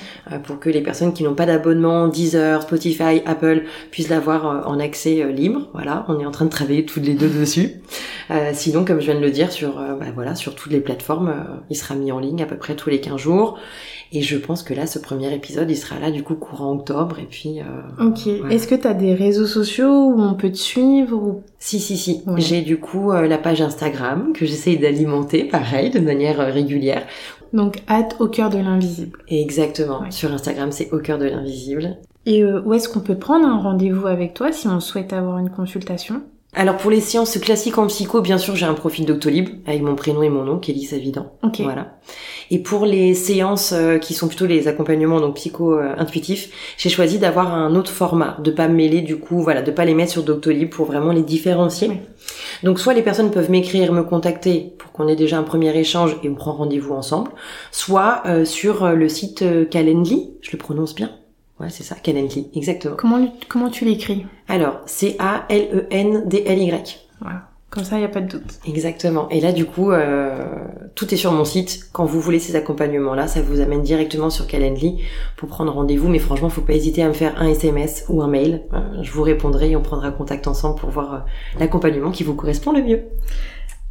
pour 0.44 0.60
que 0.60 0.70
les 0.70 0.82
personnes 0.82 1.12
qui 1.12 1.24
n'ont 1.24 1.34
pas 1.34 1.46
d'abonnement, 1.46 2.06
Deezer, 2.06 2.62
Spotify, 2.62 3.22
Apple, 3.26 3.64
puissent 3.90 4.08
l'avoir 4.08 4.68
en 4.68 4.78
accès 4.78 5.32
libre. 5.32 5.68
Voilà, 5.72 6.04
on 6.08 6.20
est 6.20 6.26
en 6.26 6.30
train 6.30 6.44
de 6.44 6.50
travailler 6.50 6.84
toutes 6.84 7.04
les 7.04 7.14
deux 7.14 7.28
dessus. 7.28 7.82
sinon, 8.52 8.84
comme 8.84 9.00
je 9.00 9.06
viens 9.06 9.14
de 9.16 9.20
le 9.20 9.30
dire, 9.30 9.50
sur, 9.50 9.74
bah, 9.74 10.06
voilà, 10.14 10.34
sur 10.34 10.54
toutes 10.54 10.72
les 10.72 10.80
plateformes, 10.80 11.34
il 11.70 11.76
sera 11.76 11.94
mis 11.94 12.12
en 12.12 12.20
ligne 12.20 12.42
à 12.42 12.46
peu 12.46 12.56
près 12.56 12.76
tous 12.76 12.88
les 12.88 13.00
15 13.00 13.20
jours. 13.20 13.58
Et 14.14 14.20
je 14.20 14.36
pense 14.36 14.62
que 14.62 14.74
là, 14.74 14.86
ce 14.86 14.98
premier 14.98 15.34
épisode, 15.34 15.70
il 15.70 15.76
sera 15.76 15.98
là 15.98 16.10
du 16.10 16.22
coup 16.22 16.34
courant 16.34 16.72
octobre. 16.72 17.18
Et 17.18 17.24
puis. 17.24 17.60
Euh, 17.60 18.08
ok. 18.08 18.26
Est-ce 18.50 18.68
que 18.68 18.74
tu 18.74 18.86
as 18.86 18.92
des 18.92 19.14
réseaux 19.14 19.46
sociaux 19.46 20.12
où 20.12 20.20
on 20.20 20.34
peut 20.34 20.52
te 20.52 20.58
suivre 20.58 21.16
ou... 21.16 21.42
Si, 21.58 21.80
si, 21.80 21.96
si. 21.96 22.22
J'ai 22.36 22.60
du 22.60 22.78
coup 22.78 23.10
euh, 23.10 23.26
la 23.26 23.38
page 23.38 23.62
Instagram 23.62 24.32
que 24.34 24.44
j'essaye 24.44 24.78
d'alimenter, 24.78 25.44
pareil, 25.44 25.90
de 25.90 26.00
manière 26.00 26.40
euh, 26.40 26.50
régulière. 26.50 27.06
Donc, 27.54 27.78
hâte 27.88 28.16
au 28.20 28.28
cœur 28.28 28.50
de 28.50 28.58
l'invisible. 28.58 29.18
Exactement. 29.28 30.10
Sur 30.10 30.32
Instagram, 30.32 30.72
c'est 30.72 30.92
au 30.92 30.98
cœur 30.98 31.18
de 31.18 31.26
l'invisible. 31.26 31.96
Et 32.24 32.44
où 32.44 32.72
est-ce 32.72 32.88
qu'on 32.88 33.00
peut 33.00 33.18
prendre 33.18 33.46
un 33.46 33.58
rendez-vous 33.58 34.06
avec 34.06 34.32
toi 34.34 34.52
si 34.52 34.68
on 34.68 34.78
souhaite 34.78 35.12
avoir 35.12 35.38
une 35.38 35.50
consultation? 35.50 36.22
Alors 36.54 36.76
pour 36.76 36.90
les 36.90 37.00
séances 37.00 37.38
classiques 37.38 37.78
en 37.78 37.86
psycho, 37.86 38.20
bien 38.20 38.36
sûr, 38.36 38.56
j'ai 38.56 38.66
un 38.66 38.74
profil 38.74 39.06
Doctolib 39.06 39.48
avec 39.66 39.80
mon 39.82 39.94
prénom 39.94 40.22
et 40.22 40.28
mon 40.28 40.44
nom, 40.44 40.58
Kelly 40.58 40.84
Savidan. 40.84 41.32
Ok. 41.42 41.60
Voilà. 41.60 41.98
Et 42.50 42.58
pour 42.58 42.84
les 42.84 43.14
séances 43.14 43.72
euh, 43.72 43.98
qui 43.98 44.12
sont 44.12 44.28
plutôt 44.28 44.44
les 44.46 44.68
accompagnements 44.68 45.20
donc 45.20 45.36
psycho 45.36 45.78
intuitifs, 45.78 46.74
j'ai 46.76 46.90
choisi 46.90 47.18
d'avoir 47.18 47.54
un 47.54 47.74
autre 47.74 47.90
format, 47.90 48.36
de 48.42 48.50
pas 48.50 48.68
mêler 48.68 49.00
du 49.00 49.16
coup, 49.16 49.40
voilà, 49.40 49.62
de 49.62 49.70
pas 49.70 49.84
les 49.84 49.94
mettre 49.94 50.12
sur 50.12 50.22
Doctolib 50.22 50.68
pour 50.68 50.86
vraiment 50.86 51.12
les 51.12 51.22
différencier. 51.22 51.90
Donc 52.62 52.78
soit 52.78 52.94
les 52.94 53.02
personnes 53.02 53.30
peuvent 53.30 53.50
m'écrire, 53.50 53.92
me 53.92 54.02
contacter 54.02 54.74
pour 54.78 54.92
qu'on 54.92 55.08
ait 55.08 55.16
déjà 55.16 55.38
un 55.38 55.42
premier 55.42 55.76
échange 55.76 56.16
et 56.22 56.28
on 56.28 56.34
prend 56.34 56.52
rendez-vous 56.52 56.94
ensemble, 56.94 57.30
soit 57.70 58.22
euh, 58.26 58.44
sur 58.44 58.84
euh, 58.84 58.92
le 58.94 59.08
site 59.08 59.44
Calendly, 59.70 60.34
je 60.42 60.52
le 60.52 60.58
prononce 60.58 60.94
bien. 60.94 61.10
Ouais, 61.62 61.70
c'est 61.70 61.84
ça, 61.84 61.94
Calendly, 61.94 62.50
exactement. 62.56 62.96
Comment, 62.96 63.32
comment 63.48 63.70
tu 63.70 63.84
l'écris 63.84 64.26
Alors, 64.48 64.80
C-A-L-E-N-D-L-Y. 64.86 65.46
Voilà. 67.20 67.48
Comme 67.70 67.84
ça, 67.84 67.96
il 67.96 68.00
n'y 68.00 68.04
a 68.04 68.08
pas 68.08 68.20
de 68.20 68.26
doute. 68.26 68.58
Exactement. 68.66 69.28
Et 69.30 69.40
là, 69.40 69.52
du 69.52 69.64
coup, 69.64 69.92
euh, 69.92 70.44
tout 70.96 71.14
est 71.14 71.16
sur 71.16 71.30
mon 71.30 71.44
site. 71.44 71.88
Quand 71.92 72.04
vous 72.04 72.20
voulez 72.20 72.40
ces 72.40 72.56
accompagnements-là, 72.56 73.28
ça 73.28 73.40
vous 73.40 73.60
amène 73.60 73.82
directement 73.82 74.28
sur 74.28 74.48
Calendly 74.48 75.04
pour 75.36 75.48
prendre 75.48 75.72
rendez-vous. 75.72 76.08
Mais 76.08 76.18
franchement, 76.18 76.50
faut 76.50 76.62
pas 76.62 76.74
hésiter 76.74 77.02
à 77.02 77.08
me 77.08 77.14
faire 77.14 77.40
un 77.40 77.48
SMS 77.48 78.04
ou 78.08 78.22
un 78.22 78.28
mail. 78.28 78.64
Euh, 78.74 78.80
je 79.02 79.12
vous 79.12 79.22
répondrai 79.22 79.70
et 79.70 79.76
on 79.76 79.82
prendra 79.82 80.10
contact 80.10 80.48
ensemble 80.48 80.80
pour 80.80 80.90
voir 80.90 81.14
euh, 81.14 81.18
l'accompagnement 81.60 82.10
qui 82.10 82.24
vous 82.24 82.34
correspond 82.34 82.72
le 82.72 82.82
mieux. 82.82 83.04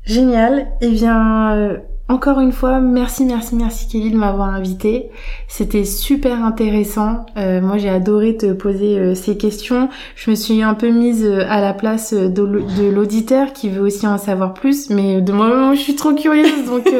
Génial. 0.03 0.67
Eh 0.81 0.89
bien, 0.89 1.81
encore 2.11 2.41
une 2.41 2.51
fois, 2.51 2.81
merci, 2.81 3.23
merci, 3.23 3.55
merci 3.55 3.87
Kelly 3.87 4.11
de 4.11 4.17
m'avoir 4.17 4.49
invité. 4.49 5.09
C'était 5.47 5.85
super 5.85 6.43
intéressant. 6.43 7.25
Euh, 7.37 7.61
moi, 7.61 7.77
j'ai 7.77 7.87
adoré 7.87 8.35
te 8.35 8.51
poser 8.51 8.99
euh, 8.99 9.15
ces 9.15 9.37
questions. 9.37 9.87
Je 10.15 10.29
me 10.29 10.35
suis 10.35 10.61
un 10.61 10.73
peu 10.73 10.89
mise 10.89 11.23
euh, 11.23 11.45
à 11.47 11.61
la 11.61 11.73
place 11.73 12.13
de 12.13 12.89
l'auditeur 12.89 13.53
qui 13.53 13.69
veut 13.69 13.81
aussi 13.81 14.05
en 14.07 14.17
savoir 14.17 14.53
plus, 14.53 14.89
mais 14.89 15.21
de 15.21 15.31
moi, 15.31 15.73
je 15.73 15.79
suis 15.79 15.95
trop 15.95 16.13
curieuse, 16.13 16.65
donc 16.65 16.93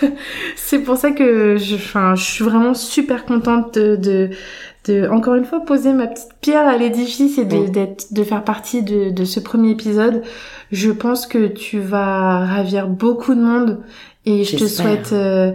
c'est 0.56 0.78
pour 0.78 0.96
ça 0.96 1.10
que 1.10 1.56
je, 1.56 1.74
enfin, 1.74 2.14
je 2.14 2.22
suis 2.22 2.44
vraiment 2.44 2.74
super 2.74 3.24
contente 3.24 3.74
de, 3.74 4.30
de, 4.86 5.08
encore 5.08 5.34
une 5.34 5.44
fois 5.44 5.60
poser 5.60 5.92
ma 5.92 6.06
petite 6.06 6.30
pierre 6.40 6.68
à 6.68 6.76
l'édifice 6.76 7.38
et 7.38 7.44
de 7.44 8.22
faire 8.22 8.44
partie 8.44 8.84
de, 8.84 9.10
de 9.10 9.24
ce 9.24 9.40
premier 9.40 9.70
épisode. 9.70 10.22
Je 10.70 10.90
pense 10.90 11.26
que 11.26 11.46
tu 11.46 11.78
vas 11.80 12.44
ravir 12.44 12.88
beaucoup 12.88 13.34
de 13.34 13.40
monde 13.40 13.80
et 14.26 14.44
je 14.44 14.56
te 14.56 14.66
souhaite, 14.66 15.12
euh, 15.12 15.52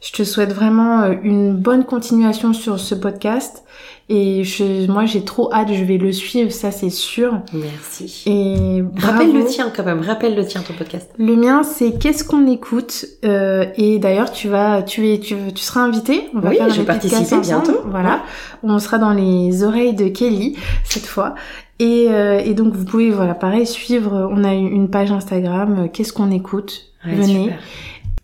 je 0.00 0.12
te 0.12 0.24
souhaite 0.24 0.52
vraiment 0.52 1.02
euh, 1.02 1.14
une 1.22 1.54
bonne 1.54 1.84
continuation 1.84 2.52
sur 2.52 2.78
ce 2.78 2.94
podcast. 2.94 3.64
Et 4.12 4.42
je, 4.42 4.90
moi, 4.90 5.04
j'ai 5.04 5.24
trop 5.24 5.52
hâte, 5.54 5.68
je 5.72 5.84
vais 5.84 5.96
le 5.96 6.10
suivre, 6.10 6.50
ça 6.50 6.72
c'est 6.72 6.90
sûr. 6.90 7.42
Merci. 7.52 8.24
Et 8.26 8.82
rappelle 9.00 9.32
le 9.32 9.44
tien 9.44 9.70
quand 9.74 9.84
même, 9.84 10.00
rappelle 10.00 10.34
le 10.34 10.44
tien 10.44 10.62
ton 10.62 10.74
podcast. 10.74 11.08
Le 11.16 11.36
mien, 11.36 11.62
c'est 11.62 11.96
qu'est-ce 11.96 12.24
qu'on 12.24 12.48
écoute. 12.48 13.06
Euh, 13.24 13.66
et 13.76 14.00
d'ailleurs, 14.00 14.32
tu 14.32 14.48
vas, 14.48 14.82
tu 14.82 15.12
es, 15.12 15.20
tu, 15.20 15.36
tu 15.54 15.62
seras 15.62 15.82
invité. 15.82 16.24
On 16.34 16.40
va 16.40 16.50
oui, 16.50 16.56
faire 16.56 16.70
je 16.70 16.80
vais 16.80 16.86
participer 16.86 17.38
bientôt. 17.40 17.82
Voilà, 17.86 18.24
on 18.64 18.80
sera 18.80 18.98
dans 18.98 19.12
les 19.12 19.62
oreilles 19.62 19.94
de 19.94 20.08
Kelly 20.08 20.56
cette 20.82 21.06
fois. 21.06 21.36
Et, 21.78 22.08
euh, 22.08 22.40
et 22.44 22.54
donc 22.54 22.74
vous 22.74 22.84
pouvez, 22.84 23.10
voilà, 23.10 23.34
pareil, 23.34 23.64
suivre. 23.64 24.28
On 24.32 24.42
a 24.42 24.54
une 24.54 24.90
page 24.90 25.12
Instagram. 25.12 25.88
Qu'est-ce 25.92 26.12
qu'on 26.12 26.32
écoute? 26.32 26.86
Venez. 27.04 27.44
Super. 27.44 27.58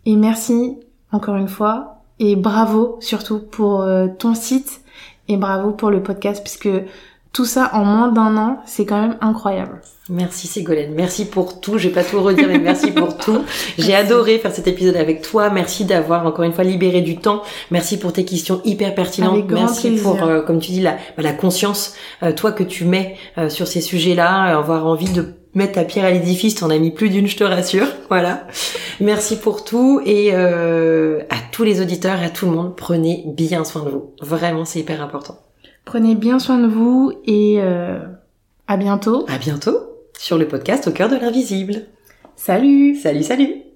Et 0.07 0.15
merci 0.15 0.77
encore 1.11 1.35
une 1.35 1.49
fois 1.49 1.97
et 2.17 2.37
bravo 2.37 2.95
surtout 3.01 3.39
pour 3.39 3.81
euh, 3.81 4.07
ton 4.07 4.35
site 4.35 4.79
et 5.27 5.35
bravo 5.35 5.71
pour 5.71 5.91
le 5.91 6.01
podcast 6.01 6.41
puisque 6.41 6.69
tout 7.33 7.43
ça 7.43 7.71
en 7.73 7.83
moins 7.83 8.07
d'un 8.07 8.37
an, 8.37 8.61
c'est 8.65 8.85
quand 8.85 9.01
même 9.01 9.17
incroyable. 9.19 9.81
Merci 10.07 10.47
Ségolène, 10.47 10.93
merci 10.95 11.25
pour 11.25 11.59
tout. 11.59 11.77
Je 11.77 11.89
vais 11.89 11.93
pas 11.93 12.05
tout 12.05 12.21
redire, 12.21 12.47
mais 12.47 12.57
merci 12.57 12.91
pour 12.91 13.17
tout. 13.17 13.43
J'ai 13.77 13.93
adoré 13.93 14.39
faire 14.39 14.53
cet 14.53 14.67
épisode 14.67 14.95
avec 14.95 15.21
toi. 15.23 15.49
Merci 15.49 15.83
d'avoir 15.83 16.25
encore 16.25 16.45
une 16.45 16.53
fois 16.53 16.63
libéré 16.63 17.01
du 17.01 17.17
temps. 17.17 17.41
Merci 17.69 17.99
pour 17.99 18.13
tes 18.13 18.23
questions 18.23 18.61
hyper 18.63 18.95
pertinentes. 18.95 19.43
merci 19.51 19.97
pour, 19.97 20.23
euh, 20.23 20.41
comme 20.41 20.61
tu 20.61 20.71
dis, 20.71 20.79
la, 20.79 20.95
la 21.17 21.33
conscience, 21.33 21.95
euh, 22.23 22.31
toi 22.31 22.53
que 22.53 22.63
tu 22.63 22.85
mets 22.85 23.17
sur 23.49 23.67
ces 23.67 23.81
sujets-là, 23.81 24.57
avoir 24.57 24.87
envie 24.87 25.11
de 25.11 25.33
mettre 25.57 25.73
ta 25.73 25.83
pierre 25.83 26.05
à 26.05 26.11
l'édifice, 26.11 26.55
t'en 26.55 26.69
as 26.69 26.77
mis 26.77 26.91
plus 26.91 27.09
d'une, 27.09 27.27
je 27.27 27.35
te 27.35 27.43
rassure. 27.43 27.87
Voilà. 28.09 28.47
Merci 29.01 29.37
pour 29.37 29.65
tout 29.65 30.01
et 30.05 30.29
euh, 30.31 31.19
à 31.29 31.35
tous 31.51 31.63
les 31.63 31.81
auditeurs 31.81 32.21
et 32.21 32.25
à 32.25 32.29
tout 32.29 32.45
le 32.45 32.53
monde, 32.53 32.73
prenez 32.77 33.25
bien 33.27 33.65
soin 33.65 33.83
de 33.83 33.89
vous. 33.89 34.13
Vraiment, 34.21 34.63
c'est 34.63 34.79
hyper 34.79 35.01
important. 35.01 35.37
Prenez 35.83 36.15
bien 36.15 36.39
soin 36.39 36.57
de 36.57 36.67
vous 36.67 37.11
et 37.25 37.57
euh, 37.59 37.99
à 38.67 38.77
bientôt. 38.77 39.25
À 39.27 39.37
bientôt 39.37 39.77
sur 40.17 40.37
le 40.37 40.47
podcast 40.47 40.87
Au 40.87 40.91
cœur 40.91 41.09
de 41.09 41.17
l'invisible. 41.17 41.83
Salut. 42.37 42.95
Salut, 42.95 43.23
salut. 43.23 43.66